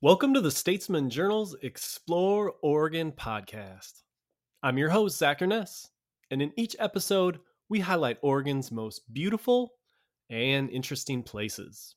Welcome 0.00 0.32
to 0.34 0.40
the 0.40 0.52
Statesman 0.52 1.10
Journal's 1.10 1.56
Explore 1.60 2.54
Oregon 2.62 3.10
podcast. 3.10 4.04
I'm 4.62 4.78
your 4.78 4.90
host, 4.90 5.18
Zach 5.18 5.42
Ernest, 5.42 5.90
and 6.30 6.40
in 6.40 6.52
each 6.56 6.76
episode, 6.78 7.40
we 7.68 7.80
highlight 7.80 8.18
Oregon's 8.22 8.70
most 8.70 9.12
beautiful 9.12 9.72
and 10.30 10.70
interesting 10.70 11.24
places. 11.24 11.96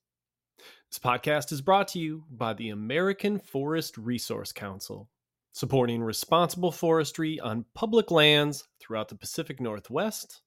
This 0.89 0.97
podcast 0.97 1.51
is 1.51 1.61
brought 1.61 1.89
to 1.89 1.99
you 1.99 2.23
by 2.31 2.55
the 2.55 2.69
American 2.69 3.37
Forest 3.37 3.99
Resource 3.99 4.51
Council, 4.51 5.07
supporting 5.51 6.01
responsible 6.01 6.71
forestry 6.71 7.39
on 7.39 7.65
public 7.75 8.09
lands 8.09 8.67
throughout 8.79 9.09
the 9.09 9.15
Pacific 9.15 9.61
Northwest. 9.61 10.41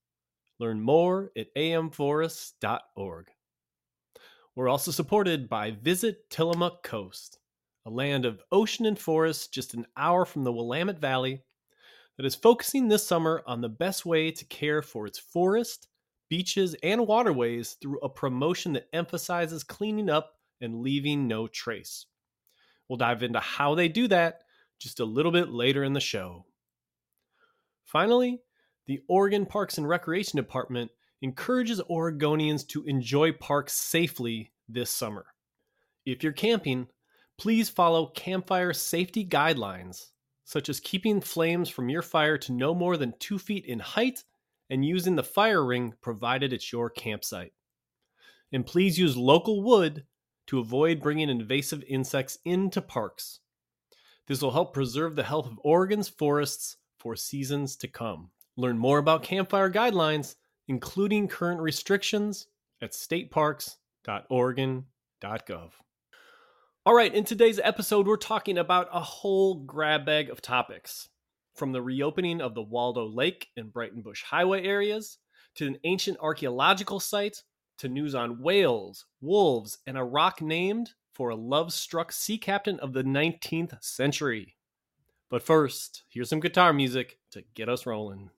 Learn 0.58 0.80
more 0.80 1.30
at 1.38 1.54
amforests.org. 1.54 3.26
We're 4.56 4.68
also 4.68 4.90
supported 4.90 5.48
by 5.48 5.70
Visit 5.70 6.28
Tillamook 6.30 6.82
Coast 6.82 7.38
a 7.86 7.90
land 7.90 8.24
of 8.24 8.42
ocean 8.50 8.86
and 8.86 8.98
forest 8.98 9.52
just 9.52 9.74
an 9.74 9.86
hour 9.96 10.24
from 10.24 10.44
the 10.44 10.52
Willamette 10.52 11.00
Valley, 11.00 11.42
that 12.16 12.26
is 12.26 12.34
focusing 12.34 12.88
this 12.88 13.06
summer 13.06 13.42
on 13.46 13.60
the 13.60 13.68
best 13.68 14.06
way 14.06 14.30
to 14.30 14.44
care 14.46 14.82
for 14.82 15.06
its 15.06 15.18
forest, 15.18 15.88
beaches, 16.28 16.76
and 16.82 17.06
waterways 17.06 17.76
through 17.80 17.98
a 18.00 18.08
promotion 18.08 18.72
that 18.74 18.88
emphasizes 18.92 19.64
cleaning 19.64 20.08
up 20.08 20.38
and 20.60 20.80
leaving 20.80 21.26
no 21.26 21.46
trace. 21.46 22.06
We'll 22.88 22.98
dive 22.98 23.22
into 23.22 23.40
how 23.40 23.74
they 23.74 23.88
do 23.88 24.08
that 24.08 24.42
just 24.78 25.00
a 25.00 25.04
little 25.04 25.32
bit 25.32 25.50
later 25.50 25.82
in 25.82 25.92
the 25.92 26.00
show. 26.00 26.44
Finally, 27.84 28.40
the 28.86 29.00
Oregon 29.08 29.46
Parks 29.46 29.78
and 29.78 29.88
Recreation 29.88 30.36
Department 30.36 30.90
encourages 31.22 31.80
Oregonians 31.90 32.66
to 32.68 32.84
enjoy 32.84 33.32
parks 33.32 33.72
safely 33.72 34.52
this 34.68 34.90
summer. 34.90 35.26
If 36.04 36.22
you're 36.22 36.32
camping, 36.32 36.88
please 37.38 37.68
follow 37.68 38.06
campfire 38.06 38.72
safety 38.72 39.24
guidelines, 39.24 40.10
such 40.44 40.68
as 40.68 40.80
keeping 40.80 41.20
flames 41.20 41.68
from 41.68 41.88
your 41.88 42.02
fire 42.02 42.38
to 42.38 42.52
no 42.52 42.74
more 42.74 42.96
than 42.96 43.14
two 43.18 43.38
feet 43.38 43.66
in 43.66 43.78
height 43.78 44.24
and 44.70 44.84
using 44.84 45.16
the 45.16 45.22
fire 45.22 45.64
ring 45.64 45.94
provided 46.00 46.52
at 46.52 46.72
your 46.72 46.90
campsite. 46.90 47.52
And 48.52 48.64
please 48.64 48.98
use 48.98 49.16
local 49.16 49.62
wood 49.62 50.04
to 50.46 50.58
avoid 50.58 51.02
bringing 51.02 51.28
invasive 51.28 51.82
insects 51.88 52.38
into 52.44 52.80
parks. 52.80 53.40
This 54.26 54.40
will 54.40 54.52
help 54.52 54.72
preserve 54.72 55.16
the 55.16 55.22
health 55.22 55.46
of 55.46 55.60
Oregon's 55.62 56.08
forests 56.08 56.76
for 56.98 57.16
seasons 57.16 57.76
to 57.76 57.88
come. 57.88 58.30
Learn 58.56 58.78
more 58.78 58.98
about 58.98 59.22
campfire 59.22 59.70
guidelines, 59.70 60.36
including 60.68 61.28
current 61.28 61.60
restrictions, 61.60 62.46
at 62.80 62.92
stateparks.oregon.gov. 62.92 65.70
All 66.86 66.94
right, 66.94 67.14
in 67.14 67.24
today's 67.24 67.58
episode, 67.64 68.06
we're 68.06 68.18
talking 68.18 68.58
about 68.58 68.90
a 68.92 69.00
whole 69.00 69.54
grab 69.54 70.04
bag 70.04 70.28
of 70.28 70.42
topics 70.42 71.08
from 71.54 71.72
the 71.72 71.80
reopening 71.80 72.42
of 72.42 72.54
the 72.54 72.60
Waldo 72.60 73.06
Lake 73.06 73.48
and 73.56 73.72
Breitenbush 73.72 74.24
Highway 74.24 74.66
areas 74.66 75.16
to 75.54 75.66
an 75.66 75.78
ancient 75.84 76.18
archaeological 76.20 77.00
site 77.00 77.42
to 77.78 77.88
news 77.88 78.14
on 78.14 78.42
whales, 78.42 79.06
wolves, 79.22 79.78
and 79.86 79.96
a 79.96 80.04
rock 80.04 80.42
named 80.42 80.90
for 81.14 81.30
a 81.30 81.36
love 81.36 81.72
struck 81.72 82.12
sea 82.12 82.36
captain 82.36 82.78
of 82.80 82.92
the 82.92 83.02
19th 83.02 83.82
century. 83.82 84.56
But 85.30 85.42
first, 85.42 86.02
here's 86.10 86.28
some 86.28 86.40
guitar 86.40 86.74
music 86.74 87.16
to 87.30 87.44
get 87.54 87.70
us 87.70 87.86
rolling. 87.86 88.28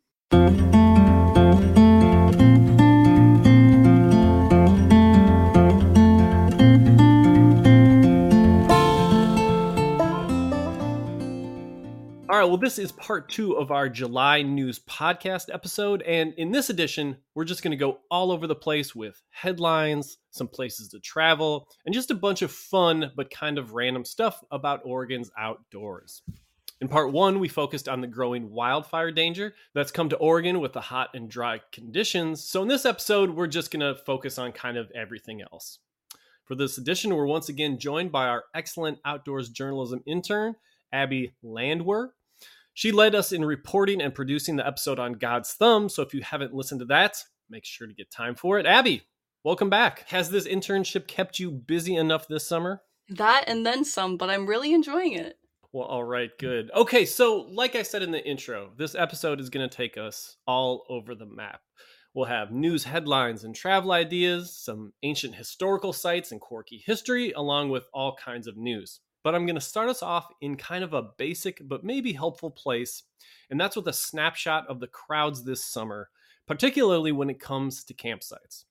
All 12.37 12.42
right, 12.42 12.48
well, 12.48 12.59
this 12.59 12.79
is 12.79 12.92
part 12.92 13.31
two 13.31 13.55
of 13.55 13.70
our 13.70 13.89
July 13.89 14.42
news 14.42 14.79
podcast 14.79 15.47
episode. 15.51 16.03
And 16.03 16.34
in 16.34 16.51
this 16.51 16.69
edition, 16.69 17.16
we're 17.34 17.47
just 17.47 17.62
going 17.62 17.71
to 17.71 17.78
go 17.78 18.00
all 18.11 18.31
over 18.31 18.47
the 18.47 18.55
place 18.55 18.94
with 18.94 19.22
headlines, 19.31 20.19
some 20.33 20.47
places 20.47 20.88
to 20.91 21.00
travel, 21.00 21.66
and 21.87 21.94
just 21.94 22.11
a 22.11 22.15
bunch 22.15 22.43
of 22.43 22.53
fun 22.53 23.11
but 23.16 23.31
kind 23.31 23.56
of 23.56 23.72
random 23.72 24.05
stuff 24.05 24.44
about 24.50 24.83
Oregon's 24.84 25.31
outdoors. 25.38 26.21
In 26.83 26.88
part 26.88 27.11
one, 27.11 27.38
we 27.38 27.49
focused 27.49 27.88
on 27.88 28.03
the 28.03 28.06
growing 28.06 28.50
wildfire 28.50 29.12
danger 29.12 29.55
that's 29.75 29.91
come 29.91 30.11
to 30.11 30.16
Oregon 30.16 30.61
with 30.61 30.75
the 30.75 30.81
hot 30.82 31.09
and 31.15 31.31
dry 31.31 31.62
conditions. 31.72 32.44
So, 32.44 32.61
in 32.61 32.69
this 32.69 32.84
episode, 32.84 33.31
we're 33.31 33.47
just 33.47 33.71
going 33.71 33.81
to 33.81 33.99
focus 34.03 34.37
on 34.38 34.53
kind 34.53 34.77
of 34.77 34.93
everything 34.94 35.41
else. 35.41 35.78
For 36.44 36.55
this 36.55 36.77
edition, 36.77 37.15
we're 37.15 37.25
once 37.25 37.49
again 37.49 37.78
joined 37.78 38.12
by 38.12 38.27
our 38.27 38.44
excellent 38.55 38.99
outdoors 39.06 39.49
journalism 39.49 40.03
intern, 40.05 40.55
Abby 40.93 41.34
Landwer. 41.43 42.11
She 42.76 42.92
led 42.92 43.14
us 43.14 43.32
in 43.32 43.42
reporting 43.42 44.03
and 44.03 44.14
producing 44.14 44.56
the 44.56 44.66
episode 44.66 44.98
on 44.98 45.14
God's 45.14 45.54
Thumb. 45.54 45.88
So 45.88 46.03
if 46.03 46.12
you 46.12 46.20
haven't 46.20 46.53
listened 46.53 46.81
to 46.81 46.87
that, 46.88 47.16
make 47.48 47.64
sure 47.64 47.87
to 47.87 47.94
get 47.94 48.10
time 48.10 48.34
for 48.34 48.59
it. 48.59 48.66
Abby, 48.66 49.04
welcome 49.42 49.70
back. 49.70 50.06
Has 50.09 50.28
this 50.28 50.47
internship 50.47 51.06
kept 51.06 51.38
you 51.38 51.50
busy 51.50 51.97
enough 51.97 52.28
this 52.28 52.47
summer? 52.47 52.82
That 53.09 53.44
and 53.47 53.64
then 53.64 53.82
some, 53.82 54.19
but 54.19 54.28
I'm 54.28 54.47
really 54.47 54.75
enjoying 54.75 55.14
it. 55.14 55.38
Well, 55.72 55.87
all 55.87 56.04
right, 56.04 56.28
good. 56.38 56.70
Okay, 56.76 57.06
so 57.06 57.47
like 57.50 57.75
I 57.76 57.82
said 57.82 58.03
in 58.03 58.10
the 58.10 58.22
intro, 58.22 58.72
this 58.76 58.94
episode 58.94 59.41
is 59.41 59.48
going 59.48 59.66
to 59.66 59.75
take 59.75 59.97
us 59.97 60.37
all 60.47 60.84
over 60.91 61.14
the 61.14 61.25
map. 61.25 61.62
We'll 62.12 62.26
have 62.26 62.50
news 62.50 62.84
headlines 62.84 63.44
and 63.44 63.54
travel 63.54 63.93
ideas, 63.93 64.54
some 64.54 64.93
ancient 65.03 65.34
historical 65.34 65.94
sites 65.94 66.31
and 66.31 66.43
quirky 66.43 66.82
history, 66.84 67.32
along 67.32 67.70
with 67.70 67.84
all 67.94 68.14
kinds 68.22 68.47
of 68.47 68.58
news 68.58 69.00
but 69.26 69.34
I'm 69.34 69.44
going 69.44 69.56
to 69.56 69.60
start 69.60 69.88
us 69.88 70.04
off 70.04 70.32
in 70.41 70.54
kind 70.54 70.84
of 70.84 70.94
a 70.94 71.03
basic 71.03 71.60
but 71.66 71.82
maybe 71.82 72.12
helpful 72.12 72.48
place, 72.48 73.03
and 73.50 73.60
that's 73.60 73.75
with 73.75 73.88
a 73.88 73.92
snapshot 73.92 74.69
of 74.69 74.78
the 74.78 74.87
crowds 74.87 75.42
this 75.42 75.64
summer, 75.64 76.10
particularly 76.47 77.10
when 77.10 77.28
it 77.28 77.41
comes 77.41 77.82
to 77.82 77.92
campsites. 77.92 78.66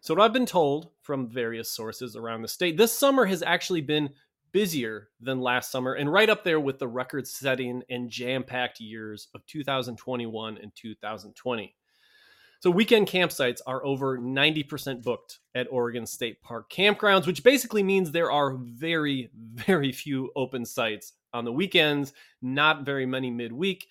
So, 0.00 0.14
what 0.14 0.24
I've 0.24 0.32
been 0.32 0.46
told 0.46 0.88
from 1.02 1.28
various 1.28 1.68
sources 1.68 2.16
around 2.16 2.40
the 2.40 2.48
state, 2.48 2.78
this 2.78 2.96
summer 2.96 3.26
has 3.26 3.42
actually 3.42 3.82
been 3.82 4.08
busier 4.50 5.10
than 5.20 5.42
last 5.42 5.70
summer 5.70 5.92
and 5.92 6.10
right 6.10 6.30
up 6.30 6.42
there 6.42 6.58
with 6.58 6.78
the 6.78 6.88
record 6.88 7.28
setting 7.28 7.82
and 7.90 8.08
jam 8.08 8.44
packed 8.44 8.80
years 8.80 9.28
of 9.34 9.44
2021 9.44 10.56
and 10.56 10.74
2020. 10.74 11.74
So 12.62 12.70
weekend 12.70 13.08
campsites 13.08 13.60
are 13.66 13.84
over 13.84 14.16
90% 14.16 15.02
booked 15.02 15.40
at 15.52 15.66
Oregon 15.68 16.06
State 16.06 16.40
Park 16.42 16.70
campgrounds, 16.70 17.26
which 17.26 17.42
basically 17.42 17.82
means 17.82 18.12
there 18.12 18.30
are 18.30 18.54
very, 18.54 19.30
very 19.34 19.90
few 19.90 20.30
open 20.36 20.64
sites 20.64 21.14
on 21.34 21.44
the 21.44 21.50
weekends, 21.50 22.12
not 22.40 22.86
very 22.86 23.04
many 23.04 23.32
midweek. 23.32 23.88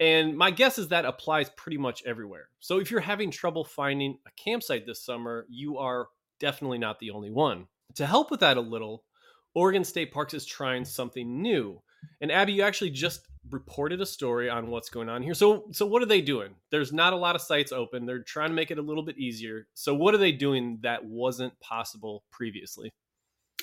And 0.00 0.36
my 0.36 0.50
guess 0.50 0.78
is 0.78 0.88
that 0.88 1.06
applies 1.06 1.48
pretty 1.48 1.78
much 1.78 2.02
everywhere. 2.04 2.50
So 2.58 2.78
if 2.78 2.90
you're 2.90 3.00
having 3.00 3.30
trouble 3.30 3.64
finding 3.64 4.18
a 4.26 4.30
campsite 4.32 4.84
this 4.84 5.02
summer, 5.02 5.46
you 5.48 5.78
are 5.78 6.08
definitely 6.40 6.76
not 6.76 6.98
the 6.98 7.12
only 7.12 7.30
one. 7.30 7.68
To 7.94 8.04
help 8.04 8.30
with 8.30 8.40
that 8.40 8.58
a 8.58 8.60
little, 8.60 9.02
Oregon 9.54 9.82
State 9.82 10.12
Parks 10.12 10.34
is 10.34 10.44
trying 10.44 10.84
something 10.84 11.40
new. 11.40 11.80
And 12.20 12.30
Abby, 12.30 12.52
you 12.52 12.62
actually 12.62 12.90
just 12.90 13.26
reported 13.50 14.00
a 14.00 14.06
story 14.06 14.50
on 14.50 14.68
what's 14.68 14.90
going 14.90 15.08
on 15.08 15.22
here. 15.22 15.34
So 15.34 15.64
so 15.72 15.86
what 15.86 16.02
are 16.02 16.06
they 16.06 16.20
doing? 16.20 16.54
There's 16.70 16.92
not 16.92 17.12
a 17.12 17.16
lot 17.16 17.34
of 17.34 17.42
sites 17.42 17.72
open. 17.72 18.06
They're 18.06 18.22
trying 18.22 18.50
to 18.50 18.54
make 18.54 18.70
it 18.70 18.78
a 18.78 18.82
little 18.82 19.02
bit 19.02 19.18
easier. 19.18 19.66
So 19.74 19.94
what 19.94 20.14
are 20.14 20.18
they 20.18 20.32
doing 20.32 20.78
that 20.82 21.04
wasn't 21.04 21.58
possible 21.60 22.24
previously? 22.30 22.92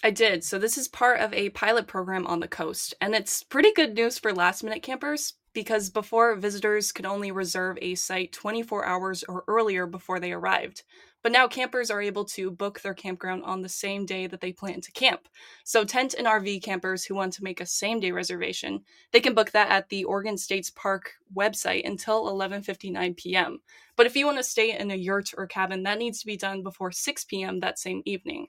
I 0.04 0.12
did. 0.12 0.44
So 0.44 0.60
this 0.60 0.78
is 0.78 0.88
part 0.88 1.22
of 1.22 1.34
a 1.34 1.50
pilot 1.50 1.88
program 1.88 2.28
on 2.28 2.40
the 2.40 2.48
coast, 2.48 2.94
and 3.02 3.16
it's 3.16 3.44
pretty 3.44 3.74
good 3.74 3.96
news 3.96 4.20
for 4.20 4.32
last 4.32 4.64
minute 4.64 4.84
campers 4.84 5.34
because 5.54 5.90
before 5.90 6.36
visitors 6.36 6.92
could 6.92 7.06
only 7.06 7.32
reserve 7.32 7.80
a 7.82 7.96
site 7.96 8.32
24 8.32 8.86
hours 8.86 9.24
or 9.24 9.44
earlier 9.48 9.88
before 9.88 10.20
they 10.20 10.32
arrived. 10.32 10.84
But 11.28 11.34
now 11.34 11.50
campers 11.50 11.92
are 11.92 12.02
able 12.02 12.24
to 12.24 12.50
book 12.50 12.80
their 12.80 12.94
campground 12.94 13.44
on 13.44 13.62
the 13.62 13.68
same 13.68 14.06
day 14.06 14.28
that 14.28 14.40
they 14.40 14.54
plan 14.54 14.80
to 14.80 14.94
camp. 14.94 15.28
So 15.66 15.84
tent 15.84 16.16
and 16.18 16.26
RV 16.26 16.64
campers 16.64 17.04
who 17.04 17.16
want 17.16 17.34
to 17.34 17.44
make 17.44 17.60
a 17.60 17.66
same 17.66 18.00
day 18.00 18.12
reservation, 18.12 18.86
they 19.12 19.20
can 19.20 19.34
book 19.34 19.52
that 19.52 19.70
at 19.70 19.90
the 19.90 20.06
Oregon 20.06 20.38
States 20.38 20.70
Park 20.70 21.16
website 21.36 21.86
until 21.86 22.28
11:59 22.28 23.18
p.m. 23.18 23.60
But 23.98 24.06
if 24.06 24.16
you 24.16 24.26
want 24.26 24.38
to 24.38 24.44
stay 24.44 24.72
in 24.80 24.90
a 24.90 24.96
yurt 24.96 25.32
or 25.38 25.48
cabin, 25.48 25.84
that 25.84 25.98
needs 25.98 26.22
to 26.22 26.26
be 26.26 26.38
done 26.38 26.64
before 26.64 26.94
6 26.94 27.26
p.m. 27.26 27.60
that 27.60 27.78
same 27.78 28.04
evening. 28.06 28.48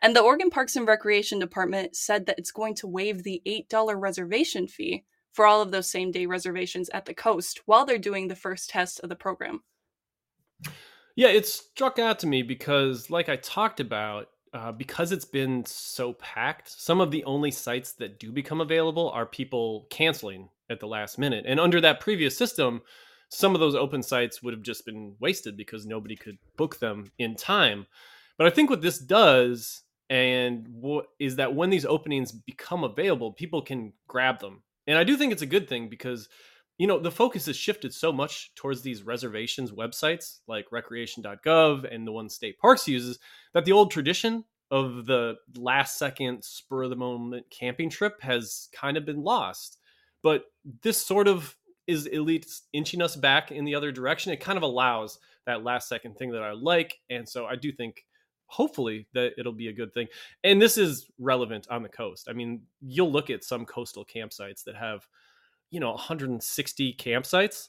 And 0.00 0.16
the 0.16 0.22
Oregon 0.22 0.50
Parks 0.50 0.74
and 0.74 0.88
Recreation 0.88 1.38
Department 1.38 1.94
said 1.94 2.26
that 2.26 2.36
it's 2.36 2.50
going 2.50 2.74
to 2.74 2.88
waive 2.88 3.22
the 3.22 3.40
$8 3.46 3.94
reservation 3.96 4.66
fee 4.66 5.04
for 5.30 5.46
all 5.46 5.62
of 5.62 5.70
those 5.70 5.88
same 5.88 6.10
day 6.10 6.26
reservations 6.26 6.88
at 6.88 7.04
the 7.04 7.14
coast 7.14 7.60
while 7.66 7.86
they're 7.86 7.96
doing 7.96 8.26
the 8.26 8.34
first 8.34 8.70
test 8.70 8.98
of 9.04 9.08
the 9.08 9.14
program. 9.14 9.62
Yeah, 11.14 11.28
it 11.28 11.46
struck 11.46 11.98
out 11.98 12.18
to 12.20 12.26
me 12.26 12.42
because, 12.42 13.10
like 13.10 13.28
I 13.28 13.36
talked 13.36 13.80
about, 13.80 14.28
uh, 14.54 14.72
because 14.72 15.12
it's 15.12 15.24
been 15.24 15.64
so 15.66 16.14
packed, 16.14 16.70
some 16.70 17.00
of 17.00 17.10
the 17.10 17.24
only 17.24 17.50
sites 17.50 17.92
that 17.94 18.18
do 18.18 18.32
become 18.32 18.60
available 18.60 19.10
are 19.10 19.26
people 19.26 19.86
canceling 19.90 20.48
at 20.70 20.80
the 20.80 20.86
last 20.86 21.18
minute. 21.18 21.44
And 21.46 21.60
under 21.60 21.80
that 21.80 22.00
previous 22.00 22.36
system, 22.36 22.82
some 23.28 23.54
of 23.54 23.60
those 23.60 23.74
open 23.74 24.02
sites 24.02 24.42
would 24.42 24.52
have 24.52 24.62
just 24.62 24.84
been 24.84 25.14
wasted 25.20 25.56
because 25.56 25.86
nobody 25.86 26.16
could 26.16 26.38
book 26.56 26.78
them 26.78 27.10
in 27.18 27.34
time. 27.34 27.86
But 28.36 28.46
I 28.46 28.50
think 28.50 28.70
what 28.70 28.82
this 28.82 28.98
does 28.98 29.82
and 30.10 30.66
what 30.68 31.06
is 31.18 31.36
that 31.36 31.54
when 31.54 31.70
these 31.70 31.86
openings 31.86 32.32
become 32.32 32.84
available, 32.84 33.32
people 33.32 33.62
can 33.62 33.92
grab 34.06 34.40
them. 34.40 34.62
And 34.86 34.98
I 34.98 35.04
do 35.04 35.16
think 35.16 35.32
it's 35.32 35.42
a 35.42 35.46
good 35.46 35.68
thing 35.68 35.88
because 35.88 36.28
you 36.78 36.86
know 36.86 36.98
the 36.98 37.10
focus 37.10 37.46
has 37.46 37.56
shifted 37.56 37.92
so 37.92 38.12
much 38.12 38.52
towards 38.54 38.82
these 38.82 39.02
reservations 39.02 39.72
websites 39.72 40.40
like 40.46 40.72
recreation.gov 40.72 41.94
and 41.94 42.06
the 42.06 42.12
one 42.12 42.28
state 42.28 42.58
parks 42.58 42.88
uses 42.88 43.18
that 43.54 43.64
the 43.64 43.72
old 43.72 43.90
tradition 43.90 44.44
of 44.72 45.04
the 45.04 45.36
last 45.56 45.98
second 45.98 46.42
spur 46.42 46.84
of 46.84 46.90
the 46.90 46.96
moment 46.96 47.44
camping 47.50 47.90
trip 47.90 48.20
has 48.22 48.70
kind 48.72 48.96
of 48.96 49.04
been 49.04 49.22
lost. 49.22 49.76
But 50.22 50.44
this 50.82 50.96
sort 50.96 51.28
of 51.28 51.54
is 51.86 52.08
least 52.10 52.68
inching 52.72 53.02
us 53.02 53.14
back 53.14 53.52
in 53.52 53.66
the 53.66 53.74
other 53.74 53.92
direction. 53.92 54.32
It 54.32 54.40
kind 54.40 54.56
of 54.56 54.62
allows 54.62 55.18
that 55.44 55.62
last 55.62 55.88
second 55.88 56.16
thing 56.16 56.30
that 56.30 56.42
i 56.42 56.52
like 56.52 57.00
and 57.10 57.28
so 57.28 57.46
i 57.46 57.56
do 57.56 57.72
think 57.72 58.04
hopefully 58.46 59.06
that 59.12 59.32
it'll 59.38 59.52
be 59.52 59.68
a 59.68 59.72
good 59.72 59.94
thing. 59.94 60.06
And 60.44 60.60
this 60.60 60.76
is 60.76 61.06
relevant 61.18 61.66
on 61.70 61.82
the 61.82 61.88
coast. 61.88 62.28
I 62.28 62.32
mean 62.32 62.62
you'll 62.80 63.10
look 63.10 63.30
at 63.30 63.44
some 63.44 63.64
coastal 63.64 64.04
campsites 64.04 64.62
that 64.64 64.76
have 64.76 65.06
you 65.72 65.80
know 65.80 65.90
160 65.90 66.94
campsites 66.94 67.68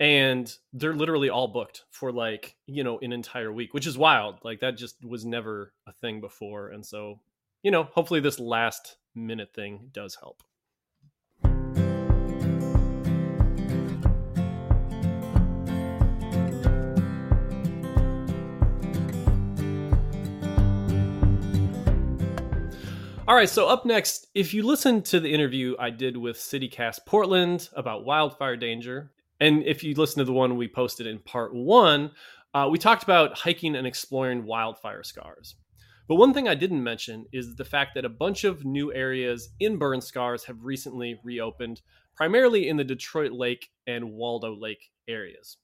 and 0.00 0.56
they're 0.72 0.94
literally 0.94 1.28
all 1.28 1.46
booked 1.46 1.84
for 1.90 2.10
like 2.10 2.56
you 2.66 2.82
know 2.82 2.98
an 3.00 3.12
entire 3.12 3.52
week 3.52 3.72
which 3.72 3.86
is 3.86 3.96
wild. 3.96 4.40
Like 4.42 4.58
that 4.60 4.76
just 4.76 5.04
was 5.04 5.24
never 5.24 5.72
a 5.86 5.92
thing 5.92 6.20
before 6.20 6.70
and 6.70 6.84
so 6.84 7.20
you 7.62 7.70
know 7.70 7.84
hopefully 7.84 8.18
this 8.18 8.40
last 8.40 8.96
minute 9.14 9.52
thing 9.54 9.90
does 9.92 10.16
help 10.16 10.42
All 23.32 23.38
right, 23.38 23.48
so 23.48 23.66
up 23.66 23.86
next, 23.86 24.26
if 24.34 24.52
you 24.52 24.62
listen 24.62 25.00
to 25.04 25.18
the 25.18 25.32
interview 25.32 25.74
I 25.78 25.88
did 25.88 26.18
with 26.18 26.36
CityCast 26.36 27.06
Portland 27.06 27.70
about 27.72 28.04
wildfire 28.04 28.56
danger, 28.58 29.10
and 29.40 29.62
if 29.62 29.82
you 29.82 29.94
listen 29.94 30.18
to 30.18 30.26
the 30.26 30.34
one 30.34 30.58
we 30.58 30.68
posted 30.68 31.06
in 31.06 31.18
part 31.18 31.54
one, 31.54 32.10
uh, 32.52 32.68
we 32.70 32.76
talked 32.76 33.02
about 33.02 33.38
hiking 33.38 33.74
and 33.74 33.86
exploring 33.86 34.44
wildfire 34.44 35.02
scars. 35.02 35.54
But 36.08 36.16
one 36.16 36.34
thing 36.34 36.46
I 36.46 36.54
didn't 36.54 36.84
mention 36.84 37.24
is 37.32 37.56
the 37.56 37.64
fact 37.64 37.94
that 37.94 38.04
a 38.04 38.10
bunch 38.10 38.44
of 38.44 38.66
new 38.66 38.92
areas 38.92 39.48
in 39.60 39.78
burn 39.78 40.02
scars 40.02 40.44
have 40.44 40.62
recently 40.62 41.18
reopened, 41.24 41.80
primarily 42.14 42.68
in 42.68 42.76
the 42.76 42.84
Detroit 42.84 43.32
Lake 43.32 43.70
and 43.86 44.12
Waldo 44.12 44.54
Lake 44.54 44.90
areas. 45.08 45.56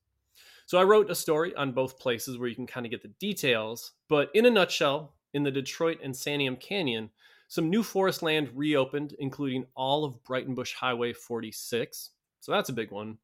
So 0.64 0.78
I 0.78 0.84
wrote 0.84 1.10
a 1.10 1.14
story 1.14 1.54
on 1.54 1.72
both 1.72 1.98
places 1.98 2.38
where 2.38 2.48
you 2.48 2.56
can 2.56 2.66
kind 2.66 2.86
of 2.86 2.90
get 2.92 3.02
the 3.02 3.12
details, 3.20 3.92
but 4.08 4.30
in 4.32 4.46
a 4.46 4.50
nutshell, 4.50 5.16
in 5.34 5.42
the 5.42 5.50
Detroit 5.50 5.98
and 6.02 6.14
Santiam 6.14 6.58
Canyon, 6.58 7.10
some 7.48 7.70
new 7.70 7.82
forest 7.82 8.22
land 8.22 8.50
reopened, 8.54 9.14
including 9.18 9.66
all 9.74 10.04
of 10.04 10.22
Breitenbush 10.22 10.74
Highway 10.74 11.14
46. 11.14 12.10
So 12.40 12.52
that's 12.52 12.68
a 12.68 12.74
big 12.74 12.92
one. 12.92 13.18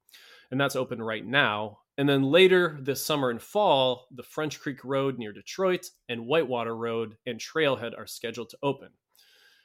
And 0.50 0.60
that's 0.60 0.76
open 0.76 1.02
right 1.02 1.24
now. 1.24 1.78
And 1.96 2.08
then 2.08 2.22
later 2.24 2.76
this 2.80 3.04
summer 3.04 3.30
and 3.30 3.40
fall, 3.40 4.08
the 4.10 4.22
French 4.22 4.60
Creek 4.60 4.84
Road 4.84 5.18
near 5.18 5.32
Detroit 5.32 5.90
and 6.08 6.26
Whitewater 6.26 6.76
Road 6.76 7.16
and 7.26 7.38
Trailhead 7.38 7.96
are 7.96 8.06
scheduled 8.06 8.50
to 8.50 8.58
open. 8.62 8.88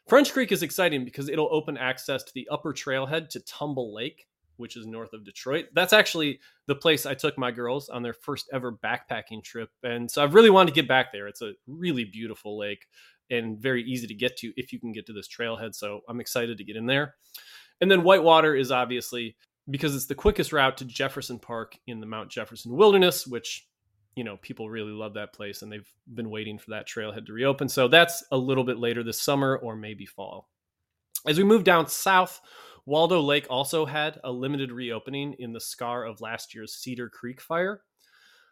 French 0.07 0.33
Creek 0.33 0.51
is 0.51 0.63
exciting 0.63 1.05
because 1.05 1.29
it'll 1.29 1.53
open 1.53 1.77
access 1.77 2.23
to 2.23 2.33
the 2.33 2.47
upper 2.49 2.73
trailhead 2.73 3.29
to 3.29 3.39
Tumble 3.41 3.93
Lake, 3.93 4.27
which 4.57 4.75
is 4.75 4.85
north 4.85 5.13
of 5.13 5.23
Detroit. 5.23 5.67
That's 5.73 5.93
actually 5.93 6.39
the 6.65 6.75
place 6.75 7.05
I 7.05 7.13
took 7.13 7.37
my 7.37 7.51
girls 7.51 7.89
on 7.89 8.03
their 8.03 8.13
first 8.13 8.49
ever 8.51 8.71
backpacking 8.71 9.43
trip. 9.43 9.69
And 9.83 10.09
so 10.09 10.23
I've 10.23 10.33
really 10.33 10.49
wanted 10.49 10.73
to 10.73 10.81
get 10.81 10.87
back 10.87 11.11
there. 11.11 11.27
It's 11.27 11.41
a 11.41 11.53
really 11.67 12.05
beautiful 12.05 12.57
lake 12.57 12.87
and 13.29 13.59
very 13.59 13.83
easy 13.83 14.07
to 14.07 14.13
get 14.13 14.37
to 14.37 14.53
if 14.57 14.73
you 14.73 14.79
can 14.79 14.91
get 14.91 15.05
to 15.07 15.13
this 15.13 15.27
trailhead. 15.27 15.75
So 15.75 16.01
I'm 16.07 16.19
excited 16.19 16.57
to 16.57 16.63
get 16.63 16.75
in 16.75 16.85
there. 16.85 17.15
And 17.81 17.89
then 17.89 18.03
Whitewater 18.03 18.55
is 18.55 18.71
obviously 18.71 19.35
because 19.69 19.95
it's 19.95 20.07
the 20.07 20.15
quickest 20.15 20.51
route 20.51 20.77
to 20.77 20.85
Jefferson 20.85 21.39
Park 21.39 21.77
in 21.87 21.99
the 21.99 22.05
Mount 22.05 22.29
Jefferson 22.29 22.75
Wilderness, 22.75 23.27
which 23.27 23.67
you 24.15 24.23
know 24.23 24.37
people 24.37 24.69
really 24.69 24.91
love 24.91 25.13
that 25.13 25.33
place 25.33 25.61
and 25.61 25.71
they've 25.71 25.89
been 26.13 26.29
waiting 26.29 26.57
for 26.57 26.71
that 26.71 26.87
trailhead 26.87 27.25
to 27.27 27.33
reopen. 27.33 27.69
So 27.69 27.87
that's 27.87 28.23
a 28.31 28.37
little 28.37 28.63
bit 28.63 28.77
later 28.77 29.03
this 29.03 29.21
summer 29.21 29.57
or 29.57 29.75
maybe 29.75 30.05
fall. 30.05 30.49
As 31.27 31.37
we 31.37 31.43
move 31.43 31.63
down 31.63 31.87
south, 31.87 32.41
Waldo 32.85 33.21
Lake 33.21 33.45
also 33.49 33.85
had 33.85 34.19
a 34.23 34.31
limited 34.31 34.71
reopening 34.71 35.35
in 35.39 35.53
the 35.53 35.59
scar 35.59 36.05
of 36.05 36.21
last 36.21 36.55
year's 36.55 36.73
Cedar 36.73 37.09
Creek 37.09 37.39
fire. 37.39 37.81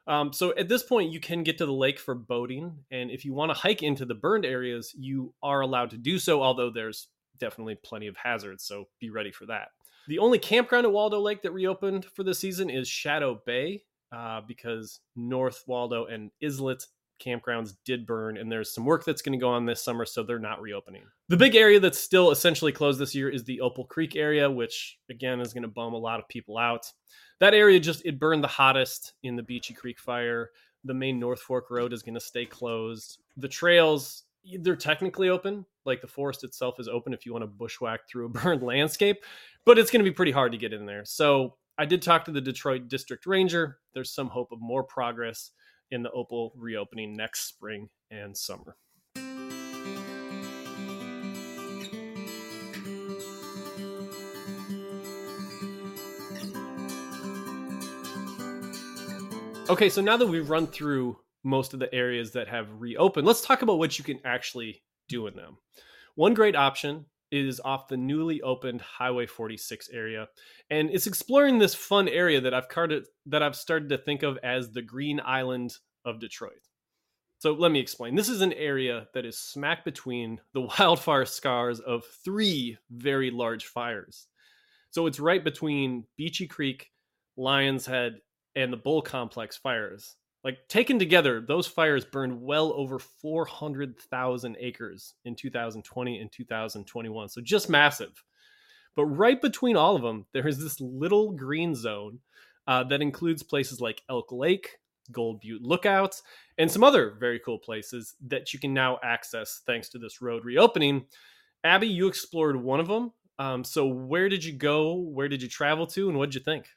Um, 0.08 0.32
so 0.32 0.54
at 0.58 0.70
this 0.70 0.84
point, 0.84 1.12
you 1.12 1.20
can 1.20 1.44
get 1.44 1.58
to 1.58 1.66
the 1.66 1.74
lake 1.74 2.00
for 2.00 2.16
boating, 2.16 2.86
and 2.92 3.12
if 3.12 3.26
you 3.26 3.34
want 3.34 3.50
to 3.50 3.58
hike 3.58 3.84
into 3.84 4.06
the 4.06 4.16
burned 4.16 4.46
areas, 4.46 4.94
you 4.98 5.34
are 5.44 5.62
allowed 5.62 5.90
to 5.92 5.98
do 5.98 6.18
so. 6.18 6.42
Although 6.42 6.72
there's 6.72 7.10
definitely 7.38 7.76
plenty 7.76 8.08
of 8.08 8.16
hazards, 8.16 8.64
so 8.64 8.86
be 9.00 9.10
ready 9.10 9.32
for 9.32 9.46
that. 9.48 9.68
The 10.08 10.20
only 10.20 10.40
campground 10.40 10.86
at 10.86 10.94
Waldo 10.94 11.20
Lake 11.20 11.42
that 11.42 11.52
reopened 11.52 12.06
for 12.16 12.24
the 12.24 12.34
season 12.34 12.70
is 12.70 12.88
Shadow 12.88 13.42
Bay, 13.46 13.84
uh, 14.16 14.42
because 14.48 15.02
North 15.18 15.64
Waldo 15.68 16.06
and 16.06 16.32
Islet 16.42 16.86
campgrounds 17.20 17.76
did 17.86 18.06
burn, 18.06 18.38
and 18.38 18.52
there's 18.52 18.74
some 18.74 18.86
work 18.86 19.06
that's 19.06 19.22
going 19.22 19.38
to 19.38 19.44
go 19.44 19.50
on 19.50 19.66
this 19.66 19.84
summer, 19.84 20.06
so 20.06 20.24
they're 20.24 20.40
not 20.40 20.62
reopening. 20.62 21.04
The 21.30 21.38
big 21.38 21.56
area 21.56 21.80
that's 21.80 22.00
still 22.00 22.32
essentially 22.32 22.72
closed 22.72 23.00
this 23.00 23.16
year 23.16 23.30
is 23.30 23.44
the 23.44 23.62
Opal 23.62 23.86
Creek 23.86 24.16
area, 24.16 24.50
which 24.50 24.98
again 25.10 25.40
is 25.40 25.54
going 25.54 25.64
to 25.64 25.68
bum 25.68 25.94
a 25.94 25.98
lot 25.98 26.20
of 26.20 26.28
people 26.28 26.58
out 26.58 26.92
that 27.40 27.54
area 27.54 27.80
just 27.80 28.06
it 28.06 28.20
burned 28.20 28.44
the 28.44 28.48
hottest 28.48 29.14
in 29.24 29.36
the 29.36 29.44
Beachy 29.44 29.74
Creek 29.74 30.00
fire. 30.00 30.52
The 30.84 30.94
main 30.94 31.20
North 31.20 31.42
Fork 31.42 31.70
Road 31.70 31.94
is 31.94 32.02
going 32.02 32.16
to 32.16 32.20
stay 32.20 32.46
closed. 32.46 33.20
The 33.38 33.48
trails 33.48 34.24
they're 34.62 34.78
technically 34.78 35.28
open, 35.28 35.66
like 35.86 36.00
the 36.00 36.08
forest 36.08 36.46
itself 36.46 36.80
is 36.80 36.88
open 36.88 37.14
if 37.14 37.26
you 37.26 37.34
want 37.34 37.44
to 37.44 37.48
bushwhack 37.48 38.08
through 38.08 38.28
a 38.28 38.30
burned 38.30 38.64
landscape, 38.64 39.18
but 39.66 39.78
it's 39.78 39.92
going 39.92 40.04
to 40.04 40.10
be 40.10 40.16
pretty 40.16 40.32
hard 40.32 40.54
to 40.54 40.58
get 40.58 40.74
in 40.74 40.86
there. 40.86 41.04
So 41.04 41.56
I 41.78 41.86
did 41.86 42.02
talk 42.02 42.24
to 42.26 42.32
the 42.32 42.42
Detroit 42.42 42.88
District 42.88 43.26
Ranger. 43.26 43.80
There's 43.94 44.14
some 44.14 44.30
hope 44.30 44.52
of 44.54 44.62
more 44.62 44.84
progress 44.84 45.52
in 45.92 46.04
the 46.04 46.12
Opal 46.12 46.54
reopening 46.56 47.16
next 47.16 47.48
spring 47.48 47.90
and 48.12 48.38
summer. 48.38 48.76
Okay, 59.70 59.90
so 59.90 60.02
now 60.02 60.16
that 60.16 60.28
we've 60.28 60.50
run 60.50 60.66
through 60.66 61.20
most 61.44 61.74
of 61.74 61.80
the 61.80 61.94
areas 61.94 62.32
that 62.32 62.48
have 62.48 62.68
reopened, 62.80 63.28
let's 63.28 63.42
talk 63.42 63.62
about 63.64 63.80
what 63.80 63.98
you 63.98 64.04
can 64.04 64.20
actually 64.24 64.82
do 65.10 65.28
in 65.28 65.36
them. 65.36 65.58
One 66.16 66.34
great 66.34 66.56
option 66.56 67.06
is 67.32 67.60
off 67.64 67.88
the 67.88 67.98
newly 67.98 68.42
opened 68.42 68.82
Highway 68.82 69.26
46 69.26 69.90
area, 69.92 70.28
and 70.70 70.90
it's 70.90 71.08
exploring 71.08 71.60
this 71.60 71.76
fun 71.76 72.08
area 72.08 72.42
that 72.42 72.54
I've 72.54 72.70
carded, 72.70 73.08
that 73.26 73.44
I've 73.44 73.56
started 73.56 73.90
to 73.90 73.98
think 73.98 74.24
of 74.24 74.38
as 74.44 74.72
the 74.72 74.82
Green 74.82 75.22
Island 75.24 75.76
of 76.06 76.20
Detroit. 76.20 76.68
So 77.40 77.54
let 77.54 77.72
me 77.72 77.80
explain. 77.80 78.16
This 78.16 78.30
is 78.30 78.42
an 78.42 78.54
area 78.54 79.08
that 79.14 79.26
is 79.26 79.38
smack 79.38 79.86
between 79.86 80.42
the 80.54 80.62
wildfire 80.80 81.26
scars 81.26 81.80
of 81.80 82.04
three 82.24 82.78
very 82.90 83.30
large 83.30 83.66
fires. 83.66 84.28
So 84.90 85.06
it's 85.06 85.20
right 85.20 85.44
between 85.44 86.06
Beachy 86.18 86.48
Creek, 86.48 86.92
Lions 87.36 87.86
Head, 87.86 88.20
and 88.56 88.74
the 88.74 88.78
Bull 88.78 89.02
Complex 89.04 89.56
fires. 89.56 90.16
Like 90.44 90.68
taken 90.68 91.00
together, 91.00 91.42
those 91.42 91.68
fires 91.68 92.06
burned 92.06 92.42
well 92.42 92.72
over 92.74 93.00
400,000 93.00 94.58
acres 94.60 95.16
in 95.26 95.36
2020 95.36 96.20
and 96.20 96.32
2021. 96.32 97.30
So 97.30 97.42
just 97.42 97.70
massive. 97.70 98.24
But 98.96 99.06
right 99.06 99.42
between 99.42 99.76
all 99.76 99.96
of 99.96 100.02
them, 100.02 100.26
there 100.34 100.48
is 100.48 100.62
this 100.62 100.80
little 100.80 101.32
green 101.32 101.76
zone 101.76 102.20
uh, 102.66 102.84
that 102.86 103.02
includes 103.02 103.44
places 103.44 103.80
like 103.80 104.02
Elk 104.10 104.32
Lake, 104.32 104.78
Gold 105.12 105.42
Butte 105.42 105.62
Lookouts, 105.62 106.24
and 106.58 106.70
some 106.72 106.84
other 106.84 107.16
very 107.20 107.40
cool 107.40 107.60
places 107.60 108.16
that 108.28 108.54
you 108.54 108.60
can 108.60 108.74
now 108.74 109.00
access 109.04 109.62
thanks 109.66 109.90
to 109.90 110.00
this 110.00 110.22
road 110.22 110.46
reopening. 110.46 111.06
Abby, 111.64 111.88
you 111.88 112.08
explored 112.08 112.56
one 112.56 112.80
of 112.80 112.88
them. 112.88 113.12
Um, 113.40 113.64
so 113.64 113.86
where 113.86 114.30
did 114.30 114.44
you 114.44 114.54
go? 114.54 114.96
Where 114.96 115.28
did 115.28 115.42
you 115.42 115.48
travel 115.48 115.86
to? 115.88 116.10
And 116.10 116.18
what 116.18 116.32
did 116.32 116.36
you 116.36 116.42
think? 116.42 116.68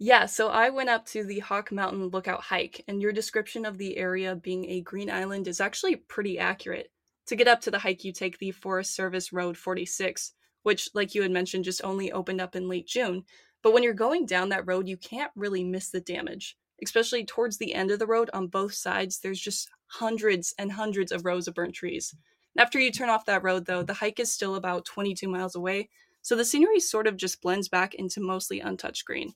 Yeah, 0.00 0.26
so 0.26 0.48
I 0.48 0.70
went 0.70 0.90
up 0.90 1.06
to 1.06 1.24
the 1.24 1.40
Hawk 1.40 1.72
Mountain 1.72 2.10
Lookout 2.10 2.42
hike, 2.42 2.84
and 2.86 3.02
your 3.02 3.10
description 3.10 3.64
of 3.64 3.78
the 3.78 3.96
area 3.96 4.36
being 4.36 4.64
a 4.66 4.80
green 4.80 5.10
island 5.10 5.48
is 5.48 5.60
actually 5.60 5.96
pretty 5.96 6.38
accurate. 6.38 6.92
To 7.26 7.34
get 7.34 7.48
up 7.48 7.60
to 7.62 7.72
the 7.72 7.80
hike, 7.80 8.04
you 8.04 8.12
take 8.12 8.38
the 8.38 8.52
Forest 8.52 8.94
Service 8.94 9.32
Road 9.32 9.56
46, 9.56 10.34
which, 10.62 10.88
like 10.94 11.16
you 11.16 11.22
had 11.22 11.32
mentioned, 11.32 11.64
just 11.64 11.82
only 11.82 12.12
opened 12.12 12.40
up 12.40 12.54
in 12.54 12.68
late 12.68 12.86
June. 12.86 13.24
But 13.60 13.72
when 13.72 13.82
you're 13.82 13.92
going 13.92 14.24
down 14.24 14.50
that 14.50 14.68
road, 14.68 14.86
you 14.86 14.96
can't 14.96 15.32
really 15.34 15.64
miss 15.64 15.90
the 15.90 16.00
damage, 16.00 16.56
especially 16.80 17.24
towards 17.24 17.58
the 17.58 17.74
end 17.74 17.90
of 17.90 17.98
the 17.98 18.06
road 18.06 18.30
on 18.32 18.46
both 18.46 18.74
sides. 18.74 19.18
There's 19.18 19.40
just 19.40 19.68
hundreds 19.86 20.54
and 20.58 20.70
hundreds 20.70 21.10
of 21.10 21.24
rows 21.24 21.48
of 21.48 21.54
burnt 21.54 21.74
trees. 21.74 22.14
After 22.56 22.78
you 22.78 22.92
turn 22.92 23.08
off 23.08 23.26
that 23.26 23.42
road, 23.42 23.66
though, 23.66 23.82
the 23.82 23.94
hike 23.94 24.20
is 24.20 24.32
still 24.32 24.54
about 24.54 24.84
22 24.84 25.26
miles 25.26 25.56
away, 25.56 25.88
so 26.22 26.36
the 26.36 26.44
scenery 26.44 26.78
sort 26.78 27.08
of 27.08 27.16
just 27.16 27.42
blends 27.42 27.68
back 27.68 27.94
into 27.94 28.20
mostly 28.20 28.60
untouched 28.60 29.04
green. 29.04 29.34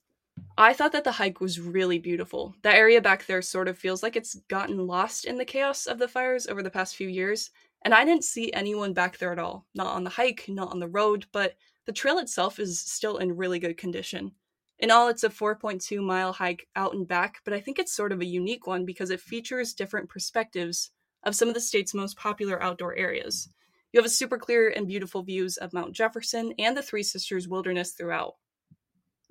I 0.58 0.72
thought 0.72 0.92
that 0.92 1.04
the 1.04 1.12
hike 1.12 1.40
was 1.40 1.60
really 1.60 1.98
beautiful. 1.98 2.54
The 2.62 2.74
area 2.74 3.00
back 3.00 3.26
there 3.26 3.42
sort 3.42 3.68
of 3.68 3.78
feels 3.78 4.02
like 4.02 4.16
it's 4.16 4.34
gotten 4.48 4.86
lost 4.86 5.24
in 5.24 5.38
the 5.38 5.44
chaos 5.44 5.86
of 5.86 5.98
the 5.98 6.08
fires 6.08 6.46
over 6.46 6.62
the 6.62 6.70
past 6.70 6.96
few 6.96 7.08
years, 7.08 7.50
and 7.84 7.94
I 7.94 8.04
didn't 8.04 8.24
see 8.24 8.52
anyone 8.52 8.92
back 8.92 9.18
there 9.18 9.32
at 9.32 9.38
all. 9.38 9.66
Not 9.74 9.88
on 9.88 10.04
the 10.04 10.10
hike, 10.10 10.44
not 10.48 10.70
on 10.70 10.78
the 10.78 10.88
road, 10.88 11.26
but 11.32 11.54
the 11.86 11.92
trail 11.92 12.18
itself 12.18 12.58
is 12.58 12.78
still 12.78 13.16
in 13.16 13.36
really 13.36 13.58
good 13.58 13.76
condition. 13.76 14.32
In 14.78 14.90
all, 14.90 15.08
it's 15.08 15.24
a 15.24 15.28
4.2 15.28 16.02
mile 16.02 16.32
hike 16.32 16.68
out 16.76 16.94
and 16.94 17.06
back, 17.06 17.40
but 17.44 17.54
I 17.54 17.60
think 17.60 17.78
it's 17.78 17.94
sort 17.94 18.12
of 18.12 18.20
a 18.20 18.26
unique 18.26 18.66
one 18.66 18.84
because 18.84 19.10
it 19.10 19.20
features 19.20 19.74
different 19.74 20.08
perspectives 20.08 20.90
of 21.24 21.36
some 21.36 21.48
of 21.48 21.54
the 21.54 21.60
state's 21.60 21.94
most 21.94 22.16
popular 22.16 22.62
outdoor 22.62 22.96
areas. 22.96 23.48
You 23.92 23.98
have 23.98 24.06
a 24.06 24.10
super 24.10 24.38
clear 24.38 24.70
and 24.70 24.88
beautiful 24.88 25.22
views 25.22 25.56
of 25.56 25.72
Mount 25.72 25.92
Jefferson 25.92 26.54
and 26.58 26.76
the 26.76 26.82
Three 26.82 27.02
Sisters 27.02 27.46
Wilderness 27.46 27.92
throughout. 27.92 28.34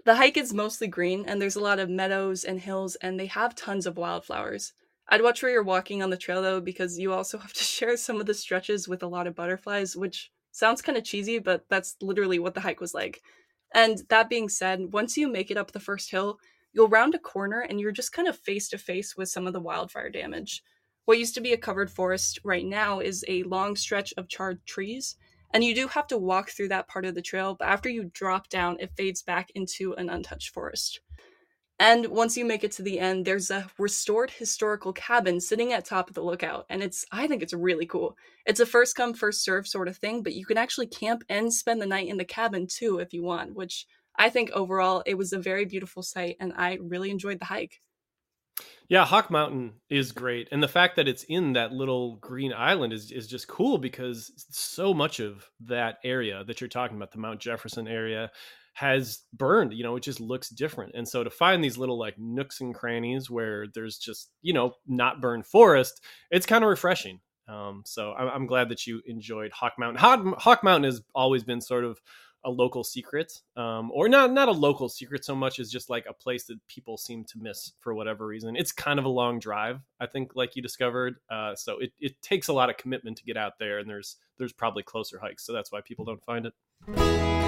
The 0.03 0.15
hike 0.15 0.37
is 0.37 0.53
mostly 0.53 0.87
green, 0.87 1.25
and 1.27 1.39
there's 1.39 1.55
a 1.55 1.61
lot 1.61 1.79
of 1.79 1.89
meadows 1.89 2.43
and 2.43 2.59
hills, 2.59 2.95
and 2.95 3.19
they 3.19 3.27
have 3.27 3.55
tons 3.55 3.85
of 3.85 3.97
wildflowers. 3.97 4.73
I'd 5.07 5.21
watch 5.21 5.43
where 5.43 5.51
you're 5.51 5.63
walking 5.63 6.01
on 6.01 6.09
the 6.09 6.17
trail 6.17 6.41
though, 6.41 6.59
because 6.61 6.97
you 6.97 7.13
also 7.13 7.37
have 7.39 7.53
to 7.53 7.63
share 7.63 7.95
some 7.97 8.19
of 8.19 8.25
the 8.25 8.33
stretches 8.33 8.87
with 8.87 9.03
a 9.03 9.07
lot 9.07 9.27
of 9.27 9.35
butterflies, 9.35 9.95
which 9.95 10.31
sounds 10.51 10.81
kind 10.81 10.97
of 10.97 11.03
cheesy, 11.03 11.37
but 11.37 11.65
that's 11.69 11.95
literally 12.01 12.39
what 12.39 12.55
the 12.55 12.61
hike 12.61 12.79
was 12.79 12.93
like. 12.93 13.21
And 13.73 14.01
that 14.09 14.29
being 14.29 14.49
said, 14.49 14.91
once 14.91 15.17
you 15.17 15.27
make 15.27 15.51
it 15.51 15.57
up 15.57 15.71
the 15.71 15.79
first 15.79 16.11
hill, 16.11 16.39
you'll 16.73 16.87
round 16.87 17.13
a 17.13 17.19
corner 17.19 17.61
and 17.61 17.79
you're 17.79 17.91
just 17.91 18.11
kind 18.11 18.27
of 18.27 18.37
face 18.37 18.69
to 18.69 18.77
face 18.77 19.15
with 19.15 19.29
some 19.29 19.47
of 19.47 19.53
the 19.53 19.59
wildfire 19.59 20.09
damage. 20.09 20.63
What 21.05 21.19
used 21.19 21.35
to 21.35 21.41
be 21.41 21.53
a 21.53 21.57
covered 21.57 21.91
forest 21.91 22.39
right 22.43 22.65
now 22.65 22.99
is 22.99 23.23
a 23.27 23.43
long 23.43 23.75
stretch 23.75 24.13
of 24.17 24.27
charred 24.27 24.65
trees, 24.65 25.15
and 25.53 25.63
you 25.63 25.75
do 25.75 25.87
have 25.87 26.07
to 26.07 26.17
walk 26.17 26.49
through 26.49 26.69
that 26.69 26.87
part 26.87 27.05
of 27.05 27.15
the 27.15 27.21
trail, 27.21 27.55
but 27.57 27.67
after 27.67 27.89
you 27.89 28.11
drop 28.13 28.49
down, 28.49 28.77
it 28.79 28.91
fades 28.95 29.21
back 29.21 29.51
into 29.55 29.93
an 29.93 30.09
untouched 30.09 30.53
forest. 30.53 31.01
And 31.79 32.05
once 32.07 32.37
you 32.37 32.45
make 32.45 32.63
it 32.63 32.71
to 32.73 32.83
the 32.83 32.99
end, 32.99 33.25
there's 33.25 33.49
a 33.49 33.67
restored 33.79 34.29
historical 34.29 34.93
cabin 34.93 35.41
sitting 35.41 35.73
at 35.73 35.83
top 35.83 36.09
of 36.09 36.13
the 36.13 36.21
lookout, 36.21 36.65
and 36.69 36.83
it's 36.83 37.05
I 37.11 37.25
think 37.25 37.41
it's 37.41 37.53
really 37.53 37.87
cool. 37.87 38.15
It's 38.45 38.59
a 38.59 38.67
first 38.67 38.95
come 38.95 39.15
first 39.15 39.43
serve 39.43 39.67
sort 39.67 39.87
of 39.87 39.97
thing, 39.97 40.21
but 40.21 40.35
you 40.35 40.45
can 40.45 40.59
actually 40.59 40.85
camp 40.87 41.23
and 41.27 41.51
spend 41.51 41.81
the 41.81 41.87
night 41.87 42.07
in 42.07 42.17
the 42.17 42.25
cabin 42.25 42.67
too 42.67 42.99
if 42.99 43.13
you 43.13 43.23
want, 43.23 43.55
which 43.55 43.87
I 44.15 44.29
think 44.29 44.51
overall 44.51 45.01
it 45.07 45.15
was 45.17 45.33
a 45.33 45.39
very 45.39 45.65
beautiful 45.65 46.03
sight 46.03 46.37
and 46.39 46.53
I 46.55 46.77
really 46.81 47.09
enjoyed 47.09 47.39
the 47.39 47.45
hike. 47.45 47.81
Yeah, 48.89 49.05
Hawk 49.05 49.31
Mountain 49.31 49.73
is 49.89 50.11
great, 50.11 50.49
and 50.51 50.61
the 50.61 50.67
fact 50.67 50.97
that 50.97 51.07
it's 51.07 51.23
in 51.23 51.53
that 51.53 51.71
little 51.71 52.17
green 52.17 52.53
island 52.53 52.91
is 52.93 53.11
is 53.11 53.27
just 53.27 53.47
cool 53.47 53.77
because 53.77 54.31
so 54.49 54.93
much 54.93 55.19
of 55.19 55.49
that 55.61 55.99
area 56.03 56.43
that 56.45 56.59
you're 56.59 56.67
talking 56.67 56.97
about, 56.97 57.11
the 57.11 57.17
Mount 57.17 57.39
Jefferson 57.39 57.87
area, 57.87 58.31
has 58.73 59.19
burned. 59.33 59.73
You 59.73 59.83
know, 59.83 59.95
it 59.95 60.03
just 60.03 60.19
looks 60.19 60.49
different, 60.49 60.93
and 60.93 61.07
so 61.07 61.23
to 61.23 61.29
find 61.29 61.63
these 61.63 61.77
little 61.77 61.97
like 61.97 62.17
nooks 62.17 62.59
and 62.59 62.75
crannies 62.75 63.29
where 63.29 63.67
there's 63.73 63.97
just 63.97 64.29
you 64.41 64.53
know 64.53 64.73
not 64.87 65.21
burned 65.21 65.45
forest, 65.45 66.01
it's 66.29 66.45
kind 66.45 66.63
of 66.63 66.69
refreshing. 66.69 67.19
Um, 67.47 67.83
so 67.85 68.13
I'm, 68.13 68.27
I'm 68.29 68.45
glad 68.47 68.69
that 68.69 68.87
you 68.87 69.01
enjoyed 69.05 69.51
Hawk 69.51 69.73
Mountain. 69.77 69.99
Hawk, 69.99 70.39
Hawk 70.39 70.63
Mountain 70.63 70.85
has 70.85 71.01
always 71.13 71.43
been 71.43 71.61
sort 71.61 71.83
of 71.83 71.99
a 72.43 72.49
local 72.49 72.83
secret 72.83 73.31
um, 73.55 73.91
or 73.93 74.09
not 74.09 74.31
not 74.31 74.47
a 74.47 74.51
local 74.51 74.89
secret 74.89 75.23
so 75.23 75.35
much 75.35 75.59
as 75.59 75.69
just 75.69 75.89
like 75.89 76.05
a 76.07 76.13
place 76.13 76.45
that 76.45 76.57
people 76.67 76.97
seem 76.97 77.23
to 77.25 77.37
miss 77.39 77.73
for 77.79 77.93
whatever 77.93 78.25
reason. 78.25 78.55
It's 78.55 78.71
kind 78.71 78.99
of 78.99 79.05
a 79.05 79.09
long 79.09 79.39
drive 79.39 79.79
i 79.99 80.05
think 80.05 80.31
like 80.35 80.55
you 80.55 80.61
discovered 80.61 81.15
uh, 81.29 81.55
so 81.55 81.77
it, 81.79 81.91
it 81.99 82.21
takes 82.21 82.47
a 82.47 82.53
lot 82.53 82.69
of 82.69 82.77
commitment 82.77 83.17
to 83.17 83.23
get 83.23 83.37
out 83.37 83.53
there 83.59 83.79
and 83.79 83.89
there's 83.89 84.17
there's 84.37 84.53
probably 84.53 84.83
closer 84.83 85.19
hikes 85.19 85.45
so 85.45 85.53
that's 85.53 85.71
why 85.71 85.79
people 85.81 86.03
don't 86.03 86.23
find 86.23 86.45
it 86.45 87.40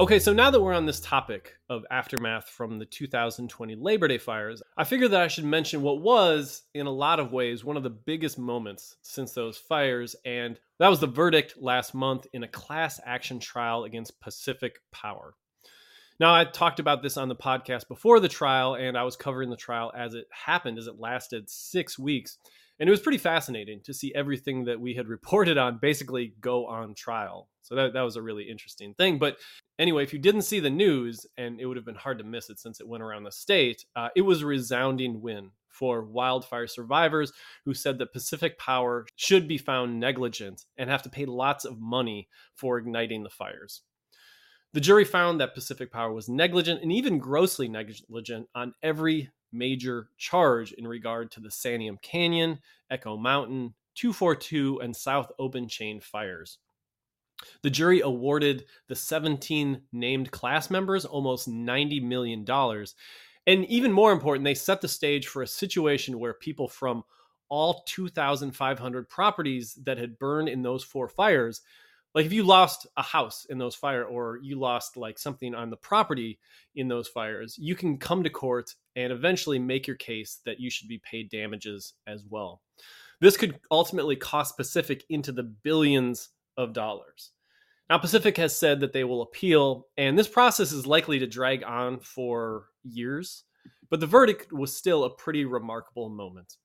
Okay, 0.00 0.18
so 0.18 0.32
now 0.32 0.50
that 0.50 0.62
we're 0.62 0.72
on 0.72 0.86
this 0.86 0.98
topic 1.00 1.58
of 1.68 1.84
aftermath 1.90 2.48
from 2.48 2.78
the 2.78 2.86
2020 2.86 3.74
Labor 3.74 4.08
Day 4.08 4.16
fires, 4.16 4.62
I 4.78 4.84
figured 4.84 5.10
that 5.10 5.20
I 5.20 5.28
should 5.28 5.44
mention 5.44 5.82
what 5.82 6.00
was, 6.00 6.62
in 6.72 6.86
a 6.86 6.90
lot 6.90 7.20
of 7.20 7.32
ways, 7.32 7.66
one 7.66 7.76
of 7.76 7.82
the 7.82 7.90
biggest 7.90 8.38
moments 8.38 8.96
since 9.02 9.34
those 9.34 9.58
fires, 9.58 10.16
and 10.24 10.58
that 10.78 10.88
was 10.88 11.00
the 11.00 11.06
verdict 11.06 11.56
last 11.60 11.92
month 11.92 12.26
in 12.32 12.44
a 12.44 12.48
class 12.48 12.98
action 13.04 13.38
trial 13.40 13.84
against 13.84 14.18
Pacific 14.22 14.78
Power. 14.90 15.34
Now, 16.20 16.34
I 16.34 16.44
talked 16.44 16.80
about 16.80 17.02
this 17.02 17.16
on 17.16 17.30
the 17.30 17.34
podcast 17.34 17.88
before 17.88 18.20
the 18.20 18.28
trial, 18.28 18.74
and 18.74 18.94
I 18.98 19.04
was 19.04 19.16
covering 19.16 19.48
the 19.48 19.56
trial 19.56 19.90
as 19.96 20.12
it 20.12 20.26
happened, 20.30 20.78
as 20.78 20.86
it 20.86 21.00
lasted 21.00 21.48
six 21.48 21.98
weeks. 21.98 22.36
And 22.78 22.86
it 22.86 22.90
was 22.90 23.00
pretty 23.00 23.16
fascinating 23.16 23.80
to 23.84 23.94
see 23.94 24.14
everything 24.14 24.64
that 24.66 24.78
we 24.78 24.92
had 24.92 25.08
reported 25.08 25.56
on 25.56 25.78
basically 25.80 26.34
go 26.42 26.66
on 26.66 26.94
trial. 26.94 27.48
So 27.62 27.74
that, 27.74 27.94
that 27.94 28.02
was 28.02 28.16
a 28.16 28.22
really 28.22 28.50
interesting 28.50 28.92
thing. 28.92 29.18
But 29.18 29.38
anyway, 29.78 30.02
if 30.02 30.12
you 30.12 30.18
didn't 30.18 30.42
see 30.42 30.60
the 30.60 30.68
news, 30.68 31.24
and 31.38 31.58
it 31.58 31.64
would 31.64 31.78
have 31.78 31.86
been 31.86 31.94
hard 31.94 32.18
to 32.18 32.24
miss 32.24 32.50
it 32.50 32.60
since 32.60 32.80
it 32.80 32.88
went 32.88 33.02
around 33.02 33.24
the 33.24 33.32
state, 33.32 33.86
uh, 33.96 34.08
it 34.14 34.22
was 34.22 34.42
a 34.42 34.46
resounding 34.46 35.22
win 35.22 35.52
for 35.70 36.04
wildfire 36.04 36.66
survivors 36.66 37.32
who 37.64 37.72
said 37.72 37.96
that 37.96 38.12
Pacific 38.12 38.58
Power 38.58 39.06
should 39.16 39.48
be 39.48 39.56
found 39.56 39.98
negligent 39.98 40.66
and 40.76 40.90
have 40.90 41.02
to 41.02 41.08
pay 41.08 41.24
lots 41.24 41.64
of 41.64 41.80
money 41.80 42.28
for 42.54 42.76
igniting 42.76 43.22
the 43.22 43.30
fires. 43.30 43.80
The 44.72 44.80
jury 44.80 45.04
found 45.04 45.40
that 45.40 45.54
Pacific 45.54 45.90
Power 45.90 46.12
was 46.12 46.28
negligent 46.28 46.82
and 46.82 46.92
even 46.92 47.18
grossly 47.18 47.68
negligent 47.68 48.48
on 48.54 48.74
every 48.82 49.30
major 49.52 50.08
charge 50.16 50.72
in 50.72 50.86
regard 50.86 51.32
to 51.32 51.40
the 51.40 51.48
Santiam 51.48 52.00
Canyon, 52.02 52.60
Echo 52.88 53.16
Mountain, 53.16 53.74
242, 53.96 54.80
and 54.80 54.94
South 54.94 55.32
Obenchain 55.40 56.00
fires. 56.00 56.58
The 57.62 57.70
jury 57.70 58.00
awarded 58.00 58.66
the 58.86 58.94
17 58.94 59.82
named 59.92 60.30
class 60.30 60.70
members 60.70 61.04
almost 61.04 61.50
$90 61.50 62.02
million. 62.02 62.46
And 63.46 63.64
even 63.64 63.92
more 63.92 64.12
important, 64.12 64.44
they 64.44 64.54
set 64.54 64.80
the 64.80 64.88
stage 64.88 65.26
for 65.26 65.42
a 65.42 65.48
situation 65.48 66.18
where 66.18 66.34
people 66.34 66.68
from 66.68 67.02
all 67.48 67.82
2,500 67.86 69.08
properties 69.08 69.74
that 69.82 69.98
had 69.98 70.18
burned 70.18 70.48
in 70.48 70.62
those 70.62 70.84
four 70.84 71.08
fires 71.08 71.62
like 72.14 72.26
if 72.26 72.32
you 72.32 72.42
lost 72.42 72.86
a 72.96 73.02
house 73.02 73.46
in 73.50 73.58
those 73.58 73.74
fire 73.74 74.04
or 74.04 74.38
you 74.42 74.58
lost 74.58 74.96
like 74.96 75.18
something 75.18 75.54
on 75.54 75.70
the 75.70 75.76
property 75.76 76.38
in 76.74 76.88
those 76.88 77.08
fires 77.08 77.56
you 77.58 77.74
can 77.74 77.98
come 77.98 78.22
to 78.22 78.30
court 78.30 78.74
and 78.96 79.12
eventually 79.12 79.58
make 79.58 79.86
your 79.86 79.96
case 79.96 80.40
that 80.44 80.60
you 80.60 80.70
should 80.70 80.88
be 80.88 81.00
paid 81.08 81.30
damages 81.30 81.94
as 82.06 82.24
well. 82.28 82.60
This 83.20 83.36
could 83.36 83.58
ultimately 83.70 84.16
cost 84.16 84.56
pacific 84.56 85.04
into 85.10 85.30
the 85.30 85.42
billions 85.42 86.30
of 86.56 86.72
dollars. 86.72 87.32
Now 87.88 87.98
pacific 87.98 88.36
has 88.36 88.56
said 88.56 88.80
that 88.80 88.92
they 88.92 89.04
will 89.04 89.22
appeal 89.22 89.86
and 89.96 90.18
this 90.18 90.28
process 90.28 90.72
is 90.72 90.86
likely 90.86 91.18
to 91.18 91.26
drag 91.26 91.64
on 91.64 92.00
for 92.00 92.66
years 92.82 93.44
but 93.90 94.00
the 94.00 94.06
verdict 94.06 94.52
was 94.52 94.74
still 94.74 95.04
a 95.04 95.14
pretty 95.14 95.44
remarkable 95.44 96.08
moment 96.08 96.56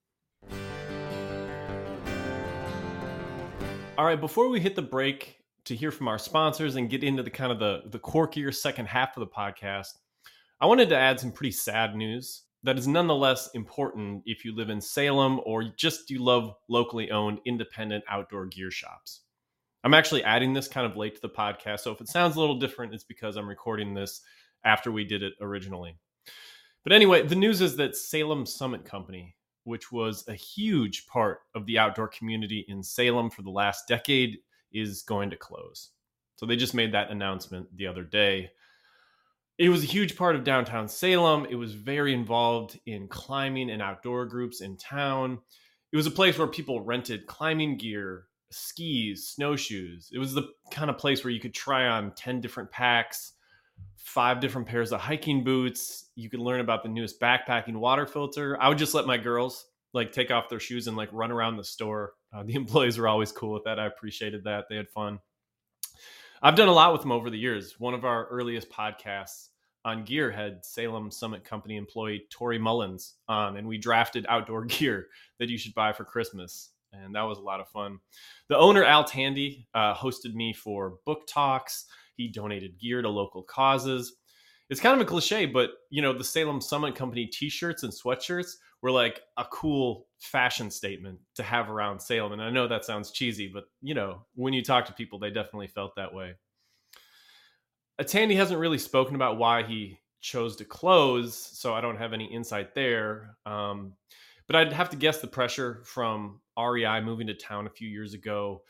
All 3.98 4.04
right, 4.04 4.20
before 4.20 4.50
we 4.50 4.60
hit 4.60 4.76
the 4.76 4.82
break 4.82 5.38
to 5.64 5.74
hear 5.74 5.90
from 5.90 6.10
our 6.10 6.18
sponsors 6.18 6.76
and 6.76 6.90
get 6.90 7.02
into 7.02 7.24
the 7.24 7.30
kind 7.30 7.50
of 7.50 7.60
the 7.60 7.84
the 7.92 8.00
quirkier 8.00 8.54
second 8.54 8.88
half 8.88 9.16
of 9.16 9.22
the 9.22 9.34
podcast, 9.34 9.94
I 10.60 10.66
wanted 10.66 10.90
to 10.90 10.98
add 10.98 11.18
some 11.18 11.32
pretty 11.32 11.54
sad 11.54 11.96
news 11.96 12.44
that 12.64 12.78
is 12.78 12.90
nonetheless 12.90 13.52
important 13.54 14.24
if 14.26 14.44
you 14.44 14.54
live 14.54 14.70
in 14.70 14.82
Salem 14.82 15.40
or 15.46 15.64
just 15.78 16.10
you 16.10 16.22
love 16.22 16.56
locally 16.68 17.10
owned 17.10 17.40
independent 17.46 18.04
outdoor 18.10 18.48
gear 18.48 18.70
shops. 18.70 19.22
I'm 19.86 19.94
actually 19.94 20.26
adding 20.26 20.52
this 20.52 20.68
kind 20.68 20.86
of 20.86 20.98
late 20.98 21.16
to 21.16 21.22
the 21.22 21.30
podcast, 21.30 21.80
so 21.80 21.94
if 21.94 22.02
it 22.02 22.10
sounds 22.10 22.36
a 22.36 22.40
little 22.42 22.60
different, 22.60 22.94
it's 22.94 23.06
because 23.06 23.38
I'm 23.38 23.48
recording 23.48 23.94
this 23.94 24.20
after 24.66 24.92
we 24.92 25.06
did 25.06 25.24
it 25.24 25.36
originally. 25.40 25.98
But 26.84 26.92
anyway, 26.92 27.26
the 27.26 27.36
news 27.36 27.62
is 27.62 27.78
that 27.78 27.96
Salem 27.96 28.46
Summit 28.46 28.84
Company 28.84 29.38
which 29.66 29.92
was 29.92 30.24
a 30.28 30.34
huge 30.34 31.06
part 31.08 31.40
of 31.54 31.66
the 31.66 31.78
outdoor 31.78 32.08
community 32.08 32.66
in 32.68 32.82
Salem 32.82 33.30
for 33.30 33.42
the 33.42 33.50
last 33.50 33.88
decade, 33.88 34.38
is 34.72 35.04
going 35.04 35.30
to 35.30 35.38
close. 35.38 35.92
So 36.38 36.46
they 36.46 36.56
just 36.56 36.74
made 36.74 36.94
that 36.94 37.12
announcement 37.12 37.68
the 37.76 37.88
other 37.88 38.04
day. 38.04 38.52
It 39.58 39.70
was 39.70 39.84
a 39.84 39.88
huge 39.88 40.18
part 40.18 40.36
of 40.36 40.44
downtown 40.44 40.88
Salem. 40.88 41.48
It 41.50 41.56
was 41.56 41.74
very 41.74 42.14
involved 42.14 42.78
in 42.86 43.08
climbing 43.08 43.70
and 43.70 43.82
outdoor 43.82 44.26
groups 44.26 44.62
in 44.62 44.76
town. 44.76 45.40
It 45.94 45.96
was 45.96 46.08
a 46.08 46.12
place 46.12 46.38
where 46.38 46.48
people 46.48 46.82
rented 46.82 47.26
climbing 47.26 47.78
gear, 47.78 48.26
skis, 48.52 49.30
snowshoes. 49.30 50.10
It 50.12 50.20
was 50.20 50.34
the 50.34 50.50
kind 50.72 50.90
of 50.90 50.98
place 50.98 51.24
where 51.24 51.32
you 51.32 51.40
could 51.40 51.54
try 51.54 51.88
on 51.88 52.14
10 52.16 52.42
different 52.42 52.70
packs, 52.70 53.32
five 53.98 54.40
different 54.40 54.68
pairs 54.68 54.92
of 54.92 55.00
hiking 55.02 55.44
boots. 55.44 56.06
You 56.16 56.30
could 56.30 56.40
learn 56.40 56.62
about 56.62 56.84
the 56.84 56.90
newest 56.90 57.20
backpacking 57.20 57.76
water 57.76 58.06
filter. 58.06 58.62
I 58.62 58.70
would 58.70 58.78
just 58.78 58.94
let 58.94 59.06
my 59.06 59.18
girls 59.18 59.66
like 59.94 60.12
take 60.12 60.32
off 60.32 60.50
their 60.50 60.60
shoes 60.60 60.88
and 60.88 60.98
like 60.98 61.10
run 61.12 61.32
around 61.32 61.58
the 61.58 61.64
store. 61.64 62.14
Uh, 62.34 62.44
the 62.44 62.54
employees 62.56 62.98
were 62.98 63.08
always 63.08 63.32
cool 63.32 63.54
with 63.54 63.64
that. 63.64 63.80
I 63.80 63.88
appreciated 63.88 64.44
that. 64.44 64.66
They 64.70 64.76
had 64.76 64.90
fun. 64.90 65.20
I've 66.42 66.56
done 66.56 66.68
a 66.68 66.74
lot 66.74 66.92
with 66.92 67.02
them 67.02 67.12
over 67.12 67.30
the 67.30 67.38
years. 67.38 67.80
One 67.80 67.94
of 67.94 68.06
our 68.06 68.26
earliest 68.28 68.70
podcasts 68.70 69.50
on 69.86 70.04
gear 70.04 70.32
had 70.32 70.66
Salem 70.66 71.12
Summit 71.12 71.44
Company 71.44 71.78
employee 71.78 72.26
Tori 72.30 72.60
Mullins 72.60 73.16
on, 73.28 73.58
and 73.58 73.68
we 73.68 73.78
drafted 73.78 74.26
outdoor 74.28 74.66
gear 74.66 75.08
that 75.40 75.50
you 75.50 75.58
should 75.58 75.74
buy 75.74 75.94
for 75.94 76.04
Christmas. 76.04 76.72
and 76.92 77.16
that 77.16 77.24
was 77.24 77.38
a 77.38 77.42
lot 77.42 77.60
of 77.60 77.68
fun. 77.70 78.00
The 78.50 78.58
owner 78.58 78.84
Al 78.84 79.04
Tandy 79.04 79.68
uh, 79.74 79.94
hosted 79.94 80.34
me 80.34 80.54
for 80.54 80.96
book 81.06 81.28
talks. 81.28 81.86
He 82.16 82.28
donated 82.28 82.80
gear 82.80 83.02
to 83.02 83.10
local 83.10 83.44
causes. 83.44 84.16
It's 84.70 84.82
kind 84.82 85.00
of 85.00 85.06
a 85.06 85.10
cliche, 85.10 85.46
but 85.46 85.72
you 85.90 86.02
know, 86.02 86.18
the 86.18 86.24
Salem 86.24 86.60
Summit 86.62 86.96
Company 86.96 87.28
T-shirts 87.28 87.84
and 87.84 87.94
sweatshirts 87.94 88.54
were 88.82 88.92
like 88.92 89.22
a 89.38 89.46
cool 89.46 90.08
fashion 90.20 90.72
statement 90.72 91.20
to 91.36 91.44
have 91.44 91.70
around 91.70 92.00
Salem. 92.00 92.34
And 92.34 92.42
I 92.42 92.50
know 92.50 92.68
that 92.68 92.86
sounds 92.86 93.12
cheesy, 93.12 93.48
but 93.48 93.66
you 93.82 93.94
know, 93.94 94.26
when 94.36 94.54
you 94.54 94.64
talk 94.64 94.86
to 94.86 94.94
people, 94.94 95.20
they 95.20 95.30
definitely 95.30 95.68
felt 95.68 95.96
that 95.96 96.14
way. 96.14 96.34
Tandy 98.04 98.36
hasn't 98.36 98.60
really 98.60 98.78
spoken 98.78 99.16
about 99.16 99.38
why 99.38 99.64
he 99.64 100.00
chose 100.20 100.56
to 100.58 100.66
close, 100.66 101.36
so 101.36 101.74
I 101.74 101.82
don't 101.82 101.98
have 101.98 102.12
any 102.12 102.26
insight 102.26 102.74
there. 102.76 103.38
Um, 103.46 103.94
but 104.48 104.56
I'd 104.56 104.74
have 104.74 104.90
to 104.90 104.98
guess 104.98 105.20
the 105.20 105.28
pressure 105.28 105.82
from 105.86 106.42
REI 106.58 107.02
moving 107.02 107.28
to 107.28 107.34
town 107.34 107.68
a 107.68 107.72
few 107.72 107.88
years 107.88 108.14
ago, 108.14 108.64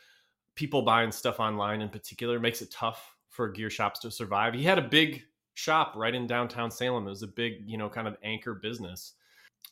people 0.54 0.82
buying 0.82 1.12
stuff 1.12 1.40
online 1.40 1.80
in 1.80 1.88
particular, 1.88 2.38
makes 2.38 2.62
it 2.62 2.70
tough 2.70 3.15
for 3.36 3.48
gear 3.48 3.70
shops 3.70 4.00
to 4.00 4.10
survive. 4.10 4.54
He 4.54 4.64
had 4.64 4.78
a 4.78 4.82
big 4.82 5.22
shop 5.54 5.94
right 5.94 6.14
in 6.14 6.26
downtown 6.26 6.70
Salem. 6.70 7.06
It 7.06 7.10
was 7.10 7.22
a 7.22 7.28
big, 7.28 7.62
you 7.66 7.78
know, 7.78 7.88
kind 7.88 8.08
of 8.08 8.16
anchor 8.24 8.54
business. 8.54 9.12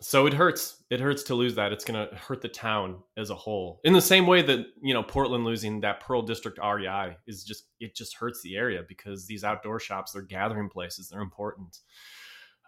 So 0.01 0.27
it 0.27 0.35
hurts. 0.35 0.83
It 0.91 1.01
hurts 1.01 1.23
to 1.25 1.35
lose 1.35 1.55
that. 1.55 1.73
It's 1.73 1.85
going 1.85 2.09
to 2.09 2.15
hurt 2.17 2.43
the 2.43 2.49
town 2.49 2.97
as 3.17 3.31
a 3.31 3.35
whole. 3.35 3.81
In 3.85 3.93
the 3.93 4.01
same 4.01 4.27
way 4.27 4.43
that, 4.43 4.67
you 4.83 4.93
know, 4.93 5.03
Portland 5.03 5.45
losing 5.45 5.81
that 5.81 6.01
Pearl 6.01 6.23
District 6.23 6.59
REI 6.59 7.17
is 7.27 7.45
just 7.45 7.67
it 7.81 7.95
just 7.95 8.17
hurts 8.17 8.43
the 8.43 8.57
area 8.57 8.83
because 8.89 9.27
these 9.27 9.45
outdoor 9.45 9.79
shops, 9.79 10.13
they're 10.13 10.23
gathering 10.23 10.69
places, 10.69 11.09
they're 11.09 11.21
important. 11.21 11.79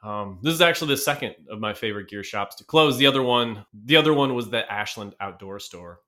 Um, 0.02 0.38
this 0.42 0.54
is 0.54 0.60
actually 0.60 0.94
the 0.94 0.98
second 0.98 1.34
of 1.50 1.58
my 1.58 1.74
favorite 1.74 2.08
gear 2.08 2.22
shops 2.22 2.54
to 2.56 2.64
close. 2.64 2.96
The 2.96 3.06
other 3.06 3.22
one, 3.22 3.66
the 3.74 3.96
other 3.96 4.14
one 4.14 4.34
was 4.34 4.48
the 4.48 4.70
Ashland 4.70 5.14
Outdoor 5.20 5.58
Store. 5.58 6.00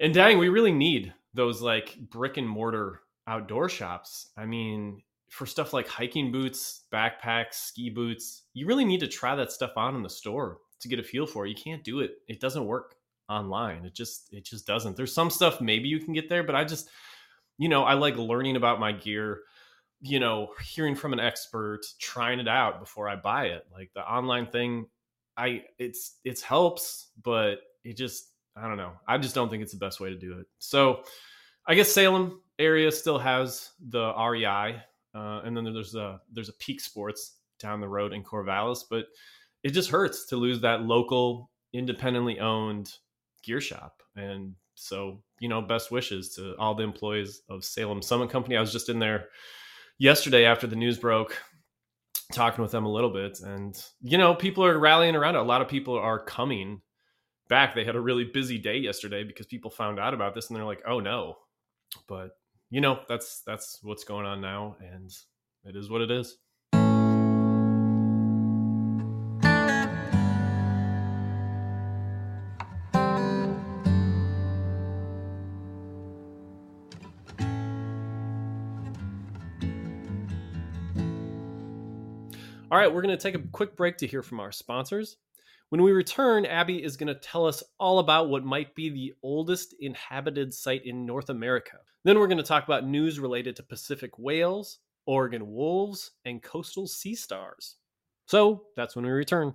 And 0.00 0.12
dang, 0.12 0.38
we 0.38 0.48
really 0.48 0.72
need 0.72 1.12
those 1.34 1.60
like 1.60 1.96
brick 2.10 2.38
and 2.38 2.48
mortar 2.48 3.02
outdoor 3.28 3.68
shops. 3.68 4.30
I 4.36 4.46
mean, 4.46 5.02
for 5.30 5.46
stuff 5.46 5.72
like 5.72 5.86
hiking 5.86 6.32
boots, 6.32 6.84
backpacks, 6.92 7.54
ski 7.54 7.90
boots, 7.90 8.44
you 8.54 8.66
really 8.66 8.84
need 8.84 9.00
to 9.00 9.06
try 9.06 9.36
that 9.36 9.52
stuff 9.52 9.72
on 9.76 9.94
in 9.94 10.02
the 10.02 10.10
store 10.10 10.58
to 10.80 10.88
get 10.88 10.98
a 10.98 11.02
feel 11.02 11.26
for 11.26 11.46
it. 11.46 11.50
You 11.50 11.54
can't 11.54 11.84
do 11.84 12.00
it. 12.00 12.12
It 12.26 12.40
doesn't 12.40 12.64
work 12.64 12.94
online. 13.28 13.84
It 13.84 13.94
just 13.94 14.32
it 14.32 14.44
just 14.44 14.66
doesn't. 14.66 14.96
There's 14.96 15.12
some 15.12 15.30
stuff 15.30 15.60
maybe 15.60 15.88
you 15.88 16.00
can 16.00 16.14
get 16.14 16.28
there, 16.28 16.42
but 16.42 16.54
I 16.54 16.64
just 16.64 16.88
you 17.58 17.68
know, 17.68 17.84
I 17.84 17.94
like 17.94 18.16
learning 18.16 18.56
about 18.56 18.80
my 18.80 18.92
gear, 18.92 19.40
you 20.00 20.20
know, 20.20 20.50
hearing 20.64 20.94
from 20.94 21.12
an 21.12 21.20
expert, 21.20 21.80
trying 21.98 22.38
it 22.38 22.48
out 22.48 22.80
before 22.80 23.08
I 23.08 23.16
buy 23.16 23.46
it. 23.46 23.66
Like 23.72 23.90
the 23.94 24.00
online 24.00 24.46
thing, 24.46 24.86
I 25.36 25.64
it's 25.78 26.16
it's 26.24 26.40
helps, 26.40 27.08
but 27.22 27.56
it 27.84 27.96
just 27.96 28.30
I 28.56 28.66
don't 28.66 28.78
know. 28.78 28.92
I 29.06 29.18
just 29.18 29.34
don't 29.34 29.50
think 29.50 29.62
it's 29.62 29.72
the 29.72 29.78
best 29.78 30.00
way 30.00 30.08
to 30.08 30.16
do 30.16 30.38
it. 30.38 30.46
So, 30.58 31.02
I 31.66 31.74
guess 31.74 31.92
Salem 31.92 32.40
area 32.58 32.90
still 32.90 33.18
has 33.18 33.70
the 33.88 34.12
REI 34.14 34.82
uh, 35.14 35.40
and 35.44 35.56
then 35.56 35.64
there's 35.64 35.94
a 35.94 36.20
there's 36.32 36.48
a 36.48 36.54
Peak 36.54 36.80
Sports 36.80 37.36
down 37.58 37.80
the 37.80 37.88
road 37.88 38.12
in 38.12 38.22
Corvallis, 38.22 38.84
but 38.88 39.06
it 39.62 39.70
just 39.70 39.90
hurts 39.90 40.26
to 40.26 40.36
lose 40.36 40.60
that 40.60 40.82
local, 40.82 41.50
independently 41.72 42.38
owned 42.38 42.92
gear 43.42 43.60
shop. 43.60 44.02
And 44.16 44.54
so, 44.74 45.20
you 45.40 45.48
know, 45.48 45.60
best 45.60 45.90
wishes 45.90 46.34
to 46.36 46.54
all 46.58 46.74
the 46.74 46.84
employees 46.84 47.42
of 47.48 47.64
Salem 47.64 48.00
Summit 48.00 48.30
Company. 48.30 48.56
I 48.56 48.60
was 48.60 48.72
just 48.72 48.88
in 48.88 49.00
there 49.00 49.28
yesterday 49.98 50.44
after 50.44 50.68
the 50.68 50.76
news 50.76 50.98
broke, 50.98 51.36
talking 52.32 52.62
with 52.62 52.70
them 52.70 52.86
a 52.86 52.92
little 52.92 53.12
bit, 53.12 53.40
and 53.40 53.82
you 54.02 54.18
know, 54.18 54.34
people 54.34 54.64
are 54.64 54.78
rallying 54.78 55.16
around 55.16 55.34
it. 55.34 55.40
A 55.40 55.42
lot 55.42 55.62
of 55.62 55.68
people 55.68 55.98
are 55.98 56.22
coming 56.22 56.80
back. 57.48 57.74
They 57.74 57.84
had 57.84 57.96
a 57.96 58.00
really 58.00 58.24
busy 58.24 58.58
day 58.58 58.76
yesterday 58.76 59.24
because 59.24 59.46
people 59.46 59.70
found 59.70 59.98
out 59.98 60.14
about 60.14 60.34
this, 60.34 60.48
and 60.48 60.56
they're 60.56 60.64
like, 60.64 60.82
"Oh 60.86 61.00
no!" 61.00 61.38
But 62.06 62.36
you 62.70 62.80
know, 62.80 63.00
that's 63.08 63.42
that's 63.46 63.80
what's 63.82 64.04
going 64.04 64.26
on 64.26 64.40
now, 64.40 64.76
and 64.80 65.10
it 65.64 65.74
is 65.74 65.88
what 65.88 66.02
it 66.02 66.10
is. 66.10 66.36
All 82.70 82.76
right, 82.76 82.92
we're 82.92 83.00
going 83.00 83.16
to 83.16 83.22
take 83.22 83.34
a 83.34 83.38
quick 83.38 83.76
break 83.76 83.96
to 83.98 84.06
hear 84.06 84.22
from 84.22 84.40
our 84.40 84.52
sponsors. 84.52 85.16
When 85.70 85.82
we 85.82 85.92
return, 85.92 86.46
Abby 86.46 86.82
is 86.82 86.96
going 86.96 87.08
to 87.08 87.14
tell 87.14 87.44
us 87.44 87.62
all 87.78 87.98
about 87.98 88.30
what 88.30 88.42
might 88.42 88.74
be 88.74 88.88
the 88.88 89.12
oldest 89.22 89.74
inhabited 89.78 90.54
site 90.54 90.86
in 90.86 91.04
North 91.04 91.28
America. 91.28 91.76
Then 92.04 92.18
we're 92.18 92.26
going 92.26 92.38
to 92.38 92.42
talk 92.42 92.64
about 92.64 92.86
news 92.86 93.20
related 93.20 93.54
to 93.56 93.62
Pacific 93.62 94.18
whales, 94.18 94.78
Oregon 95.04 95.52
wolves, 95.52 96.12
and 96.24 96.42
coastal 96.42 96.86
sea 96.86 97.14
stars. 97.14 97.76
So 98.24 98.62
that's 98.76 98.96
when 98.96 99.04
we 99.04 99.10
return. 99.10 99.52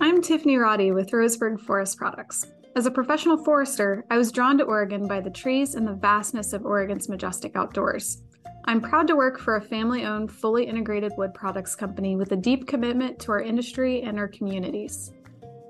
I'm 0.00 0.20
Tiffany 0.22 0.56
Roddy 0.56 0.90
with 0.90 1.12
Roseburg 1.12 1.60
Forest 1.60 1.98
Products. 1.98 2.46
As 2.74 2.86
a 2.86 2.90
professional 2.90 3.36
forester, 3.36 4.04
I 4.10 4.18
was 4.18 4.32
drawn 4.32 4.58
to 4.58 4.64
Oregon 4.64 5.06
by 5.06 5.20
the 5.20 5.30
trees 5.30 5.76
and 5.76 5.86
the 5.86 5.94
vastness 5.94 6.52
of 6.52 6.66
Oregon's 6.66 7.08
majestic 7.08 7.54
outdoors. 7.54 8.22
I'm 8.64 8.80
proud 8.80 9.08
to 9.08 9.16
work 9.16 9.40
for 9.40 9.56
a 9.56 9.60
family 9.60 10.04
owned, 10.04 10.30
fully 10.30 10.64
integrated 10.64 11.12
wood 11.16 11.34
products 11.34 11.74
company 11.74 12.14
with 12.14 12.32
a 12.32 12.36
deep 12.36 12.68
commitment 12.68 13.18
to 13.20 13.32
our 13.32 13.40
industry 13.40 14.02
and 14.02 14.18
our 14.18 14.28
communities. 14.28 15.12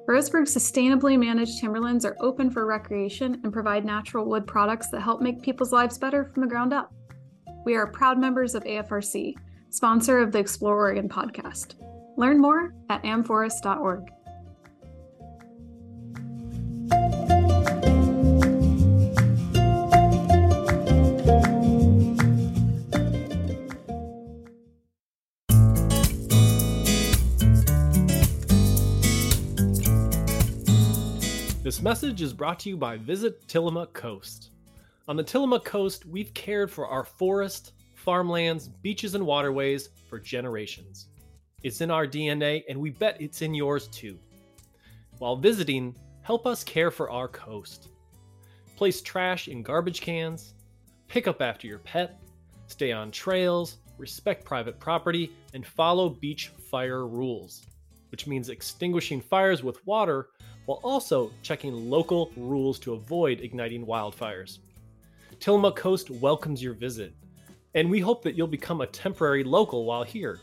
Roseburg's 0.07 0.55
sustainably 0.55 1.19
managed 1.19 1.59
timberlands 1.59 2.05
are 2.05 2.17
open 2.21 2.51
for 2.51 2.67
recreation 2.67 3.41
and 3.45 3.53
provide 3.53 3.85
natural 3.85 4.27
wood 4.27 4.47
products 4.47 4.89
that 4.89 5.01
help 5.01 5.23
make 5.23 5.41
people's 5.43 5.73
lives 5.73 5.97
better 5.97 6.25
from 6.25 6.43
the 6.43 6.49
ground 6.49 6.75
up. 6.75 6.93
We 7.65 7.77
are 7.77 7.87
proud 7.87 8.19
members 8.19 8.55
of 8.55 8.65
AFRC, 8.65 9.37
sponsor 9.71 10.19
of 10.19 10.33
the 10.33 10.41
Explore 10.41 10.77
Oregon 10.77 11.09
podcast. 11.09 11.77
Learn 12.17 12.41
more 12.41 12.75
at 12.91 13.03
amforest.org. 13.05 14.09
This 31.63 31.81
message 31.81 32.23
is 32.23 32.33
brought 32.33 32.59
to 32.61 32.71
you 32.71 32.77
by 32.77 32.97
Visit 32.97 33.47
Tillamook 33.47 33.93
Coast. 33.93 34.51
On 35.07 35.15
the 35.15 35.23
Tillamook 35.23 35.65
Coast, 35.65 36.05
we've 36.05 36.35
cared 36.35 36.73
for 36.73 36.89
our 36.89 37.05
forest, 37.05 37.75
farmlands, 37.95 38.67
beaches, 38.67 39.15
and 39.15 39.25
waterways 39.25 39.91
for 40.09 40.19
generations. 40.19 41.07
It's 41.63 41.81
in 41.81 41.89
our 41.89 42.05
DNA, 42.05 42.65
and 42.69 42.81
we 42.81 42.91
bet 42.91 43.17
it's 43.21 43.43
in 43.43 43.55
yours 43.55 43.87
too. 43.87 44.19
While 45.19 45.37
visiting, 45.37 45.95
help 46.23 46.49
us 46.49 46.65
care 46.65 46.91
for 46.91 47.13
our 47.13 47.29
coast. 47.29 47.91
Place 48.75 49.01
trash 49.01 49.47
in 49.47 49.63
garbage 49.63 50.01
cans, 50.01 50.55
pick 51.07 51.29
up 51.29 51.41
after 51.41 51.69
your 51.69 51.79
pet, 51.79 52.21
stay 52.67 52.91
on 52.91 53.13
trails, 53.13 53.77
respect 53.99 54.45
private 54.45 54.81
property, 54.81 55.31
and 55.55 55.65
follow 55.65 56.09
beach 56.09 56.49
fire 56.73 57.07
rules, 57.07 57.65
which 58.11 58.27
means 58.27 58.49
extinguishing 58.49 59.21
fires 59.21 59.63
with 59.63 59.87
water 59.87 60.31
while 60.67 60.81
also 60.83 61.31
checking 61.43 61.91
local 61.91 62.31
rules 62.37 62.79
to 62.81 62.95
avoid 62.95 63.41
igniting 63.41 63.87
wildfires. 63.87 64.59
Tillamook 65.41 65.77
Coast 65.77 66.11
welcomes 66.11 66.63
your 66.63 66.75
visit, 66.75 67.15
and 67.75 67.91
we 67.91 68.01
hope 68.01 68.23
that 68.23 68.37
you'll 68.37 68.47
become 68.47 68.81
a 68.81 68.87
temporary 68.87 69.43
local 69.43 69.85
while 69.85 70.05
here. 70.05 70.39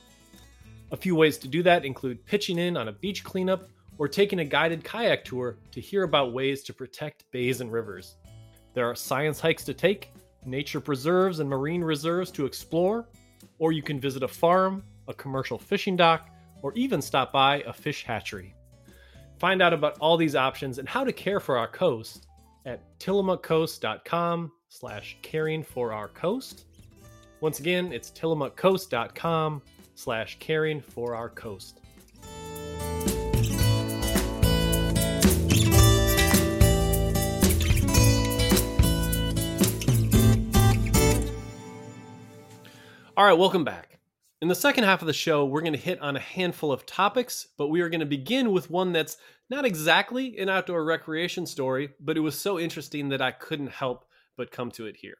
A 0.91 0.97
few 0.97 1.15
ways 1.15 1.37
to 1.37 1.47
do 1.47 1.63
that 1.63 1.85
include 1.85 2.25
pitching 2.25 2.57
in 2.57 2.75
on 2.75 2.87
a 2.87 2.93
beach 2.93 3.23
cleanup 3.23 3.69
or 3.97 4.07
taking 4.07 4.39
a 4.39 4.45
guided 4.45 4.83
kayak 4.83 5.23
tour 5.23 5.57
to 5.71 5.79
hear 5.79 6.03
about 6.03 6.33
ways 6.33 6.63
to 6.63 6.73
protect 6.73 7.29
bays 7.31 7.61
and 7.61 7.71
rivers. 7.71 8.15
There 8.73 8.89
are 8.89 8.95
science 8.95 9.39
hikes 9.39 9.63
to 9.65 9.73
take, 9.73 10.11
nature 10.45 10.79
preserves 10.79 11.39
and 11.39 11.49
marine 11.49 11.83
reserves 11.83 12.31
to 12.31 12.45
explore, 12.45 13.07
or 13.59 13.71
you 13.71 13.83
can 13.83 13.99
visit 13.99 14.23
a 14.23 14.27
farm, 14.27 14.83
a 15.07 15.13
commercial 15.13 15.57
fishing 15.57 15.95
dock, 15.95 16.29
or 16.61 16.73
even 16.73 17.01
stop 17.01 17.31
by 17.31 17.61
a 17.67 17.73
fish 17.73 18.03
hatchery. 18.03 18.55
Find 19.39 19.61
out 19.61 19.73
about 19.73 19.97
all 19.99 20.17
these 20.17 20.35
options 20.35 20.79
and 20.79 20.87
how 20.87 21.05
to 21.05 21.13
care 21.13 21.39
for 21.39 21.57
our 21.57 21.67
coast 21.67 22.27
at 22.65 22.81
tillamookcoast.com 22.99 24.51
slash 24.67 25.17
caring 25.21 25.63
for 25.63 25.93
our 25.93 26.09
coast. 26.09 26.65
Once 27.39 27.61
again, 27.61 27.93
it's 27.93 28.11
tillamookcoast.com 28.11 29.61
slash 29.95 30.37
caring 30.39 30.81
for 30.81 31.15
our 31.15 31.29
coast. 31.29 31.79
All 43.15 43.25
right, 43.25 43.33
welcome 43.33 43.63
back. 43.63 43.98
In 44.41 44.47
the 44.47 44.55
second 44.55 44.85
half 44.85 45.01
of 45.01 45.07
the 45.07 45.11
show, 45.11 45.43
we're 45.43 45.59
going 45.59 45.73
to 45.73 45.79
hit 45.79 45.99
on 45.99 46.15
a 46.15 46.21
handful 46.21 46.71
of 46.71 46.85
topics, 46.85 47.49
but 47.57 47.67
we 47.67 47.81
are 47.81 47.89
going 47.89 47.99
to 47.99 48.05
begin 48.05 48.53
with 48.53 48.71
one 48.71 48.93
that's 48.93 49.17
not 49.49 49.65
exactly 49.65 50.37
an 50.37 50.47
outdoor 50.47 50.85
recreation 50.85 51.45
story, 51.45 51.89
but 51.99 52.15
it 52.15 52.21
was 52.21 52.39
so 52.39 52.57
interesting 52.57 53.09
that 53.09 53.21
I 53.21 53.31
couldn't 53.31 53.71
help 53.71 54.05
but 54.37 54.49
come 54.49 54.71
to 54.71 54.85
it 54.85 54.95
here. 54.95 55.17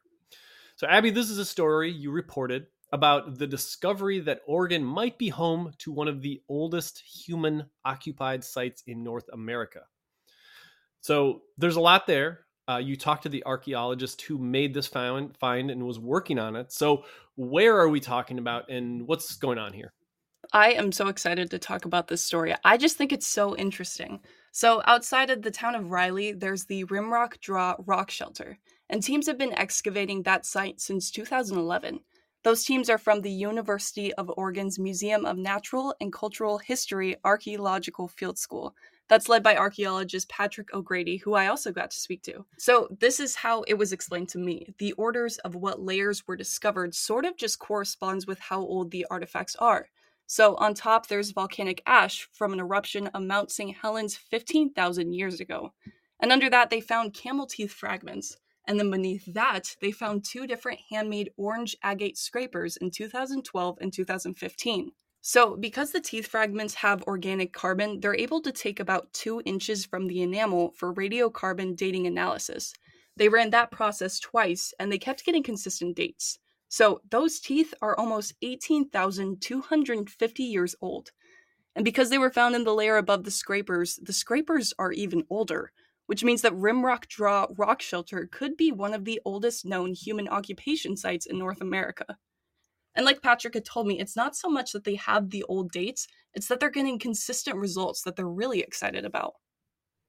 So, 0.77 0.87
Abby, 0.87 1.09
this 1.09 1.29
is 1.29 1.37
a 1.37 1.43
story 1.43 1.91
you 1.91 2.11
reported 2.11 2.67
about 2.93 3.37
the 3.37 3.45
discovery 3.45 4.21
that 4.21 4.39
Oregon 4.47 4.85
might 4.85 5.17
be 5.17 5.27
home 5.27 5.73
to 5.79 5.91
one 5.91 6.07
of 6.07 6.21
the 6.21 6.41
oldest 6.47 6.99
human 6.99 7.65
occupied 7.83 8.45
sites 8.45 8.83
in 8.87 9.03
North 9.03 9.29
America. 9.33 9.81
So, 11.01 11.41
there's 11.57 11.75
a 11.75 11.81
lot 11.81 12.07
there. 12.07 12.45
Uh, 12.69 12.77
you 12.77 12.95
talked 12.95 13.23
to 13.23 13.29
the 13.29 13.43
archaeologist 13.45 14.21
who 14.21 14.37
made 14.37 14.73
this 14.73 14.87
find, 14.87 15.35
find 15.35 15.71
and 15.71 15.85
was 15.85 15.99
working 15.99 16.39
on 16.39 16.55
it. 16.55 16.71
So, 16.71 17.03
where 17.39 17.79
are 17.79 17.87
we 17.87 18.01
talking 18.01 18.37
about 18.37 18.69
and 18.69 19.07
what's 19.07 19.37
going 19.37 19.57
on 19.57 19.71
here? 19.71 19.93
I 20.51 20.71
am 20.71 20.91
so 20.91 21.07
excited 21.07 21.49
to 21.51 21.59
talk 21.59 21.85
about 21.85 22.09
this 22.09 22.21
story. 22.21 22.53
I 22.65 22.75
just 22.75 22.97
think 22.97 23.13
it's 23.13 23.27
so 23.27 23.55
interesting. 23.55 24.19
So, 24.51 24.81
outside 24.85 25.29
of 25.29 25.41
the 25.41 25.51
town 25.51 25.75
of 25.75 25.89
Riley, 25.89 26.33
there's 26.33 26.65
the 26.65 26.83
Rimrock 26.85 27.39
Draw 27.39 27.75
Rock 27.85 28.11
Shelter, 28.11 28.57
and 28.89 29.01
teams 29.01 29.25
have 29.27 29.37
been 29.37 29.53
excavating 29.53 30.23
that 30.23 30.45
site 30.45 30.81
since 30.81 31.11
2011. 31.11 32.01
Those 32.43 32.65
teams 32.65 32.89
are 32.89 32.97
from 32.97 33.21
the 33.21 33.31
University 33.31 34.13
of 34.15 34.31
Oregon's 34.35 34.77
Museum 34.77 35.25
of 35.25 35.37
Natural 35.37 35.95
and 36.01 36.11
Cultural 36.11 36.57
History 36.57 37.15
Archaeological 37.23 38.09
Field 38.09 38.37
School. 38.37 38.75
That's 39.09 39.27
led 39.27 39.43
by 39.43 39.57
archaeologist 39.57 40.29
Patrick 40.29 40.73
O'Grady, 40.73 41.17
who 41.17 41.33
I 41.33 41.47
also 41.47 41.71
got 41.71 41.91
to 41.91 41.99
speak 41.99 42.21
to. 42.23 42.45
So, 42.57 42.87
this 42.99 43.19
is 43.19 43.35
how 43.35 43.63
it 43.63 43.73
was 43.73 43.91
explained 43.91 44.29
to 44.29 44.37
me. 44.37 44.73
The 44.77 44.93
orders 44.93 45.37
of 45.39 45.55
what 45.55 45.81
layers 45.81 46.27
were 46.27 46.35
discovered 46.37 46.95
sort 46.95 47.25
of 47.25 47.35
just 47.35 47.59
corresponds 47.59 48.27
with 48.27 48.39
how 48.39 48.61
old 48.61 48.91
the 48.91 49.05
artifacts 49.09 49.55
are. 49.57 49.87
So 50.31 50.53
on 50.57 50.75
top, 50.75 51.07
there's 51.07 51.31
volcanic 51.31 51.81
ash 51.87 52.29
from 52.33 52.53
an 52.53 52.59
eruption 52.59 53.07
of 53.07 53.23
Mount 53.23 53.49
St. 53.49 53.75
Helens 53.75 54.15
15,000 54.15 55.11
years 55.11 55.39
ago. 55.39 55.73
And 56.19 56.31
under 56.31 56.51
that, 56.51 56.69
they 56.69 56.81
found 56.81 57.15
camel 57.15 57.47
teeth 57.47 57.71
fragments. 57.71 58.37
And 58.67 58.79
then 58.79 58.91
beneath 58.91 59.25
that, 59.33 59.75
they 59.81 59.91
found 59.91 60.23
two 60.23 60.45
different 60.45 60.81
handmade 60.91 61.31
orange 61.35 61.75
agate 61.81 62.15
scrapers 62.15 62.77
in 62.77 62.91
2012 62.91 63.79
and 63.81 63.91
2015. 63.91 64.91
So, 65.21 65.57
because 65.57 65.91
the 65.91 65.99
teeth 65.99 66.27
fragments 66.27 66.75
have 66.75 67.03
organic 67.03 67.51
carbon, 67.51 67.99
they're 67.99 68.15
able 68.15 68.41
to 68.41 68.51
take 68.51 68.79
about 68.79 69.11
two 69.11 69.41
inches 69.45 69.85
from 69.85 70.07
the 70.07 70.21
enamel 70.21 70.71
for 70.71 70.93
radiocarbon 70.93 71.75
dating 71.75 72.07
analysis. 72.07 72.73
They 73.17 73.27
ran 73.27 73.49
that 73.49 73.71
process 73.71 74.17
twice 74.17 74.73
and 74.79 74.91
they 74.91 74.97
kept 74.97 75.25
getting 75.25 75.43
consistent 75.43 75.97
dates. 75.97 76.39
So 76.69 77.01
those 77.09 77.39
teeth 77.39 77.73
are 77.81 77.97
almost 77.97 78.35
18,250 78.41 80.43
years 80.43 80.75
old. 80.79 81.11
And 81.75 81.83
because 81.83 82.09
they 82.09 82.17
were 82.17 82.31
found 82.31 82.55
in 82.55 82.63
the 82.63 82.73
layer 82.73 82.95
above 82.95 83.25
the 83.25 83.31
scrapers, 83.31 83.99
the 84.01 84.13
scrapers 84.13 84.73
are 84.79 84.93
even 84.93 85.25
older, 85.29 85.73
which 86.05 86.23
means 86.23 86.41
that 86.43 86.53
Rimrock 86.53 87.07
Draw 87.07 87.47
Rock 87.57 87.81
Shelter 87.81 88.29
could 88.31 88.55
be 88.55 88.71
one 88.71 88.93
of 88.93 89.03
the 89.03 89.19
oldest 89.25 89.65
known 89.65 89.93
human 89.93 90.29
occupation 90.29 90.95
sites 90.95 91.25
in 91.25 91.37
North 91.37 91.59
America. 91.59 92.17
And 92.99 93.05
like 93.05 93.21
Patrick 93.21 93.53
had 93.53 93.63
told 93.63 93.87
me, 93.87 93.97
it's 93.97 94.17
not 94.17 94.35
so 94.35 94.49
much 94.49 94.73
that 94.73 94.83
they 94.83 94.95
have 94.95 95.29
the 95.29 95.43
old 95.43 95.71
dates, 95.71 96.05
it's 96.33 96.49
that 96.49 96.59
they're 96.59 96.69
getting 96.69 96.99
consistent 96.99 97.55
results 97.55 98.01
that 98.01 98.17
they're 98.17 98.27
really 98.27 98.59
excited 98.59 99.05
about. 99.05 99.35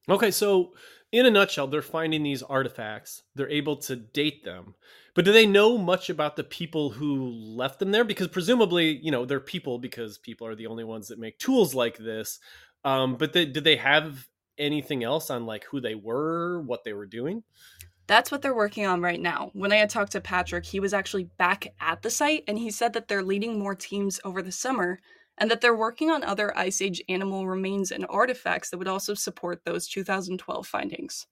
Okay, 0.08 0.32
so 0.32 0.72
in 1.12 1.24
a 1.24 1.30
nutshell, 1.30 1.68
they're 1.68 1.82
finding 1.82 2.24
these 2.24 2.42
artifacts, 2.42 3.22
they're 3.36 3.48
able 3.48 3.76
to 3.76 3.94
date 3.94 4.44
them. 4.44 4.74
But 5.14 5.24
do 5.24 5.30
they 5.30 5.46
know 5.46 5.78
much 5.78 6.10
about 6.10 6.34
the 6.34 6.42
people 6.42 6.90
who 6.90 7.30
left 7.30 7.78
them 7.78 7.92
there? 7.92 8.02
Because 8.02 8.26
presumably, 8.26 8.98
you 9.00 9.12
know, 9.12 9.24
they're 9.24 9.38
people 9.38 9.78
because 9.78 10.18
people 10.18 10.48
are 10.48 10.56
the 10.56 10.66
only 10.66 10.82
ones 10.82 11.06
that 11.06 11.18
make 11.20 11.38
tools 11.38 11.76
like 11.76 11.96
this. 11.96 12.40
Um, 12.84 13.14
but 13.14 13.32
they, 13.32 13.46
did 13.46 13.62
they 13.62 13.76
have 13.76 14.26
anything 14.58 15.04
else 15.04 15.30
on 15.30 15.46
like 15.46 15.62
who 15.66 15.80
they 15.80 15.94
were, 15.94 16.60
what 16.62 16.82
they 16.82 16.92
were 16.92 17.06
doing? 17.06 17.44
That's 18.10 18.32
what 18.32 18.42
they're 18.42 18.56
working 18.56 18.86
on 18.86 19.00
right 19.00 19.20
now. 19.20 19.52
When 19.52 19.70
I 19.70 19.76
had 19.76 19.88
talked 19.88 20.10
to 20.12 20.20
Patrick, 20.20 20.66
he 20.66 20.80
was 20.80 20.92
actually 20.92 21.30
back 21.38 21.68
at 21.80 22.02
the 22.02 22.10
site 22.10 22.42
and 22.48 22.58
he 22.58 22.68
said 22.68 22.92
that 22.94 23.06
they're 23.06 23.22
leading 23.22 23.56
more 23.56 23.76
teams 23.76 24.18
over 24.24 24.42
the 24.42 24.50
summer 24.50 24.98
and 25.38 25.48
that 25.48 25.60
they're 25.60 25.76
working 25.76 26.10
on 26.10 26.24
other 26.24 26.52
Ice 26.58 26.82
Age 26.82 27.00
animal 27.08 27.46
remains 27.46 27.92
and 27.92 28.04
artifacts 28.10 28.70
that 28.70 28.78
would 28.78 28.88
also 28.88 29.14
support 29.14 29.60
those 29.64 29.86
2012 29.86 30.66
findings. 30.66 31.28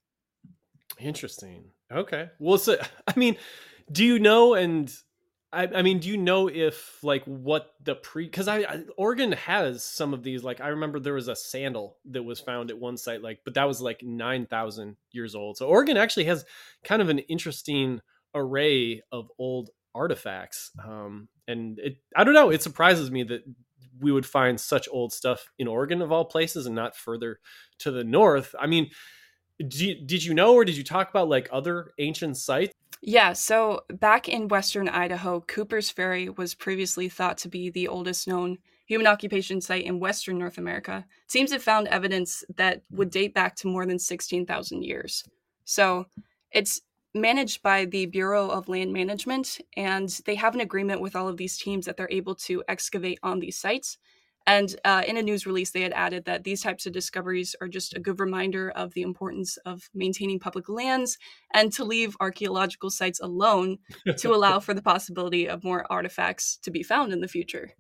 Interesting. 1.01 1.65
Okay. 1.93 2.31
Well, 2.39 2.59
so 2.59 2.77
I 3.09 3.19
mean, 3.19 3.37
do 3.91 4.05
you 4.05 4.21
know? 4.21 4.55
And 4.55 4.89
I, 5.53 5.67
I 5.67 5.83
mean, 5.83 5.99
do 5.99 6.09
you 6.09 6.19
know 6.19 6.49
if 6.49 7.03
like 7.03 7.25
what 7.25 7.73
the 7.83 7.95
pre? 7.95 8.25
Because 8.25 8.49
I, 8.49 8.59
I 8.59 8.83
Oregon 8.97 9.33
has 9.33 9.83
some 9.83 10.13
of 10.13 10.23
these. 10.23 10.45
Like 10.45 10.61
I 10.61 10.69
remember 10.69 11.01
there 11.01 11.15
was 11.15 11.29
a 11.29 11.37
sandal 11.37 11.97
that 12.11 12.23
was 12.23 12.41
found 12.41 12.71
at 12.71 12.79
one 12.79 12.97
site, 12.97 13.23
like, 13.23 13.41
but 13.45 13.55
that 13.55 13.67
was 13.67 13.81
like 13.81 14.03
nine 14.03 14.47
thousand 14.47 14.97
years 15.11 15.35
old. 15.35 15.57
So 15.57 15.67
Oregon 15.67 15.97
actually 15.97 16.25
has 16.25 16.45
kind 16.85 17.01
of 17.01 17.09
an 17.09 17.21
interesting 17.21 18.01
array 18.35 19.03
of 19.11 19.31
old 19.39 19.71
artifacts. 19.95 20.71
Um, 20.85 21.29
and 21.47 21.79
it, 21.79 21.97
I 22.15 22.25
don't 22.25 22.35
know. 22.35 22.51
It 22.51 22.63
surprises 22.63 23.11
me 23.11 23.23
that 23.25 23.43
we 24.01 24.13
would 24.13 24.27
find 24.27 24.61
such 24.61 24.89
old 24.93 25.13
stuff 25.13 25.51
in 25.59 25.67
Oregon 25.67 26.03
of 26.03 26.13
all 26.13 26.27
places 26.27 26.67
and 26.67 26.75
not 26.75 26.95
further 26.95 27.41
to 27.79 27.91
the 27.91 28.05
north. 28.05 28.55
I 28.61 28.67
mean, 28.67 28.91
did 29.67 30.25
you 30.25 30.35
know 30.35 30.55
or 30.55 30.65
did 30.65 30.77
you 30.77 30.85
talk 30.85 31.11
about 31.11 31.29
like 31.29 31.49
other 31.51 31.93
ancient 31.99 32.37
sites? 32.37 32.73
Yeah, 33.01 33.33
so 33.33 33.83
back 33.91 34.29
in 34.29 34.49
western 34.49 34.89
Idaho, 34.89 35.41
Cooper's 35.41 35.91
Ferry 35.91 36.29
was 36.29 36.55
previously 36.55 37.09
thought 37.09 37.39
to 37.39 37.49
be 37.49 37.71
the 37.71 37.89
oldest 37.89 38.27
known 38.27 38.59
human 38.87 39.07
occupation 39.07 39.61
site 39.61 39.85
in 39.85 40.01
western 40.01 40.39
North 40.39 40.59
America. 40.59 41.05
Teams 41.29 41.53
have 41.53 41.63
found 41.63 41.89
evidence 41.89 42.43
that 42.57 42.83
would 42.91 43.11
date 43.11 43.35
back 43.35 43.55
to 43.57 43.69
more 43.69 43.87
than 43.87 43.99
16,000 43.99 44.83
years. 44.83 45.25
So 45.65 46.07
it's 46.51 46.81
managed 47.15 47.63
by 47.63 47.85
the 47.85 48.07
Bureau 48.07 48.49
of 48.49 48.69
Land 48.69 48.93
Management, 48.93 49.61
and 49.77 50.09
they 50.25 50.35
have 50.35 50.55
an 50.55 50.61
agreement 50.61 51.01
with 51.01 51.15
all 51.15 51.29
of 51.29 51.37
these 51.37 51.59
teams 51.59 51.87
that 51.87 51.97
they're 51.97 52.09
able 52.11 52.35
to 52.37 52.65
excavate 52.69 53.19
on 53.23 53.39
these 53.39 53.59
sites. 53.59 53.99
And 54.49 54.75
uh, 54.83 55.03
in 55.07 55.19
a 55.19 55.23
news 55.23 55.45
release, 55.45 55.73
they 55.73 55.83
had 55.83 55.93
added 55.93 56.25
that 56.25 56.43
these 56.43 56.63
types 56.63 56.87
of 56.87 56.95
discoveries 56.95 57.55
are 57.61 57.69
just 57.69 57.95
a 57.95 58.01
good 58.01 58.19
reminder 58.19 58.71
of 58.71 58.95
the 58.95 59.03
importance 59.03 59.59
of 59.67 59.91
maintaining 59.93 60.39
public 60.39 60.71
lands 60.71 61.19
and 61.53 61.71
to 61.75 61.85
leave 61.85 62.17
archaeological 62.19 62.89
sites 62.89 63.21
alone 63.21 63.77
to 64.17 64.31
allow 64.35 64.59
for 64.59 64.73
the 64.73 64.81
possibility 64.81 65.47
of 65.47 65.65
more 65.65 65.85
artifacts 65.93 66.57
to 66.63 66.71
be 66.71 66.83
found 66.83 67.13
in 67.13 67.21
the 67.21 67.29
future. 67.29 67.73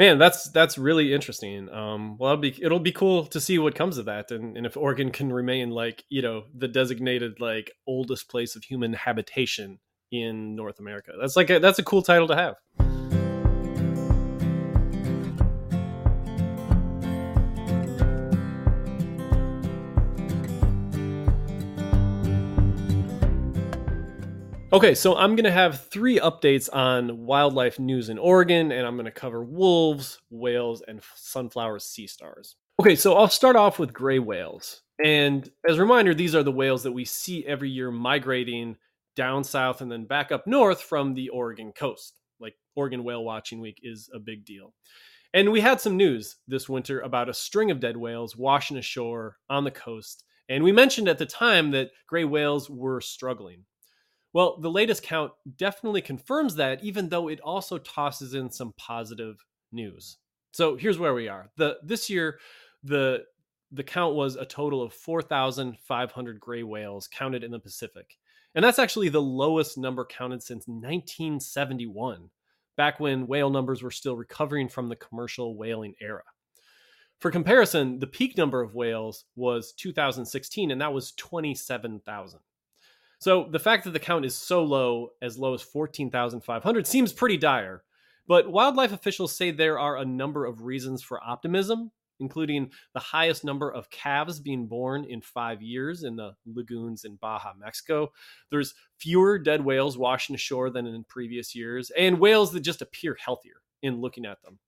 Man, 0.00 0.18
that's 0.18 0.50
that's 0.50 0.76
really 0.76 1.14
interesting. 1.14 1.68
Um, 1.68 2.18
well, 2.18 2.32
it'll 2.32 2.42
be 2.42 2.58
it'll 2.60 2.80
be 2.80 2.92
cool 2.92 3.26
to 3.26 3.40
see 3.40 3.60
what 3.60 3.76
comes 3.76 3.96
of 3.96 4.06
that, 4.06 4.32
and, 4.32 4.56
and 4.56 4.66
if 4.66 4.76
Oregon 4.76 5.12
can 5.12 5.32
remain 5.32 5.70
like 5.70 6.02
you 6.08 6.22
know 6.22 6.44
the 6.52 6.66
designated 6.66 7.38
like 7.38 7.70
oldest 7.86 8.28
place 8.28 8.56
of 8.56 8.64
human 8.64 8.94
habitation 8.94 9.78
in 10.10 10.56
North 10.56 10.80
America. 10.80 11.12
That's 11.20 11.36
like 11.36 11.50
a, 11.50 11.60
that's 11.60 11.78
a 11.78 11.84
cool 11.84 12.02
title 12.02 12.26
to 12.28 12.34
have. 12.36 12.85
Okay, 24.72 24.96
so 24.96 25.16
I'm 25.16 25.36
going 25.36 25.44
to 25.44 25.52
have 25.52 25.86
three 25.90 26.18
updates 26.18 26.68
on 26.72 27.24
wildlife 27.24 27.78
news 27.78 28.08
in 28.08 28.18
Oregon, 28.18 28.72
and 28.72 28.84
I'm 28.84 28.96
going 28.96 29.04
to 29.04 29.12
cover 29.12 29.44
wolves, 29.44 30.18
whales, 30.28 30.82
and 30.88 31.00
sunflower 31.14 31.78
sea 31.78 32.08
stars. 32.08 32.56
Okay, 32.80 32.96
so 32.96 33.14
I'll 33.14 33.28
start 33.28 33.54
off 33.54 33.78
with 33.78 33.92
gray 33.92 34.18
whales. 34.18 34.82
And 35.04 35.48
as 35.68 35.78
a 35.78 35.80
reminder, 35.80 36.14
these 36.14 36.34
are 36.34 36.42
the 36.42 36.50
whales 36.50 36.82
that 36.82 36.92
we 36.92 37.04
see 37.04 37.46
every 37.46 37.70
year 37.70 37.92
migrating 37.92 38.76
down 39.14 39.44
south 39.44 39.82
and 39.82 39.90
then 39.90 40.04
back 40.04 40.32
up 40.32 40.48
north 40.48 40.80
from 40.82 41.14
the 41.14 41.28
Oregon 41.28 41.72
coast. 41.72 42.18
Like 42.40 42.56
Oregon 42.74 43.04
Whale 43.04 43.24
Watching 43.24 43.60
Week 43.60 43.78
is 43.84 44.10
a 44.12 44.18
big 44.18 44.44
deal. 44.44 44.74
And 45.32 45.52
we 45.52 45.60
had 45.60 45.80
some 45.80 45.96
news 45.96 46.38
this 46.48 46.68
winter 46.68 47.00
about 47.00 47.28
a 47.28 47.34
string 47.34 47.70
of 47.70 47.78
dead 47.78 47.96
whales 47.96 48.36
washing 48.36 48.78
ashore 48.78 49.36
on 49.48 49.62
the 49.62 49.70
coast. 49.70 50.24
And 50.48 50.64
we 50.64 50.72
mentioned 50.72 51.08
at 51.08 51.18
the 51.18 51.26
time 51.26 51.70
that 51.70 51.90
gray 52.08 52.24
whales 52.24 52.68
were 52.68 53.00
struggling. 53.00 53.64
Well, 54.32 54.58
the 54.60 54.70
latest 54.70 55.02
count 55.02 55.32
definitely 55.56 56.02
confirms 56.02 56.56
that, 56.56 56.82
even 56.84 57.08
though 57.08 57.28
it 57.28 57.40
also 57.40 57.78
tosses 57.78 58.34
in 58.34 58.50
some 58.50 58.74
positive 58.76 59.44
news. 59.72 60.18
So 60.52 60.76
here's 60.76 60.98
where 60.98 61.14
we 61.14 61.28
are. 61.28 61.50
The 61.56 61.78
this 61.82 62.10
year, 62.10 62.38
the 62.82 63.24
the 63.72 63.82
count 63.82 64.14
was 64.14 64.36
a 64.36 64.44
total 64.44 64.82
of 64.82 64.92
4,500 64.92 66.40
gray 66.40 66.62
whales 66.62 67.08
counted 67.08 67.42
in 67.42 67.50
the 67.50 67.58
Pacific. 67.58 68.16
And 68.54 68.64
that's 68.64 68.78
actually 68.78 69.08
the 69.08 69.20
lowest 69.20 69.76
number 69.76 70.04
counted 70.04 70.42
since 70.42 70.66
1971, 70.66 72.30
back 72.76 73.00
when 73.00 73.26
whale 73.26 73.50
numbers 73.50 73.82
were 73.82 73.90
still 73.90 74.16
recovering 74.16 74.68
from 74.68 74.88
the 74.88 74.96
commercial 74.96 75.58
whaling 75.58 75.94
era. 76.00 76.22
For 77.20 77.30
comparison, 77.30 77.98
the 77.98 78.06
peak 78.06 78.36
number 78.36 78.62
of 78.62 78.74
whales 78.74 79.24
was 79.34 79.72
2016, 79.72 80.70
and 80.70 80.80
that 80.80 80.92
was 80.92 81.12
27,000. 81.12 82.40
So 83.18 83.48
the 83.50 83.58
fact 83.58 83.84
that 83.84 83.92
the 83.92 83.98
count 83.98 84.24
is 84.24 84.34
so 84.34 84.62
low, 84.62 85.10
as 85.22 85.38
low 85.38 85.54
as 85.54 85.62
14,500, 85.62 86.86
seems 86.86 87.12
pretty 87.12 87.36
dire. 87.36 87.82
But 88.28 88.50
wildlife 88.50 88.92
officials 88.92 89.36
say 89.36 89.50
there 89.50 89.78
are 89.78 89.96
a 89.96 90.04
number 90.04 90.44
of 90.44 90.62
reasons 90.62 91.02
for 91.02 91.22
optimism, 91.24 91.92
including 92.20 92.70
the 92.92 93.00
highest 93.00 93.44
number 93.44 93.70
of 93.70 93.90
calves 93.90 94.40
being 94.40 94.66
born 94.66 95.04
in 95.04 95.20
five 95.20 95.62
years 95.62 96.02
in 96.02 96.16
the 96.16 96.32
lagoons 96.46 97.04
in 97.04 97.16
Baja, 97.16 97.52
Mexico. 97.58 98.12
There's 98.50 98.74
fewer 98.98 99.38
dead 99.38 99.64
whales 99.64 99.96
washing 99.96 100.34
ashore 100.34 100.70
than 100.70 100.86
in 100.86 101.04
previous 101.04 101.54
years, 101.54 101.90
and 101.96 102.18
whales 102.18 102.52
that 102.52 102.60
just 102.60 102.82
appear 102.82 103.16
healthier 103.22 103.62
in 103.82 104.00
looking 104.00 104.26
at 104.26 104.42
them. 104.42 104.58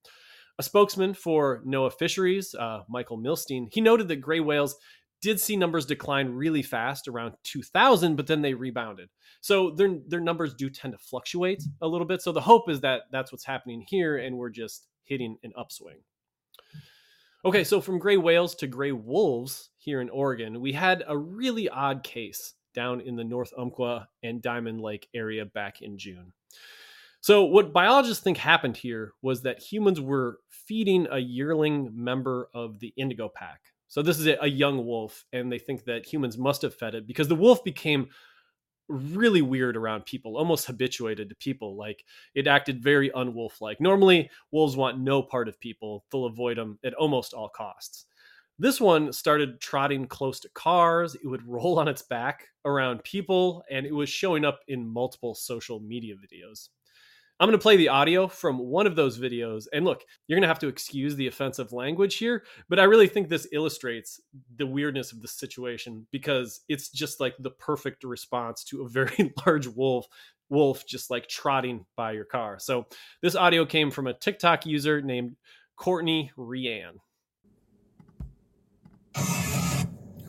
A 0.57 0.63
spokesman 0.63 1.13
for 1.13 1.61
NOAA 1.65 1.93
Fisheries, 1.93 2.53
uh, 2.53 2.83
Michael 2.89 3.17
Milstein, 3.17 3.69
he 3.71 3.79
noted 3.79 4.09
that 4.09 4.17
gray 4.17 4.41
whales 4.41 4.75
did 5.21 5.39
see 5.39 5.57
numbers 5.57 5.85
decline 5.85 6.29
really 6.29 6.61
fast 6.61 7.07
around 7.07 7.33
2000 7.43 8.15
but 8.15 8.27
then 8.27 8.41
they 8.41 8.53
rebounded. 8.53 9.09
So 9.41 9.71
their 9.71 9.97
their 10.07 10.19
numbers 10.19 10.53
do 10.53 10.69
tend 10.69 10.93
to 10.93 10.97
fluctuate 10.97 11.63
a 11.81 11.87
little 11.87 12.07
bit. 12.07 12.21
So 12.21 12.31
the 12.31 12.41
hope 12.41 12.69
is 12.69 12.81
that 12.81 13.03
that's 13.11 13.31
what's 13.31 13.45
happening 13.45 13.85
here 13.87 14.17
and 14.17 14.37
we're 14.37 14.49
just 14.49 14.87
hitting 15.03 15.37
an 15.43 15.53
upswing. 15.57 15.99
Okay 17.45 17.63
so 17.63 17.81
from 17.81 17.99
gray 17.99 18.17
whales 18.17 18.55
to 18.55 18.67
gray 18.67 18.91
wolves 18.91 19.69
here 19.77 20.01
in 20.01 20.09
oregon 20.09 20.59
we 20.59 20.73
had 20.73 21.03
a 21.07 21.17
really 21.17 21.69
odd 21.69 22.03
case 22.03 22.55
down 22.73 23.01
in 23.01 23.15
the 23.15 23.23
north 23.23 23.53
umpqua 23.57 24.07
and 24.23 24.41
diamond 24.41 24.81
lake 24.81 25.07
area 25.13 25.45
back 25.45 25.81
in 25.81 25.97
june. 25.97 26.31
So 27.21 27.43
what 27.43 27.73
biologists 27.73 28.23
think 28.23 28.37
happened 28.37 28.77
here 28.77 29.11
was 29.21 29.41
that 29.41 29.59
humans 29.59 29.99
were 29.99 30.39
feeding 30.47 31.05
a 31.11 31.19
yearling 31.19 31.91
member 31.93 32.49
of 32.53 32.79
the 32.79 32.93
indigo 32.95 33.29
pack 33.33 33.59
so 33.89 34.03
this 34.03 34.19
is 34.19 34.27
a, 34.27 34.47
young 34.47 34.85
wolf, 34.85 35.25
and 35.33 35.51
they 35.51 35.57
think 35.57 35.83
that 35.85 36.05
humans 36.05 36.37
must 36.37 36.61
have 36.61 36.75
fed 36.75 36.93
it 36.93 37.07
because 37.07 37.27
the 37.27 37.35
wolf 37.35 37.63
became 37.63 38.07
really 38.87 39.41
weird 39.41 39.75
around 39.75 40.05
people, 40.05 40.37
almost 40.37 40.67
habituated 40.67 41.27
to 41.29 41.35
people. 41.35 41.75
Like 41.75 42.05
it 42.35 42.45
acted 42.45 42.83
very 42.83 43.09
unwolf 43.09 43.61
like. 43.61 43.81
Normally, 43.81 44.29
wolves 44.51 44.77
want 44.77 44.99
no 44.99 45.23
part 45.23 45.47
of 45.47 45.59
people, 45.59 46.05
they'll 46.11 46.25
avoid 46.25 46.57
them 46.57 46.77
at 46.85 46.93
almost 46.93 47.33
all 47.33 47.49
costs. 47.49 48.05
This 48.59 48.79
one 48.79 49.11
started 49.11 49.59
trotting 49.59 50.05
close 50.05 50.39
to 50.41 50.49
cars. 50.49 51.15
It 51.15 51.25
would 51.25 51.47
roll 51.47 51.79
on 51.79 51.87
its 51.87 52.03
back 52.03 52.47
around 52.65 53.03
people, 53.03 53.63
and 53.71 53.87
it 53.87 53.93
was 53.93 54.09
showing 54.09 54.45
up 54.45 54.59
in 54.67 54.87
multiple 54.87 55.33
social 55.33 55.79
media 55.79 56.13
videos. 56.15 56.69
I'm 57.39 57.47
going 57.47 57.57
to 57.57 57.61
play 57.61 57.77
the 57.77 57.87
audio 57.87 58.27
from 58.27 58.59
one 58.59 58.85
of 58.85 58.97
those 58.97 59.17
videos. 59.17 59.67
And 59.71 59.85
look, 59.85 60.03
you're 60.27 60.35
going 60.35 60.43
to 60.43 60.49
have 60.49 60.59
to 60.59 60.67
excuse 60.67 61.15
the 61.15 61.27
offensive 61.27 61.71
language 61.71 62.17
here, 62.17 62.43
but 62.67 62.79
I 62.79 62.83
really 62.83 63.07
think 63.07 63.29
this 63.29 63.47
illustrates 63.53 64.19
the 64.57 64.67
weirdness 64.67 65.13
of 65.13 65.21
the 65.21 65.27
situation 65.27 66.05
because 66.11 66.61
it's 66.67 66.89
just 66.89 67.21
like 67.21 67.35
the 67.39 67.51
perfect 67.51 68.03
response 68.03 68.65
to 68.65 68.81
a 68.81 68.89
very 68.89 69.33
large 69.45 69.67
wolf 69.67 70.07
wolf 70.49 70.85
just 70.85 71.11
like 71.11 71.27
trotting 71.27 71.85
by 71.95 72.11
your 72.11 72.25
car. 72.25 72.57
So 72.59 72.87
this 73.21 73.35
audio 73.35 73.65
came 73.65 73.91
from 73.91 74.07
a 74.07 74.13
TikTok 74.13 74.65
user 74.65 75.01
named 75.01 75.35
Courtney 75.75 76.31
Rianne. 76.37 76.97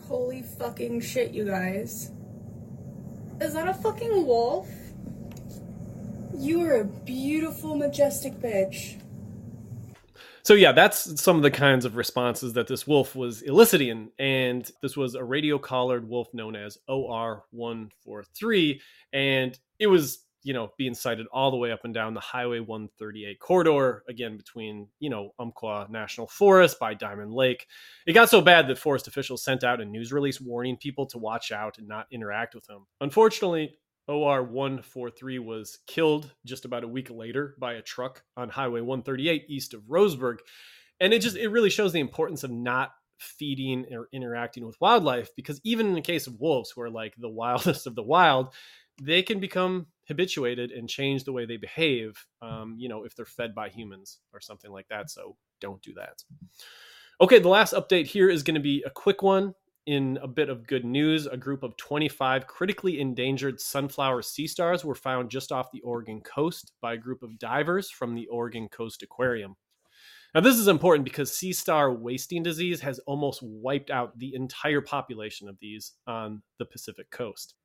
Holy 0.07 0.43
fucking 0.43 1.01
shit, 1.01 1.31
you 1.31 1.45
guys. 1.45 2.11
Is 3.39 3.53
that 3.53 3.67
a 3.67 3.73
fucking 3.73 4.25
wolf? 4.25 4.69
You 6.35 6.61
are 6.61 6.81
a 6.81 6.85
beautiful, 6.85 7.75
majestic 7.75 8.33
bitch. 8.33 8.99
So 10.43 10.55
yeah, 10.55 10.71
that's 10.71 11.21
some 11.21 11.35
of 11.35 11.43
the 11.43 11.51
kinds 11.51 11.85
of 11.85 11.95
responses 11.95 12.53
that 12.53 12.67
this 12.67 12.87
wolf 12.87 13.15
was 13.15 13.43
eliciting, 13.43 14.09
and 14.17 14.69
this 14.81 14.97
was 14.97 15.13
a 15.13 15.23
radio 15.23 15.59
collared 15.59 16.07
wolf 16.09 16.29
known 16.33 16.55
as 16.55 16.79
OR143, 16.89 18.79
and 19.13 19.57
it 19.77 19.87
was 19.87 20.25
you 20.43 20.53
know 20.53 20.71
being 20.77 20.95
sighted 20.95 21.27
all 21.31 21.51
the 21.51 21.57
way 21.57 21.71
up 21.71 21.81
and 21.83 21.93
down 21.93 22.15
the 22.15 22.19
Highway 22.19 22.59
138 22.59 23.39
corridor, 23.39 24.03
again 24.09 24.35
between 24.35 24.87
you 24.99 25.11
know 25.11 25.29
Umpqua 25.37 25.85
National 25.91 26.25
Forest 26.25 26.79
by 26.79 26.95
Diamond 26.95 27.33
Lake. 27.33 27.67
It 28.07 28.13
got 28.13 28.29
so 28.29 28.41
bad 28.41 28.67
that 28.67 28.79
forest 28.79 29.07
officials 29.07 29.43
sent 29.43 29.63
out 29.63 29.79
a 29.79 29.85
news 29.85 30.11
release 30.11 30.41
warning 30.41 30.77
people 30.77 31.05
to 31.07 31.19
watch 31.19 31.51
out 31.51 31.77
and 31.77 31.87
not 31.87 32.07
interact 32.11 32.55
with 32.55 32.67
him. 32.67 32.87
Unfortunately, 32.99 33.75
OR 34.11 34.43
143 34.43 35.39
was 35.39 35.79
killed 35.87 36.31
just 36.45 36.65
about 36.65 36.83
a 36.83 36.87
week 36.87 37.09
later 37.09 37.55
by 37.57 37.73
a 37.73 37.81
truck 37.81 38.23
on 38.35 38.49
Highway 38.49 38.81
138 38.81 39.45
east 39.47 39.73
of 39.73 39.81
Roseburg. 39.83 40.39
And 40.99 41.13
it 41.13 41.21
just, 41.21 41.37
it 41.37 41.47
really 41.47 41.69
shows 41.69 41.93
the 41.93 41.99
importance 41.99 42.43
of 42.43 42.51
not 42.51 42.91
feeding 43.17 43.85
or 43.91 44.09
interacting 44.11 44.65
with 44.65 44.79
wildlife 44.81 45.29
because 45.35 45.61
even 45.63 45.87
in 45.87 45.93
the 45.93 46.01
case 46.01 46.27
of 46.27 46.39
wolves, 46.39 46.71
who 46.71 46.81
are 46.81 46.89
like 46.89 47.15
the 47.17 47.29
wildest 47.41 47.87
of 47.87 47.95
the 47.95 48.03
wild, 48.03 48.53
they 49.01 49.23
can 49.23 49.39
become 49.39 49.87
habituated 50.07 50.71
and 50.71 50.89
change 50.89 51.23
the 51.23 51.31
way 51.31 51.45
they 51.45 51.57
behave, 51.57 52.23
um, 52.41 52.75
you 52.77 52.89
know, 52.89 53.03
if 53.03 53.15
they're 53.15 53.25
fed 53.25 53.55
by 53.55 53.69
humans 53.69 54.19
or 54.33 54.41
something 54.41 54.71
like 54.71 54.87
that. 54.89 55.09
So 55.09 55.37
don't 55.61 55.81
do 55.81 55.93
that. 55.93 56.21
Okay, 57.21 57.39
the 57.39 57.47
last 57.47 57.73
update 57.73 58.07
here 58.07 58.29
is 58.29 58.43
going 58.43 58.55
to 58.55 58.61
be 58.61 58.83
a 58.85 58.89
quick 58.89 59.21
one 59.21 59.53
in 59.85 60.19
a 60.21 60.27
bit 60.27 60.49
of 60.49 60.67
good 60.67 60.85
news, 60.85 61.25
a 61.25 61.37
group 61.37 61.63
of 61.63 61.75
25 61.77 62.47
critically 62.47 62.99
endangered 62.99 63.59
sunflower 63.59 64.21
sea 64.21 64.47
stars 64.47 64.85
were 64.85 64.95
found 64.95 65.31
just 65.31 65.51
off 65.51 65.71
the 65.71 65.81
Oregon 65.81 66.21
coast 66.21 66.71
by 66.81 66.93
a 66.93 66.97
group 66.97 67.23
of 67.23 67.39
divers 67.39 67.89
from 67.89 68.13
the 68.13 68.27
Oregon 68.27 68.69
Coast 68.69 69.01
Aquarium. 69.01 69.55
Now, 70.33 70.41
this 70.41 70.57
is 70.57 70.67
important 70.67 71.03
because 71.03 71.35
sea 71.35 71.51
star 71.51 71.91
wasting 71.91 72.43
disease 72.43 72.79
has 72.81 72.99
almost 72.99 73.41
wiped 73.43 73.89
out 73.89 74.17
the 74.17 74.33
entire 74.33 74.81
population 74.81 75.49
of 75.49 75.57
these 75.59 75.93
on 76.07 76.41
the 76.57 76.65
Pacific 76.65 77.09
coast. 77.11 77.55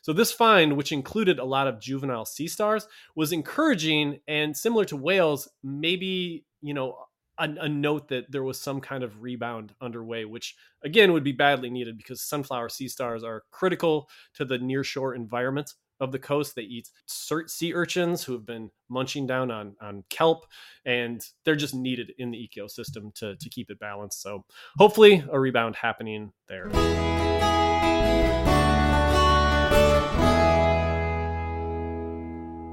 So, 0.00 0.12
this 0.12 0.32
find, 0.32 0.76
which 0.76 0.92
included 0.92 1.38
a 1.38 1.44
lot 1.44 1.66
of 1.66 1.80
juvenile 1.80 2.24
sea 2.24 2.48
stars, 2.48 2.86
was 3.14 3.32
encouraging 3.32 4.20
and 4.26 4.56
similar 4.56 4.84
to 4.86 4.96
whales, 4.96 5.48
maybe, 5.62 6.46
you 6.62 6.72
know, 6.72 6.96
a, 7.38 7.48
a, 7.60 7.68
note 7.68 8.08
that 8.08 8.30
there 8.30 8.42
was 8.42 8.60
some 8.60 8.80
kind 8.80 9.02
of 9.02 9.22
rebound 9.22 9.74
underway, 9.80 10.24
which 10.24 10.56
again 10.82 11.12
would 11.12 11.24
be 11.24 11.32
badly 11.32 11.70
needed 11.70 11.96
because 11.96 12.22
sunflower 12.22 12.68
sea 12.68 12.88
stars 12.88 13.24
are 13.24 13.42
critical 13.50 14.08
to 14.34 14.44
the 14.44 14.58
nearshore 14.58 15.16
environment 15.16 15.74
of 16.00 16.12
the 16.12 16.18
coast. 16.18 16.54
They 16.54 16.62
eat 16.62 16.90
sea 17.06 17.74
urchins 17.74 18.24
who 18.24 18.32
have 18.32 18.46
been 18.46 18.70
munching 18.88 19.26
down 19.26 19.50
on, 19.50 19.76
on 19.80 20.04
kelp, 20.10 20.46
and 20.84 21.24
they're 21.44 21.56
just 21.56 21.74
needed 21.74 22.12
in 22.18 22.30
the 22.30 22.48
ecosystem 22.48 23.14
to, 23.16 23.36
to 23.36 23.48
keep 23.48 23.70
it 23.70 23.78
balanced. 23.78 24.22
So 24.22 24.44
hopefully, 24.78 25.24
a 25.30 25.38
rebound 25.38 25.76
happening 25.76 26.32
there. 26.48 26.70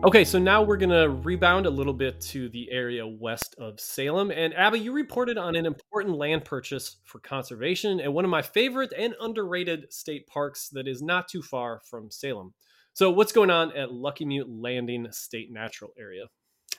Okay, 0.03 0.25
so 0.25 0.39
now 0.39 0.63
we're 0.63 0.77
going 0.77 0.89
to 0.89 1.09
rebound 1.21 1.67
a 1.67 1.69
little 1.69 1.93
bit 1.93 2.19
to 2.21 2.49
the 2.49 2.71
area 2.71 3.05
west 3.05 3.53
of 3.59 3.79
Salem. 3.79 4.31
And 4.31 4.51
Abby, 4.55 4.79
you 4.79 4.93
reported 4.93 5.37
on 5.37 5.55
an 5.55 5.67
important 5.67 6.17
land 6.17 6.43
purchase 6.43 6.97
for 7.03 7.19
conservation 7.19 7.99
at 7.99 8.11
one 8.11 8.25
of 8.25 8.31
my 8.31 8.41
favorite 8.41 8.91
and 8.97 9.13
underrated 9.21 9.93
state 9.93 10.25
parks 10.25 10.69
that 10.69 10.87
is 10.87 11.03
not 11.03 11.27
too 11.27 11.43
far 11.43 11.81
from 11.87 12.09
Salem. 12.09 12.55
So, 12.93 13.11
what's 13.11 13.31
going 13.31 13.51
on 13.51 13.77
at 13.77 13.89
Luckiamute 13.89 14.45
Landing 14.47 15.05
State 15.11 15.51
Natural 15.51 15.91
Area? 15.99 16.23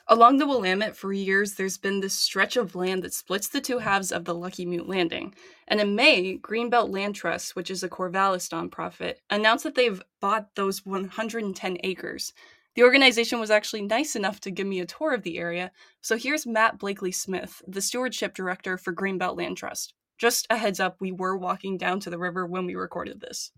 Along 0.09 0.37
the 0.37 0.45
Willamette, 0.45 0.97
for 0.97 1.13
years, 1.13 1.53
there's 1.53 1.77
been 1.77 2.01
this 2.01 2.13
stretch 2.13 2.57
of 2.57 2.75
land 2.75 3.03
that 3.03 3.13
splits 3.13 3.47
the 3.47 3.61
two 3.61 3.77
halves 3.77 4.11
of 4.11 4.25
the 4.25 4.35
Luckiamute 4.35 4.85
Landing. 4.85 5.33
And 5.69 5.79
in 5.79 5.95
May, 5.95 6.37
Greenbelt 6.37 6.89
Land 6.89 7.15
Trust, 7.15 7.55
which 7.55 7.71
is 7.71 7.83
a 7.83 7.89
Corvallis 7.89 8.49
nonprofit, 8.49 9.15
announced 9.29 9.63
that 9.63 9.75
they've 9.75 10.03
bought 10.19 10.55
those 10.55 10.85
110 10.85 11.77
acres. 11.85 12.33
The 12.75 12.83
organization 12.83 13.39
was 13.39 13.51
actually 13.51 13.83
nice 13.83 14.15
enough 14.15 14.39
to 14.41 14.51
give 14.51 14.65
me 14.65 14.79
a 14.79 14.85
tour 14.85 15.13
of 15.13 15.21
the 15.21 15.37
area, 15.37 15.71
so 16.01 16.17
here's 16.17 16.47
Matt 16.47 16.79
Blakeley-Smith, 16.79 17.61
the 17.67 17.81
stewardship 17.81 18.33
director 18.33 18.77
for 18.77 18.91
Greenbelt 18.91 19.37
Land 19.37 19.57
Trust. 19.57 19.93
Just 20.17 20.47
a 20.49 20.57
heads 20.57 20.79
up, 20.79 20.95
we 20.99 21.11
were 21.11 21.37
walking 21.37 21.77
down 21.77 21.99
to 21.99 22.09
the 22.09 22.17
river 22.17 22.47
when 22.47 22.65
we 22.65 22.73
recorded 22.73 23.21
this. 23.21 23.51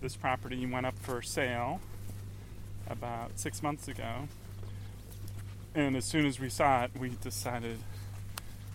This 0.00 0.16
property 0.16 0.66
went 0.66 0.84
up 0.84 0.98
for 0.98 1.22
sale 1.22 1.80
about 2.88 3.38
six 3.38 3.62
months 3.62 3.86
ago, 3.86 4.26
and 5.76 5.96
as 5.96 6.04
soon 6.04 6.26
as 6.26 6.40
we 6.40 6.48
saw 6.48 6.84
it, 6.84 6.90
we 6.98 7.10
decided 7.20 7.78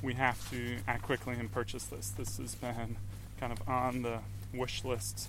we 0.02 0.14
have 0.14 0.50
to 0.52 0.78
act 0.88 1.04
quickly 1.04 1.36
and 1.38 1.52
purchase 1.52 1.84
this. 1.84 2.10
This 2.12 2.38
has 2.38 2.56
been 2.56 2.96
kind 3.42 3.52
of 3.52 3.68
on 3.68 4.04
the 4.04 4.20
wish 4.54 4.86
list 4.86 5.28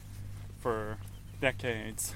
for 0.61 0.99
decades 1.41 2.15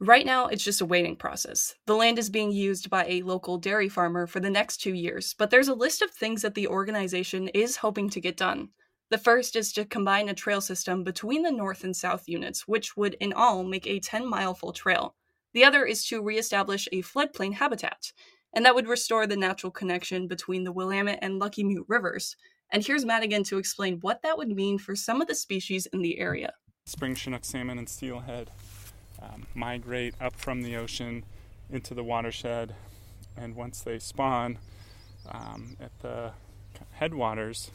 Right 0.00 0.26
now, 0.26 0.48
it's 0.48 0.62
just 0.62 0.82
a 0.82 0.86
waiting 0.86 1.16
process. 1.16 1.74
The 1.86 1.94
land 1.94 2.18
is 2.18 2.28
being 2.28 2.52
used 2.52 2.90
by 2.90 3.06
a 3.06 3.22
local 3.22 3.56
dairy 3.56 3.88
farmer 3.88 4.26
for 4.26 4.40
the 4.40 4.50
next 4.50 4.76
two 4.76 4.92
years, 4.92 5.34
but 5.38 5.48
there's 5.48 5.68
a 5.68 5.74
list 5.74 6.02
of 6.02 6.10
things 6.10 6.42
that 6.42 6.54
the 6.54 6.68
organization 6.68 7.48
is 7.48 7.76
hoping 7.76 8.10
to 8.10 8.20
get 8.20 8.36
done. 8.36 8.68
The 9.08 9.16
first 9.16 9.56
is 9.56 9.72
to 9.72 9.86
combine 9.86 10.28
a 10.28 10.34
trail 10.34 10.60
system 10.60 11.02
between 11.02 11.42
the 11.42 11.50
north 11.50 11.82
and 11.82 11.96
south 11.96 12.24
units, 12.28 12.68
which 12.68 12.94
would 12.94 13.14
in 13.20 13.32
all 13.32 13.64
make 13.64 13.86
a 13.86 13.98
10 13.98 14.28
mile 14.28 14.52
full 14.52 14.74
trail. 14.74 15.14
The 15.54 15.64
other 15.64 15.86
is 15.86 16.04
to 16.08 16.20
reestablish 16.20 16.86
a 16.92 17.00
floodplain 17.00 17.54
habitat, 17.54 18.12
and 18.54 18.66
that 18.66 18.74
would 18.74 18.88
restore 18.88 19.26
the 19.26 19.36
natural 19.36 19.72
connection 19.72 20.28
between 20.28 20.64
the 20.64 20.72
Willamette 20.72 21.20
and 21.22 21.40
Luckiamute 21.40 21.86
rivers. 21.88 22.36
And 22.70 22.84
here's 22.84 23.06
Matt 23.06 23.22
again 23.22 23.44
to 23.44 23.56
explain 23.56 23.96
what 24.02 24.20
that 24.20 24.36
would 24.36 24.50
mean 24.50 24.76
for 24.76 24.94
some 24.94 25.22
of 25.22 25.28
the 25.28 25.34
species 25.34 25.86
in 25.86 26.02
the 26.02 26.18
area. 26.18 26.52
Spring 26.84 27.14
Chinook 27.14 27.46
salmon 27.46 27.78
and 27.78 27.88
steelhead 27.88 28.50
um, 29.20 29.46
migrate 29.54 30.14
up 30.20 30.36
from 30.36 30.62
the 30.62 30.76
ocean 30.76 31.24
into 31.70 31.94
the 31.94 32.04
watershed 32.04 32.74
and 33.36 33.54
once 33.54 33.80
they 33.80 33.98
spawn 33.98 34.58
um, 35.30 35.76
at 35.80 35.92
the 36.00 36.32
headwaters, 36.92 37.70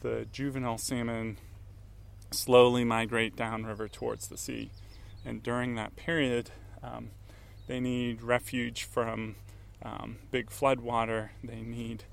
the 0.00 0.26
juvenile 0.32 0.78
salmon 0.78 1.38
slowly 2.30 2.84
migrate 2.84 3.36
downriver 3.36 3.88
towards 3.88 4.28
the 4.28 4.38
sea. 4.38 4.70
And 5.24 5.42
during 5.42 5.74
that 5.74 5.96
period, 5.96 6.50
um, 6.82 7.10
they 7.66 7.80
need 7.80 8.22
refuge 8.22 8.84
from 8.84 9.36
um, 9.82 10.18
big 10.30 10.50
flood 10.50 10.80
water. 10.80 11.32
They 11.44 11.60
need 11.60 12.04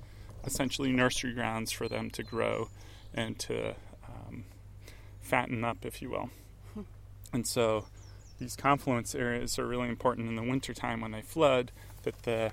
essentially 0.43 0.91
nursery 0.91 1.33
grounds 1.33 1.71
for 1.71 1.87
them 1.87 2.09
to 2.11 2.23
grow 2.23 2.69
and 3.13 3.39
to 3.39 3.75
um, 4.07 4.45
fatten 5.21 5.63
up, 5.63 5.85
if 5.85 6.01
you 6.01 6.09
will. 6.09 6.29
And 7.31 7.47
so 7.47 7.85
these 8.39 8.55
confluence 8.55 9.15
areas 9.15 9.57
are 9.57 9.67
really 9.67 9.89
important 9.89 10.27
in 10.27 10.35
the 10.35 10.43
wintertime 10.43 11.01
when 11.01 11.11
they 11.11 11.21
flood, 11.21 11.71
that 12.03 12.23
the 12.23 12.51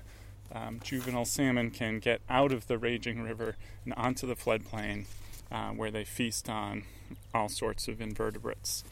um, 0.51 0.79
juvenile 0.83 1.25
salmon 1.25 1.71
can 1.71 1.99
get 1.99 2.21
out 2.29 2.51
of 2.51 2.67
the 2.67 2.77
raging 2.77 3.21
river 3.21 3.55
and 3.85 3.93
onto 3.95 4.27
the 4.27 4.35
floodplain 4.35 5.05
uh, 5.51 5.69
where 5.69 5.91
they 5.91 6.03
feast 6.03 6.49
on 6.49 6.83
all 7.33 7.49
sorts 7.49 7.87
of 7.87 8.01
invertebrates. 8.01 8.83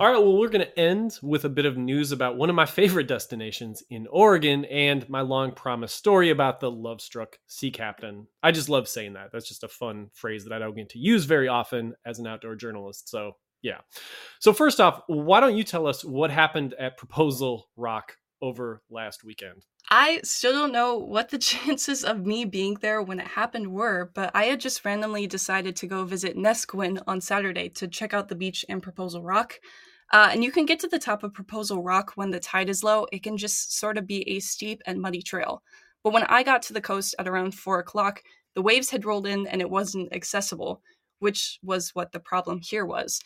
All 0.00 0.10
right, 0.10 0.16
well, 0.16 0.38
we're 0.38 0.48
going 0.48 0.64
to 0.64 0.80
end 0.80 1.18
with 1.22 1.44
a 1.44 1.50
bit 1.50 1.66
of 1.66 1.76
news 1.76 2.10
about 2.10 2.38
one 2.38 2.48
of 2.48 2.56
my 2.56 2.64
favorite 2.64 3.06
destinations 3.06 3.82
in 3.90 4.06
Oregon 4.06 4.64
and 4.64 5.06
my 5.10 5.20
long 5.20 5.52
promised 5.52 5.94
story 5.94 6.30
about 6.30 6.58
the 6.58 6.70
love 6.70 7.02
struck 7.02 7.38
sea 7.46 7.70
captain. 7.70 8.26
I 8.42 8.50
just 8.50 8.70
love 8.70 8.88
saying 8.88 9.12
that. 9.12 9.28
That's 9.30 9.46
just 9.46 9.62
a 9.62 9.68
fun 9.68 10.08
phrase 10.14 10.44
that 10.44 10.54
I 10.54 10.58
don't 10.58 10.74
get 10.74 10.88
to 10.88 10.98
use 10.98 11.26
very 11.26 11.48
often 11.48 11.92
as 12.06 12.18
an 12.18 12.26
outdoor 12.26 12.56
journalist. 12.56 13.10
So, 13.10 13.32
yeah. 13.60 13.80
So, 14.38 14.54
first 14.54 14.80
off, 14.80 15.02
why 15.06 15.38
don't 15.38 15.58
you 15.58 15.64
tell 15.64 15.86
us 15.86 16.02
what 16.02 16.30
happened 16.30 16.72
at 16.78 16.96
Proposal 16.96 17.68
Rock 17.76 18.16
over 18.40 18.80
last 18.88 19.22
weekend? 19.22 19.66
I 19.90 20.22
still 20.24 20.52
don't 20.52 20.72
know 20.72 20.96
what 20.96 21.28
the 21.28 21.36
chances 21.52 22.04
of 22.04 22.24
me 22.24 22.46
being 22.46 22.78
there 22.80 23.02
when 23.02 23.20
it 23.20 23.26
happened 23.26 23.70
were, 23.70 24.10
but 24.14 24.30
I 24.34 24.44
had 24.44 24.60
just 24.60 24.82
randomly 24.82 25.26
decided 25.26 25.76
to 25.76 25.86
go 25.86 26.06
visit 26.06 26.38
Neskowin 26.38 27.02
on 27.06 27.20
Saturday 27.20 27.68
to 27.68 27.86
check 27.86 28.14
out 28.14 28.28
the 28.28 28.34
beach 28.34 28.64
and 28.66 28.82
Proposal 28.82 29.22
Rock. 29.22 29.60
Uh, 30.12 30.30
and 30.32 30.42
you 30.42 30.50
can 30.50 30.66
get 30.66 30.80
to 30.80 30.88
the 30.88 30.98
top 30.98 31.22
of 31.22 31.32
Proposal 31.32 31.82
Rock 31.82 32.12
when 32.16 32.30
the 32.30 32.40
tide 32.40 32.68
is 32.68 32.82
low. 32.82 33.06
It 33.12 33.22
can 33.22 33.36
just 33.36 33.78
sort 33.78 33.96
of 33.96 34.06
be 34.06 34.28
a 34.28 34.40
steep 34.40 34.82
and 34.86 35.00
muddy 35.00 35.22
trail. 35.22 35.62
But 36.02 36.12
when 36.12 36.24
I 36.24 36.42
got 36.42 36.62
to 36.62 36.72
the 36.72 36.80
coast 36.80 37.14
at 37.18 37.28
around 37.28 37.54
4 37.54 37.78
o'clock, 37.78 38.22
the 38.54 38.62
waves 38.62 38.90
had 38.90 39.04
rolled 39.04 39.26
in 39.26 39.46
and 39.46 39.60
it 39.60 39.70
wasn't 39.70 40.12
accessible, 40.12 40.82
which 41.20 41.58
was 41.62 41.94
what 41.94 42.12
the 42.12 42.20
problem 42.20 42.60
here 42.60 42.84
was. 42.84 43.20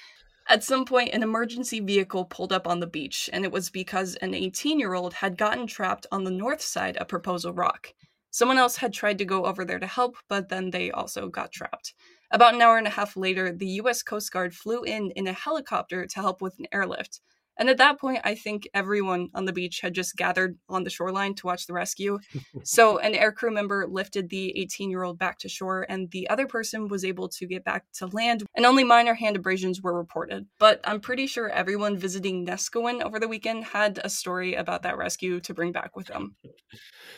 At 0.46 0.62
some 0.62 0.84
point, 0.84 1.14
an 1.14 1.22
emergency 1.22 1.80
vehicle 1.80 2.26
pulled 2.26 2.52
up 2.52 2.66
on 2.66 2.80
the 2.80 2.86
beach, 2.86 3.30
and 3.32 3.44
it 3.44 3.52
was 3.52 3.70
because 3.70 4.14
an 4.16 4.34
18 4.34 4.78
year 4.78 4.92
old 4.92 5.14
had 5.14 5.38
gotten 5.38 5.66
trapped 5.66 6.06
on 6.12 6.24
the 6.24 6.30
north 6.30 6.60
side 6.60 6.98
of 6.98 7.08
Proposal 7.08 7.54
Rock. 7.54 7.94
Someone 8.30 8.58
else 8.58 8.76
had 8.76 8.92
tried 8.92 9.16
to 9.18 9.24
go 9.24 9.46
over 9.46 9.64
there 9.64 9.78
to 9.78 9.86
help, 9.86 10.16
but 10.28 10.50
then 10.50 10.70
they 10.70 10.90
also 10.90 11.28
got 11.28 11.50
trapped. 11.50 11.94
About 12.34 12.54
an 12.54 12.62
hour 12.62 12.78
and 12.78 12.86
a 12.88 12.90
half 12.90 13.16
later, 13.16 13.52
the 13.52 13.78
US 13.80 14.02
Coast 14.02 14.32
Guard 14.32 14.52
flew 14.52 14.82
in 14.82 15.12
in 15.12 15.28
a 15.28 15.32
helicopter 15.32 16.04
to 16.04 16.20
help 16.20 16.42
with 16.42 16.58
an 16.58 16.66
airlift. 16.72 17.20
And 17.56 17.70
at 17.70 17.76
that 17.76 18.00
point, 18.00 18.22
I 18.24 18.34
think 18.34 18.68
everyone 18.74 19.28
on 19.34 19.44
the 19.44 19.52
beach 19.52 19.78
had 19.80 19.94
just 19.94 20.16
gathered 20.16 20.58
on 20.68 20.82
the 20.82 20.90
shoreline 20.90 21.36
to 21.36 21.46
watch 21.46 21.68
the 21.68 21.72
rescue. 21.72 22.18
so, 22.64 22.98
an 22.98 23.12
aircrew 23.12 23.52
member 23.52 23.86
lifted 23.88 24.30
the 24.30 24.58
18 24.58 24.90
year 24.90 25.04
old 25.04 25.16
back 25.16 25.38
to 25.38 25.48
shore, 25.48 25.86
and 25.88 26.10
the 26.10 26.28
other 26.28 26.48
person 26.48 26.88
was 26.88 27.04
able 27.04 27.28
to 27.28 27.46
get 27.46 27.62
back 27.62 27.84
to 27.98 28.06
land, 28.08 28.42
and 28.56 28.66
only 28.66 28.82
minor 28.82 29.14
hand 29.14 29.36
abrasions 29.36 29.80
were 29.80 29.96
reported. 29.96 30.44
But 30.58 30.80
I'm 30.82 30.98
pretty 30.98 31.28
sure 31.28 31.48
everyone 31.48 31.96
visiting 31.96 32.44
Neskowin 32.44 33.00
over 33.00 33.20
the 33.20 33.28
weekend 33.28 33.62
had 33.62 34.00
a 34.02 34.10
story 34.10 34.54
about 34.54 34.82
that 34.82 34.98
rescue 34.98 35.38
to 35.38 35.54
bring 35.54 35.70
back 35.70 35.94
with 35.94 36.08
them. 36.08 36.34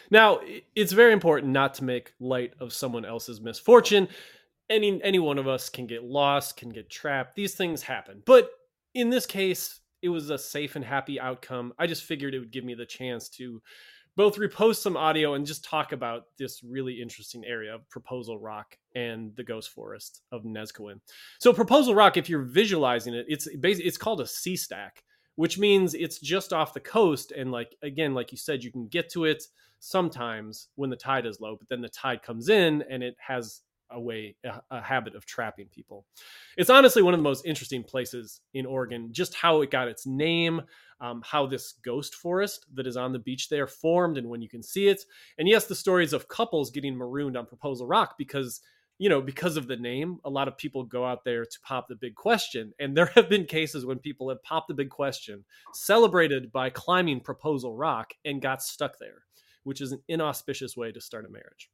Now, 0.09 0.39
it's 0.77 0.93
very 0.93 1.13
important 1.13 1.53
not 1.53 1.75
to 1.75 1.85
make 1.85 2.13
light 2.21 2.53
of 2.61 2.73
someone 2.73 3.05
else's 3.05 3.41
misfortune 3.41 4.07
any 4.69 5.01
any 5.03 5.19
one 5.19 5.39
of 5.39 5.49
us 5.49 5.69
can 5.69 5.87
get 5.87 6.05
lost, 6.05 6.57
can 6.57 6.71
get 6.71 6.91
trapped. 6.91 7.35
These 7.35 7.55
things 7.55 7.83
happen. 7.83 8.23
But 8.27 8.51
in 8.95 9.11
this 9.11 9.27
case, 9.27 9.81
it 10.03 10.09
was 10.09 10.31
a 10.31 10.39
safe 10.39 10.77
and 10.77 10.85
happy 10.85 11.21
outcome. 11.21 11.73
I 11.79 11.87
just 11.87 12.05
figured 12.05 12.35
it 12.35 12.39
would 12.39 12.53
give 12.53 12.65
me 12.65 12.75
the 12.75 12.87
chance 12.87 13.29
to 13.31 13.61
both 14.17 14.37
repost 14.37 14.77
some 14.77 14.97
audio 14.97 15.35
and 15.35 15.47
just 15.47 15.65
talk 15.65 15.93
about 15.93 16.25
this 16.39 16.63
really 16.65 17.03
interesting 17.03 17.45
area 17.45 17.75
of 17.75 17.89
Proposal 17.91 18.39
Rock 18.39 18.79
and 18.95 19.37
the 19.37 19.45
Ghost 19.45 19.71
Forest 19.71 20.23
of 20.33 20.45
Neskowin. 20.45 21.01
So 21.39 21.53
Proposal 21.53 21.95
Rock, 21.95 22.17
if 22.17 22.31
you're 22.31 22.43
visualizing 22.43 23.15
it, 23.15 23.27
it's 23.29 23.47
basically 23.57 23.87
it's 23.87 23.99
called 23.99 24.23
a 24.23 24.27
sea 24.27 24.57
stack, 24.57 25.03
which 25.35 25.59
means 25.59 25.93
it's 25.93 26.19
just 26.19 26.55
off 26.55 26.73
the 26.73 26.81
coast 26.81 27.33
and 27.33 27.53
like 27.53 27.77
again, 27.83 28.15
like 28.15 28.33
you 28.33 28.39
said, 28.39 28.65
you 28.65 28.73
can 28.73 28.89
get 28.89 29.11
to 29.11 29.25
it 29.25 29.45
sometimes 29.81 30.69
when 30.77 30.89
the 30.89 30.97
tide 30.97 31.27
is 31.27 31.41
low, 31.41 31.57
but 31.57 31.69
then 31.69 31.83
the 31.83 31.89
tide 31.89 32.23
comes 32.23 32.49
in 32.49 32.83
and 32.89 33.03
it 33.03 33.17
has 33.19 33.61
a 33.91 34.01
way 34.01 34.37
a, 34.45 34.61
a, 34.71 34.81
habit 34.81 35.15
of 35.15 35.27
trapping 35.27 35.67
people. 35.69 36.07
It's 36.57 36.71
honestly 36.71 37.03
one 37.03 37.15
of 37.15 37.19
the 37.19 37.25
most 37.25 37.47
interesting 37.47 37.83
places 37.83 38.41
in 38.55 38.67
oregon 38.67 39.09
just 39.13 39.35
how 39.35 39.63
it 39.63 39.71
got 39.71 39.89
its 39.89 40.07
name 40.07 40.63
um, 41.01 41.23
how 41.25 41.47
this 41.47 41.75
ghost 41.85 42.15
forest 42.15 42.67
that 42.75 42.87
is 42.87 42.97
on 42.97 43.13
the 43.13 43.19
beach 43.19 43.49
there 43.49 43.67
formed 43.67 44.17
and 44.17 44.29
when 44.29 44.41
you 44.41 44.49
can 44.49 44.63
see 44.63 44.89
it. 44.89 45.03
And 45.39 45.49
yes 45.49 45.67
the 45.67 45.75
stories 45.75 46.13
of 46.13 46.29
couples 46.29 46.71
getting 46.71 46.97
marooned 46.97 47.37
on 47.37 47.47
proposal 47.47 47.87
rock 47.87 48.17
because 48.19 48.61
you 48.99 49.09
know 49.09 49.21
because 49.21 49.57
of 49.57 49.69
the 49.69 49.77
name 49.77 50.19
a 50.25 50.31
lot 50.31 50.49
of 50.49 50.57
people 50.57 50.85
go 50.85 51.05
out 51.05 51.25
there 51.25 51.45
to 51.45 51.61
pop 51.63 51.89
the 51.89 51.97
big 51.97 52.15
question. 52.15 52.73
And 52.79 52.97
there 52.97 53.11
have 53.15 53.29
been 53.29 53.45
cases 53.45 53.87
when 53.87 53.99
people 53.99 54.29
have 54.31 54.43
popped 54.43 54.69
the 54.69 54.75
big 54.75 54.91
question 54.91 55.45
celebrated 55.75 56.51
by 56.51 56.71
climbing 56.71 57.21
proposal 57.21 57.77
rock 57.77 58.15
and 58.25 58.43
got 58.43 58.63
stuck 58.63 58.99
there 58.99 59.23
which 59.67 59.81
is 59.81 59.91
an 59.91 60.01
inauspicious 60.07 60.77
way 60.77 60.93
to 60.93 61.01
start 61.01 61.27
a 61.27 61.29
marriage 61.29 61.69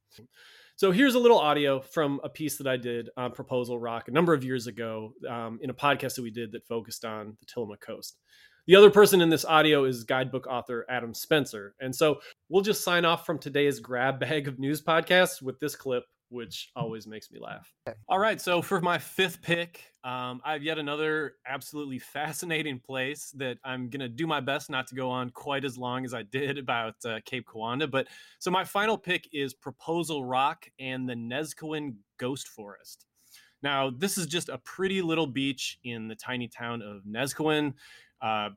so 0.75 0.91
here's 0.91 1.15
a 1.15 1.19
little 1.19 1.39
audio 1.39 1.79
from 1.79 2.19
a 2.23 2.29
piece 2.29 2.57
that 2.57 2.67
I 2.67 2.77
did 2.77 3.09
on 3.15 3.31
Proposal 3.31 3.79
Rock 3.79 4.07
a 4.07 4.11
number 4.11 4.33
of 4.33 4.43
years 4.43 4.67
ago 4.67 5.13
um, 5.29 5.59
in 5.61 5.69
a 5.69 5.73
podcast 5.73 6.15
that 6.15 6.23
we 6.23 6.31
did 6.31 6.51
that 6.53 6.67
focused 6.67 7.05
on 7.05 7.37
the 7.39 7.45
Tillamook 7.45 7.79
Coast. 7.79 8.17
The 8.65 8.75
other 8.75 8.89
person 8.89 9.21
in 9.21 9.29
this 9.29 9.43
audio 9.43 9.83
is 9.83 10.05
guidebook 10.05 10.47
author 10.47 10.85
Adam 10.89 11.13
Spencer. 11.13 11.75
And 11.81 11.93
so 11.93 12.19
we'll 12.49 12.63
just 12.63 12.83
sign 12.83 13.03
off 13.03 13.25
from 13.25 13.37
today's 13.37 13.79
grab 13.79 14.19
bag 14.19 14.47
of 14.47 14.57
news 14.57 14.81
podcasts 14.81 15.41
with 15.41 15.59
this 15.59 15.75
clip 15.75 16.05
which 16.33 16.71
always 16.75 17.05
makes 17.05 17.31
me 17.31 17.39
laugh. 17.39 17.71
All 18.09 18.17
right, 18.17 18.41
so 18.41 18.61
for 18.61 18.81
my 18.81 18.97
fifth 18.97 19.41
pick, 19.41 19.93
um, 20.03 20.41
I 20.43 20.53
have 20.53 20.63
yet 20.63 20.79
another 20.79 21.35
absolutely 21.47 21.99
fascinating 22.13 22.79
place 22.79 23.31
that 23.37 23.59
I'm 23.63 23.89
going 23.89 23.99
to 24.01 24.09
do 24.09 24.25
my 24.25 24.39
best 24.39 24.69
not 24.69 24.87
to 24.87 24.95
go 24.95 25.09
on 25.09 25.29
quite 25.29 25.63
as 25.63 25.77
long 25.77 26.03
as 26.03 26.13
I 26.13 26.23
did 26.23 26.57
about 26.57 26.95
uh, 27.05 27.19
Cape 27.25 27.45
Kiwanda. 27.47 27.89
But 27.89 28.07
so 28.39 28.49
my 28.49 28.63
final 28.63 28.97
pick 28.97 29.29
is 29.31 29.53
Proposal 29.53 30.25
Rock 30.25 30.67
and 30.79 31.07
the 31.07 31.13
Neskowin 31.13 31.95
Ghost 32.17 32.47
Forest. 32.47 33.05
Now, 33.61 33.91
this 33.91 34.17
is 34.17 34.25
just 34.25 34.49
a 34.49 34.57
pretty 34.57 35.01
little 35.01 35.27
beach 35.27 35.79
in 35.83 36.07
the 36.07 36.15
tiny 36.15 36.47
town 36.47 36.81
of 36.81 37.03
Neskowin. 37.03 37.73
Uh, 38.21 38.49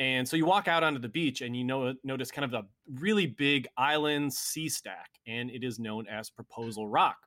and 0.00 0.26
so 0.26 0.34
you 0.34 0.46
walk 0.46 0.66
out 0.66 0.82
onto 0.82 0.98
the 0.98 1.10
beach 1.10 1.42
and 1.42 1.54
you 1.54 1.62
know 1.62 1.94
notice 2.02 2.30
kind 2.30 2.50
of 2.50 2.54
a 2.54 2.66
really 2.98 3.26
big 3.26 3.68
island 3.76 4.32
sea 4.32 4.66
stack, 4.66 5.10
and 5.26 5.50
it 5.50 5.62
is 5.62 5.78
known 5.78 6.06
as 6.08 6.30
Proposal 6.30 6.88
Rock. 6.88 7.18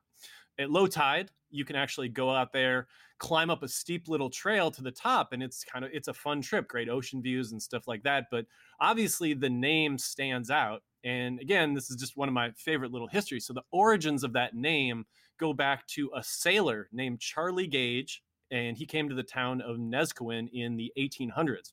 At 0.58 0.70
low 0.70 0.88
tide, 0.88 1.30
you 1.50 1.64
can 1.64 1.76
actually 1.76 2.08
go 2.08 2.30
out 2.30 2.52
there, 2.52 2.88
climb 3.18 3.48
up 3.48 3.62
a 3.62 3.68
steep 3.68 4.08
little 4.08 4.28
trail 4.28 4.72
to 4.72 4.82
the 4.82 4.90
top, 4.90 5.32
and 5.32 5.40
it's 5.40 5.62
kind 5.62 5.84
of 5.84 5.92
it's 5.94 6.08
a 6.08 6.12
fun 6.12 6.42
trip, 6.42 6.66
great 6.66 6.88
ocean 6.88 7.22
views 7.22 7.52
and 7.52 7.62
stuff 7.62 7.86
like 7.86 8.02
that. 8.02 8.24
But 8.28 8.44
obviously, 8.80 9.34
the 9.34 9.50
name 9.50 9.96
stands 9.96 10.50
out. 10.50 10.82
And 11.04 11.38
again, 11.38 11.74
this 11.74 11.90
is 11.90 11.96
just 11.96 12.16
one 12.16 12.28
of 12.28 12.34
my 12.34 12.50
favorite 12.56 12.90
little 12.90 13.08
histories. 13.08 13.46
So 13.46 13.52
the 13.52 13.62
origins 13.70 14.24
of 14.24 14.32
that 14.32 14.54
name 14.54 15.04
go 15.38 15.52
back 15.52 15.86
to 15.88 16.10
a 16.16 16.24
sailor 16.24 16.88
named 16.92 17.20
Charlie 17.20 17.68
Gage, 17.68 18.20
and 18.50 18.76
he 18.76 18.84
came 18.84 19.08
to 19.08 19.14
the 19.14 19.22
town 19.22 19.60
of 19.60 19.76
Neskowin 19.76 20.48
in 20.52 20.76
the 20.76 20.92
1800s. 20.98 21.72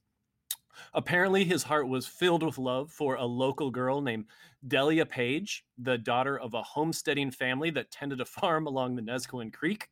Apparently, 0.94 1.44
his 1.44 1.64
heart 1.64 1.88
was 1.88 2.08
filled 2.08 2.44
with 2.44 2.58
love 2.58 2.92
for 2.92 3.16
a 3.16 3.26
local 3.26 3.72
girl 3.72 4.02
named 4.02 4.26
Delia 4.68 5.06
Page, 5.06 5.66
the 5.78 5.98
daughter 5.98 6.38
of 6.40 6.54
a 6.54 6.64
homesteading 6.64 7.32
family 7.32 7.70
that 7.72 7.92
tended 7.92 8.22
a 8.22 8.26
farm 8.40 8.68
along 8.68 8.96
the 8.96 9.02
Neskowin 9.02 9.52
Creek. 9.54 9.90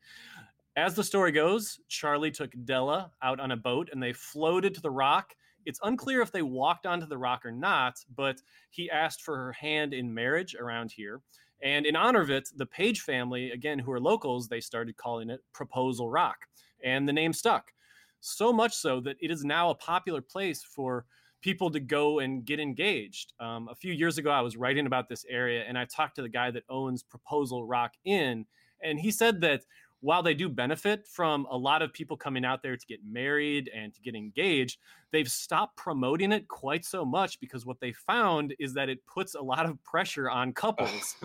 As 0.76 0.96
the 0.96 1.04
story 1.04 1.32
goes, 1.32 1.80
Charlie 1.88 2.32
took 2.32 2.52
Della 2.64 3.12
out 3.22 3.40
on 3.40 3.52
a 3.52 3.58
boat 3.58 3.90
and 3.92 4.02
they 4.02 4.14
floated 4.14 4.74
to 4.76 4.82
the 4.82 4.92
rock. 4.92 5.36
It's 5.66 5.80
unclear 5.84 6.22
if 6.22 6.32
they 6.32 6.42
walked 6.42 6.86
onto 6.86 7.06
the 7.06 7.18
rock 7.18 7.46
or 7.46 7.52
not, 7.52 8.00
but 8.16 8.42
he 8.70 8.90
asked 8.90 9.22
for 9.22 9.36
her 9.36 9.52
hand 9.52 9.94
in 9.94 10.14
marriage 10.14 10.56
around 10.56 10.92
here. 10.92 11.22
And 11.62 11.86
in 11.86 11.96
honor 11.96 12.22
of 12.22 12.30
it, 12.30 12.50
the 12.56 12.66
Page 12.66 13.02
family, 13.02 13.52
again, 13.52 13.80
who 13.80 13.92
are 13.92 14.00
locals, 14.00 14.48
they 14.48 14.62
started 14.62 14.96
calling 14.96 15.30
it 15.30 15.42
Proposal 15.52 16.10
Rock. 16.10 16.46
And 16.82 17.08
the 17.08 17.14
name 17.14 17.34
stuck 17.34 17.74
so 18.22 18.52
much 18.52 18.76
so 18.76 19.00
that 19.02 19.18
it 19.22 19.32
is 19.32 19.44
now 19.44 19.70
a 19.70 19.76
popular 19.76 20.22
place 20.22 20.64
for 20.64 21.06
people 21.42 21.72
to 21.72 21.80
go 21.80 22.20
and 22.20 22.46
get 22.46 22.60
engaged. 22.60 23.34
Um, 23.40 23.70
a 23.70 23.76
few 23.76 23.94
years 23.94 24.18
ago, 24.18 24.30
I 24.30 24.42
was 24.42 24.58
writing 24.58 24.86
about 24.86 25.08
this 25.08 25.26
area 25.30 25.64
and 25.68 25.78
I 25.78 25.86
talked 25.86 26.16
to 26.16 26.22
the 26.22 26.30
guy 26.30 26.52
that 26.52 26.64
owns 26.70 27.04
Proposal 27.04 27.66
Rock 27.66 27.94
Inn, 28.04 28.46
and 28.82 29.00
he 29.00 29.12
said 29.12 29.42
that 29.42 29.62
while 30.02 30.24
they 30.24 30.34
do 30.34 30.48
benefit 30.48 31.06
from 31.08 31.46
a 31.50 31.58
lot 31.58 31.82
of 31.82 31.92
people 31.92 32.16
coming 32.16 32.46
out 32.46 32.64
there 32.64 32.78
to 32.78 32.86
get 32.86 33.00
married 33.06 33.70
and 33.76 33.94
to 33.94 34.02
get 34.02 34.16
engaged, 34.16 34.80
they've 35.12 35.30
stopped 35.30 35.76
promoting 35.76 36.32
it 36.32 36.48
quite 36.48 36.86
so 36.86 37.04
much 37.04 37.40
because 37.40 37.66
what 37.66 37.80
they 37.82 37.92
found 37.92 38.54
is 38.60 38.74
that 38.74 38.88
it 38.88 39.06
puts 39.06 39.36
a 39.36 39.42
lot 39.42 39.66
of 39.66 39.82
pressure 39.84 40.30
on 40.30 40.54
couples. 40.54 41.18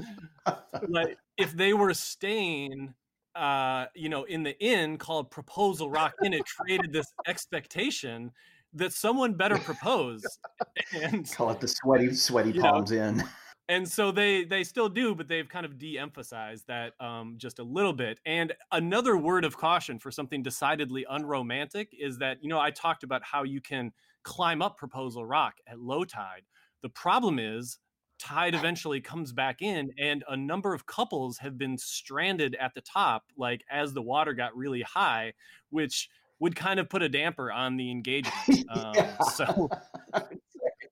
like 0.89 1.17
if 1.37 1.53
they 1.53 1.73
were 1.73 1.95
staying 1.95 2.93
uh, 3.35 3.87
you 3.95 4.09
know, 4.09 4.25
in 4.25 4.43
the 4.43 4.59
inn 4.61 4.99
called 4.99 5.31
Proposal 5.31 5.91
Rock 5.91 6.15
Inn, 6.25 6.33
it 6.33 6.45
created 6.47 6.93
this 6.93 7.13
expectation 7.27 8.31
that 8.75 8.93
someone 8.93 9.35
better 9.35 9.59
propose. 9.59 10.23
and 11.03 11.31
call 11.33 11.51
it 11.51 11.61
the 11.61 11.69
sweaty, 11.69 12.13
sweaty 12.15 12.53
palms 12.53 12.91
know, 12.91 13.03
in. 13.03 13.25
And 13.67 13.89
so 13.89 14.13
they 14.13 14.45
they 14.45 14.63
still 14.63 14.91
do, 14.91 15.15
but 15.15 15.27
they've 15.27 15.49
kind 15.49 15.65
of 15.65 15.79
de-emphasized 15.79 16.67
that 16.67 16.93
um, 17.01 17.37
just 17.39 17.59
a 17.59 17.63
little 17.63 17.95
bit. 17.95 18.21
And 18.27 18.53
another 18.73 19.17
word 19.17 19.43
of 19.43 19.57
caution 19.57 19.99
for 19.99 20.11
something 20.11 20.43
decidedly 20.43 21.07
unromantic 21.09 21.89
is 21.99 22.19
that 22.19 22.37
you 22.43 22.51
know 22.51 22.61
I 22.61 22.71
talked 22.71 23.05
about 23.05 23.23
how 23.25 23.43
you 23.43 23.63
can 23.63 23.93
climb 24.23 24.61
up 24.61 24.77
Proposal 24.77 25.25
Rock 25.25 25.55
at 25.67 25.79
low 25.79 26.05
tide. 26.05 26.43
The 26.83 26.91
problem 26.91 27.39
is 27.39 27.79
tide 28.19 28.55
eventually 28.55 29.01
comes 29.01 29.33
back 29.33 29.61
in 29.61 29.91
and 29.99 30.25
a 30.29 30.37
number 30.37 30.73
of 30.73 30.87
couples 30.87 31.39
have 31.39 31.59
been 31.59 31.77
stranded 31.77 32.57
at 32.61 32.73
the 32.75 32.81
top 32.81 33.25
like 33.37 33.65
as 33.71 33.93
the 33.93 34.03
water 34.03 34.33
got 34.33 34.57
really 34.57 34.83
high 34.83 35.33
which 35.71 36.09
would 36.41 36.57
kind 36.57 36.81
of 36.81 36.89
put 36.89 37.03
a 37.03 37.09
damper 37.09 37.51
on 37.51 37.77
the 37.77 37.91
engagement. 37.91 38.35
Um, 38.75 38.95
so, 39.35 39.69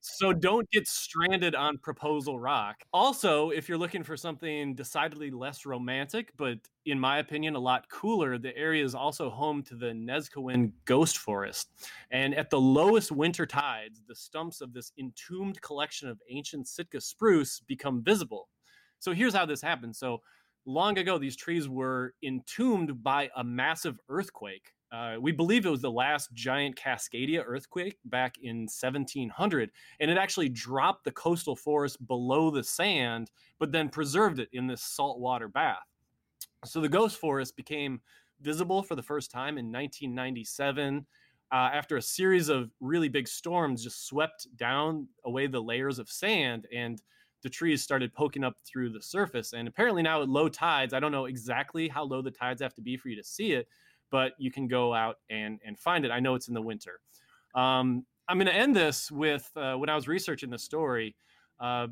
so 0.05 0.33
don't 0.33 0.69
get 0.73 0.89
stranded 0.89 1.55
on 1.55 1.79
Proposal 1.79 2.37
Rock. 2.37 2.83
Also, 2.93 3.51
if 3.51 3.69
you're 3.69 3.79
looking 3.79 4.03
for 4.03 4.17
something 4.17 4.75
decidedly 4.75 5.31
less 5.31 5.65
romantic, 5.65 6.33
but 6.37 6.59
in 6.87 6.99
my 6.99 7.19
opinion, 7.19 7.55
a 7.55 7.61
lot 7.61 7.89
cooler, 7.89 8.37
the 8.37 8.57
area 8.57 8.85
is 8.85 8.97
also 8.97 9.31
home 9.31 9.63
to 9.63 9.77
the 9.77 9.93
Neskowin 9.93 10.73
Ghost 10.87 11.19
Forest. 11.19 11.71
And 12.11 12.35
at 12.35 12.51
the 12.51 12.61
lowest 12.61 13.13
winter 13.13 13.47
tides, 13.47 14.03
the 14.09 14.17
stumps 14.17 14.61
of 14.61 14.73
this 14.73 14.91
entombed 14.99 15.63
collection 15.63 16.09
of 16.09 16.21
ancient 16.29 16.67
Sitka 16.67 17.01
spruce 17.01 17.61
become 17.61 18.03
visible. 18.03 18.49
So 18.99 19.13
here's 19.13 19.35
how 19.35 19.47
this 19.47 19.63
happens. 19.63 19.99
So 19.99 20.21
long 20.67 20.99
ago, 20.99 21.17
these 21.17 21.37
trees 21.37 21.69
were 21.69 22.15
entombed 22.25 23.05
by 23.05 23.31
a 23.37 23.45
massive 23.45 24.01
earthquake 24.09 24.73
uh, 24.93 25.17
we 25.19 25.33
believe 25.33 25.65
it 25.65 25.71
was 25.71 25.81
the 25.81 25.91
last 25.91 26.33
giant 26.35 26.77
Cascadia 26.77 27.43
earthquake 27.47 27.99
back 28.05 28.37
in 28.43 28.63
1700, 28.63 29.71
and 30.01 30.11
it 30.11 30.19
actually 30.19 30.51
dropped 30.51 31.05
the 31.05 31.13
coastal 31.13 31.57
forest 31.57 32.07
below 32.07 32.51
the 32.51 32.63
sand, 32.63 33.31
but 33.59 33.73
then 33.73 33.89
preserved 33.89 34.39
it 34.39 34.51
in 34.53 34.67
this 34.67 34.83
saltwater 34.83 35.49
bath. 35.49 35.87
So 36.65 36.81
the 36.81 36.89
ghost 36.89 37.19
forest 37.19 37.57
became 37.57 38.01
visible 38.43 38.83
for 38.83 38.95
the 38.95 39.03
first 39.03 39.31
time 39.31 39.57
in 39.57 39.73
1997 39.73 41.07
uh, 41.53 41.71
after 41.73 41.97
a 41.97 42.03
series 42.03 42.49
of 42.49 42.71
really 42.81 43.09
big 43.09 43.29
storms 43.29 43.85
just 43.85 44.07
swept 44.07 44.47
down 44.57 45.07
away 45.25 45.47
the 45.47 45.61
layers 45.61 45.99
of 45.99 46.09
sand 46.09 46.67
and 46.75 47.03
the 47.43 47.51
trees 47.51 47.83
started 47.83 48.15
poking 48.15 48.45
up 48.45 48.57
through 48.65 48.91
the 48.91 49.03
surface. 49.03 49.53
And 49.53 49.69
apparently 49.69 50.03
now 50.03 50.23
at 50.23 50.29
low 50.29 50.49
tides, 50.49 50.95
I 50.95 51.01
don't 51.01 51.13
know 51.13 51.27
exactly 51.27 51.89
how 51.89 52.05
low 52.05 52.23
the 52.23 52.31
tides 52.31 52.63
have 52.63 52.75
to 52.75 52.81
be 52.81 52.97
for 52.97 53.09
you 53.09 53.17
to 53.17 53.25
see 53.25 53.53
it, 53.53 53.69
but 54.13 54.35
you 54.39 54.53
can 54.53 54.69
go 54.69 54.95
out 54.95 55.17
and 55.29 55.59
and 55.65 55.77
find 55.77 56.05
it. 56.05 56.13
I 56.13 56.21
know 56.21 56.37
it's 56.37 56.47
in 56.47 56.55
the 56.55 56.63
winter. 56.63 57.01
Um, 57.57 58.07
I'm 58.29 58.39
going 58.39 58.47
to 58.47 58.55
end 58.55 58.77
this 58.77 59.11
with 59.11 59.51
uh, 59.57 59.75
when 59.75 59.89
I 59.89 59.97
was 59.97 60.07
researching 60.07 60.51
the 60.51 60.59
story. 60.59 61.17
Uh, 61.59 61.89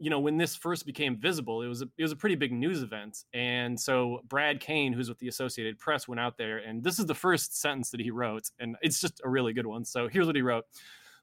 you 0.00 0.10
know, 0.10 0.18
when 0.18 0.36
this 0.36 0.56
first 0.56 0.84
became 0.84 1.16
visible, 1.16 1.62
it 1.62 1.68
was 1.68 1.80
a, 1.82 1.88
it 1.96 2.02
was 2.02 2.12
a 2.12 2.16
pretty 2.16 2.34
big 2.34 2.52
news 2.52 2.82
event, 2.82 3.24
and 3.32 3.78
so 3.78 4.20
Brad 4.28 4.60
Cain, 4.60 4.92
who's 4.92 5.08
with 5.08 5.18
the 5.20 5.28
Associated 5.28 5.78
Press, 5.78 6.08
went 6.08 6.20
out 6.20 6.36
there, 6.36 6.58
and 6.58 6.82
this 6.82 6.98
is 6.98 7.06
the 7.06 7.14
first 7.14 7.58
sentence 7.60 7.90
that 7.90 8.00
he 8.00 8.10
wrote, 8.10 8.50
and 8.58 8.76
it's 8.82 9.00
just 9.00 9.20
a 9.24 9.28
really 9.28 9.52
good 9.52 9.66
one. 9.66 9.84
So 9.84 10.08
here's 10.08 10.26
what 10.26 10.34
he 10.34 10.42
wrote: 10.42 10.64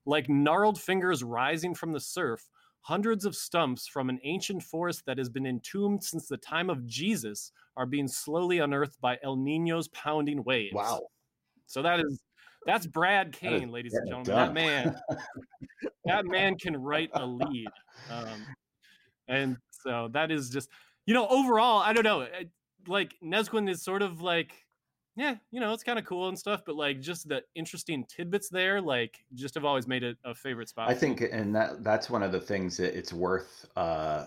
"Like 0.06 0.30
gnarled 0.30 0.80
fingers 0.80 1.24
rising 1.24 1.76
from 1.76 1.92
the 1.92 2.00
surf, 2.00 2.48
Hundreds 2.84 3.24
of 3.24 3.34
stumps 3.34 3.88
from 3.88 4.10
an 4.10 4.20
ancient 4.24 4.62
forest 4.62 5.04
that 5.06 5.18
has 5.18 5.30
been 5.30 5.46
entombed 5.46 6.04
since 6.04 6.28
the 6.28 6.36
time 6.38 6.70
of 6.70 6.86
Jesus 6.86 7.52
are 7.78 7.86
being 7.86 8.10
slowly 8.10 8.60
unearthed 8.60 9.00
by 9.00 9.18
El 9.24 9.38
Nino's 9.38 9.88
pounding 9.90 10.44
waves. 10.44 10.74
Wow. 10.76 11.02
So 11.66 11.82
that 11.82 12.02
is 12.02 12.22
that's 12.66 12.86
Brad 12.86 13.32
Cain, 13.32 13.52
that 13.52 13.64
is, 13.64 13.70
ladies 13.70 13.94
and 13.94 14.08
gentlemen. 14.08 14.36
That 14.36 14.54
man, 14.54 14.96
that 16.06 16.26
man 16.26 16.58
can 16.58 16.76
write 16.76 17.10
a 17.14 17.26
lead. 17.26 17.68
Um, 18.10 18.46
and 19.28 19.58
so 19.72 20.10
that 20.12 20.32
is 20.32 20.50
just, 20.50 20.70
you 21.06 21.14
know, 21.14 21.28
overall, 21.28 21.80
I 21.80 21.94
don't 21.94 22.04
know. 22.04 22.28
Like 22.88 23.16
Neskowin 23.24 23.70
is 23.70 23.82
sort 23.82 24.02
of 24.02 24.22
like 24.22 24.63
yeah, 25.16 25.36
you 25.52 25.60
know, 25.60 25.74
it's 25.74 25.84
kind 25.84 26.00
of 26.00 26.06
cool 26.06 26.30
and 26.30 26.38
stuff, 26.38 26.64
but 26.66 26.76
like 26.76 27.00
just 27.00 27.28
the 27.28 27.44
interesting 27.56 28.06
tidbits 28.06 28.50
there, 28.50 28.82
like 28.82 29.24
just 29.36 29.54
have 29.56 29.66
always 29.66 29.88
made 29.88 30.04
it 30.04 30.18
a 30.24 30.34
favorite 30.34 30.70
spot. 30.70 30.90
I 30.90 30.96
think, 30.96 31.22
and 31.22 31.56
that 31.56 31.84
that's 31.84 32.10
one 32.10 32.24
of 32.24 32.32
the 32.32 32.40
things 32.42 32.78
that 32.78 32.98
it's 32.98 33.14
worth 33.14 33.66
uh, 33.76 34.26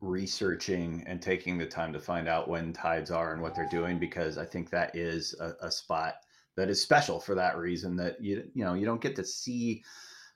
researching 0.00 1.04
and 1.06 1.22
taking 1.22 1.56
the 1.56 1.66
time 1.66 1.92
to 1.92 2.00
find 2.00 2.28
out 2.28 2.48
when 2.48 2.72
tides 2.72 3.10
are 3.10 3.32
and 3.32 3.40
what 3.40 3.54
they're 3.54 3.68
doing, 3.70 3.98
because 3.98 4.36
I 4.36 4.44
think 4.44 4.70
that 4.70 4.94
is 4.96 5.34
a, 5.40 5.54
a 5.66 5.70
spot 5.70 6.14
that 6.56 6.68
is 6.68 6.82
special 6.82 7.20
for 7.20 7.34
that 7.36 7.56
reason 7.56 7.96
that 7.96 8.20
you 8.20 8.48
you 8.54 8.64
know 8.64 8.74
you 8.74 8.86
don't 8.86 9.00
get 9.00 9.16
to 9.16 9.24
see. 9.24 9.84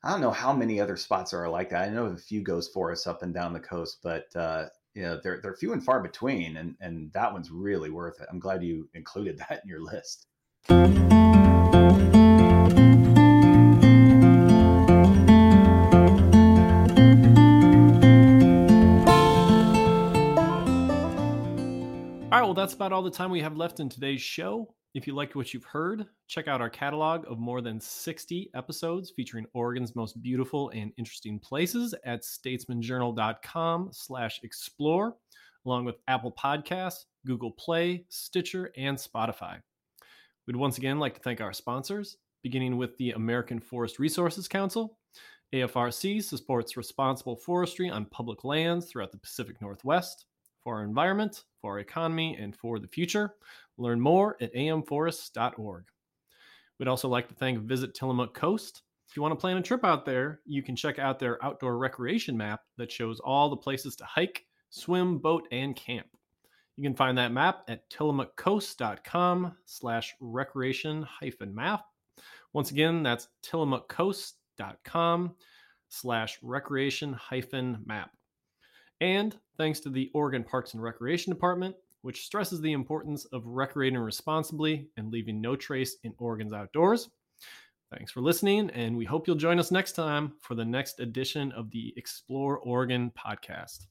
I 0.05 0.13
don't 0.13 0.21
know 0.21 0.31
how 0.31 0.53
many 0.53 0.81
other 0.81 0.97
spots 0.97 1.35
are 1.35 1.49
like 1.49 1.71
that. 1.71 1.89
I 1.89 1.93
know 1.93 2.07
a 2.07 2.17
few 2.17 2.41
ghost 2.41 2.73
forests 2.73 3.09
up 3.09 3.23
and 3.23 3.35
down 3.35 3.53
the 3.53 3.59
coast, 3.59 3.99
but 4.01 4.27
uh, 4.37 4.67
you 4.95 5.03
know 5.03 5.21
they're 5.23 5.41
they're 5.43 5.57
few 5.57 5.73
and 5.73 5.85
far 5.85 6.01
between, 6.01 6.57
and 6.57 6.77
and 6.81 7.13
that 7.13 7.33
one's 7.33 7.51
really 7.51 7.91
worth 7.91 8.21
it. 8.21 8.29
I'm 8.31 8.39
glad 8.39 8.63
you 8.63 8.89
included 8.95 9.39
that 9.49 9.61
in 9.63 9.69
your 9.69 9.81
list. 9.81 10.27
All 22.31 22.39
right, 22.39 22.43
well, 22.43 22.55
that's 22.55 22.75
about 22.75 22.93
all 22.93 23.03
the 23.03 23.11
time 23.11 23.31
we 23.31 23.41
have 23.41 23.57
left 23.57 23.81
in 23.81 23.89
today's 23.89 24.21
show. 24.21 24.75
If 24.95 25.07
you 25.07 25.15
liked 25.15 25.37
what 25.37 25.53
you've 25.53 25.65
heard, 25.65 26.07
check 26.29 26.49
out 26.49 26.63
our 26.63 26.71
catalog 26.71 27.31
of 27.31 27.39
more 27.39 27.61
than 27.61 27.79
60 27.79 28.51
episodes 28.55 29.11
featuring 29.15 29.45
Oregon's 29.53 29.95
most 29.95 30.21
beautiful 30.23 30.71
and 30.71 30.93
interesting 30.97 31.39
places 31.39 31.95
at 32.05 32.23
statesmanjournal.com 32.23 33.91
slash 33.93 34.41
explore, 34.43 35.15
along 35.67 35.85
with 35.85 35.97
Apple 36.09 36.33
Podcasts, 36.33 37.05
Google 37.27 37.51
Play, 37.51 38.07
Stitcher, 38.09 38.73
and 38.79 38.97
Spotify. 38.97 39.61
We'd 40.47 40.57
once 40.57 40.79
again 40.79 40.99
like 40.99 41.13
to 41.15 41.21
thank 41.21 41.43
our 41.43 41.53
sponsors, 41.53 42.17
beginning 42.43 42.79
with 42.79 42.97
the 42.97 43.11
American 43.11 43.61
Forest 43.61 43.99
Resources 43.99 44.49
Council. 44.49 44.97
AFRC 45.55 46.23
supports 46.23 46.79
responsible 46.79 47.37
forestry 47.37 47.91
on 47.91 48.07
public 48.07 48.43
lands 48.43 48.87
throughout 48.87 49.13
the 49.13 49.19
Pacific 49.19 49.61
Northwest 49.61 50.25
for 50.63 50.77
our 50.77 50.85
environment, 50.85 51.45
for 51.61 51.73
our 51.73 51.79
economy, 51.79 52.37
and 52.41 52.55
for 52.57 52.79
the 52.79 52.89
future. 52.89 53.35
Learn 53.79 54.01
more 54.01 54.37
at 54.41 54.55
amforests.org. 54.55 55.85
We'd 56.79 56.89
also 56.89 57.09
like 57.09 57.29
to 57.29 57.35
thank 57.35 57.61
Visit 57.61 57.95
Tillamook 57.95 58.35
Coast. 58.35 58.83
If 59.09 59.17
you 59.17 59.23
want 59.23 59.33
to 59.33 59.41
plan 59.41 59.57
a 59.57 59.63
trip 59.63 59.85
out 59.85 60.05
there, 60.05 60.41
you 60.45 60.63
can 60.63 60.77
check 60.77 60.99
out 60.99 61.19
their 61.19 61.43
outdoor 61.43 61.79
recreation 61.79 62.37
map 62.37 62.61
that 62.77 62.93
shows 62.93 63.21
all 63.21 63.49
the 63.49 63.57
places 63.57 63.97
to 63.97 64.05
hike, 64.05 64.45
swim, 64.69 65.19
boat, 65.19 65.49
and 65.51 65.75
camp. 65.75 66.07
You 66.77 66.85
can 66.85 66.95
find 66.95 67.17
that 67.19 67.33
map 67.33 67.63
at 67.69 67.89
tillamookcoast.com 67.91 69.55
slash 69.65 70.15
recreation 70.21 71.03
hyphen 71.03 71.55
map. 71.55 71.85
Once 72.53 72.71
again, 72.71 73.03
that's 73.03 73.29
tillamookcoast.com 73.45 75.35
slash 75.89 76.39
recreation 76.43 77.13
hyphen 77.15 77.83
map. 77.87 78.11
And 79.01 79.37
thanks 79.57 79.81
to 79.81 79.91
the 79.91 80.11
Oregon 80.15 80.45
Parks 80.45 80.75
and 80.75 80.83
Recreation 80.83 81.33
Department, 81.33 81.75
which 82.03 82.25
stresses 82.25 82.61
the 82.61 82.73
importance 82.73 83.25
of 83.27 83.47
recreating 83.47 83.99
responsibly 83.99 84.89
and 84.97 85.11
leaving 85.11 85.41
no 85.41 85.57
trace 85.57 85.97
in 86.05 86.15
Oregon's 86.19 86.53
outdoors. 86.53 87.09
Thanks 87.97 88.13
for 88.13 88.21
listening, 88.21 88.71
and 88.71 88.97
we 88.97 89.05
hope 89.05 89.27
you'll 89.27 89.37
join 89.37 89.59
us 89.59 89.71
next 89.71 89.93
time 89.93 90.33
for 90.41 90.55
the 90.55 90.65
next 90.65 91.01
edition 91.01 91.53
of 91.53 91.71
the 91.71 91.95
Explore 91.97 92.59
Oregon 92.59 93.11
podcast. 93.19 93.87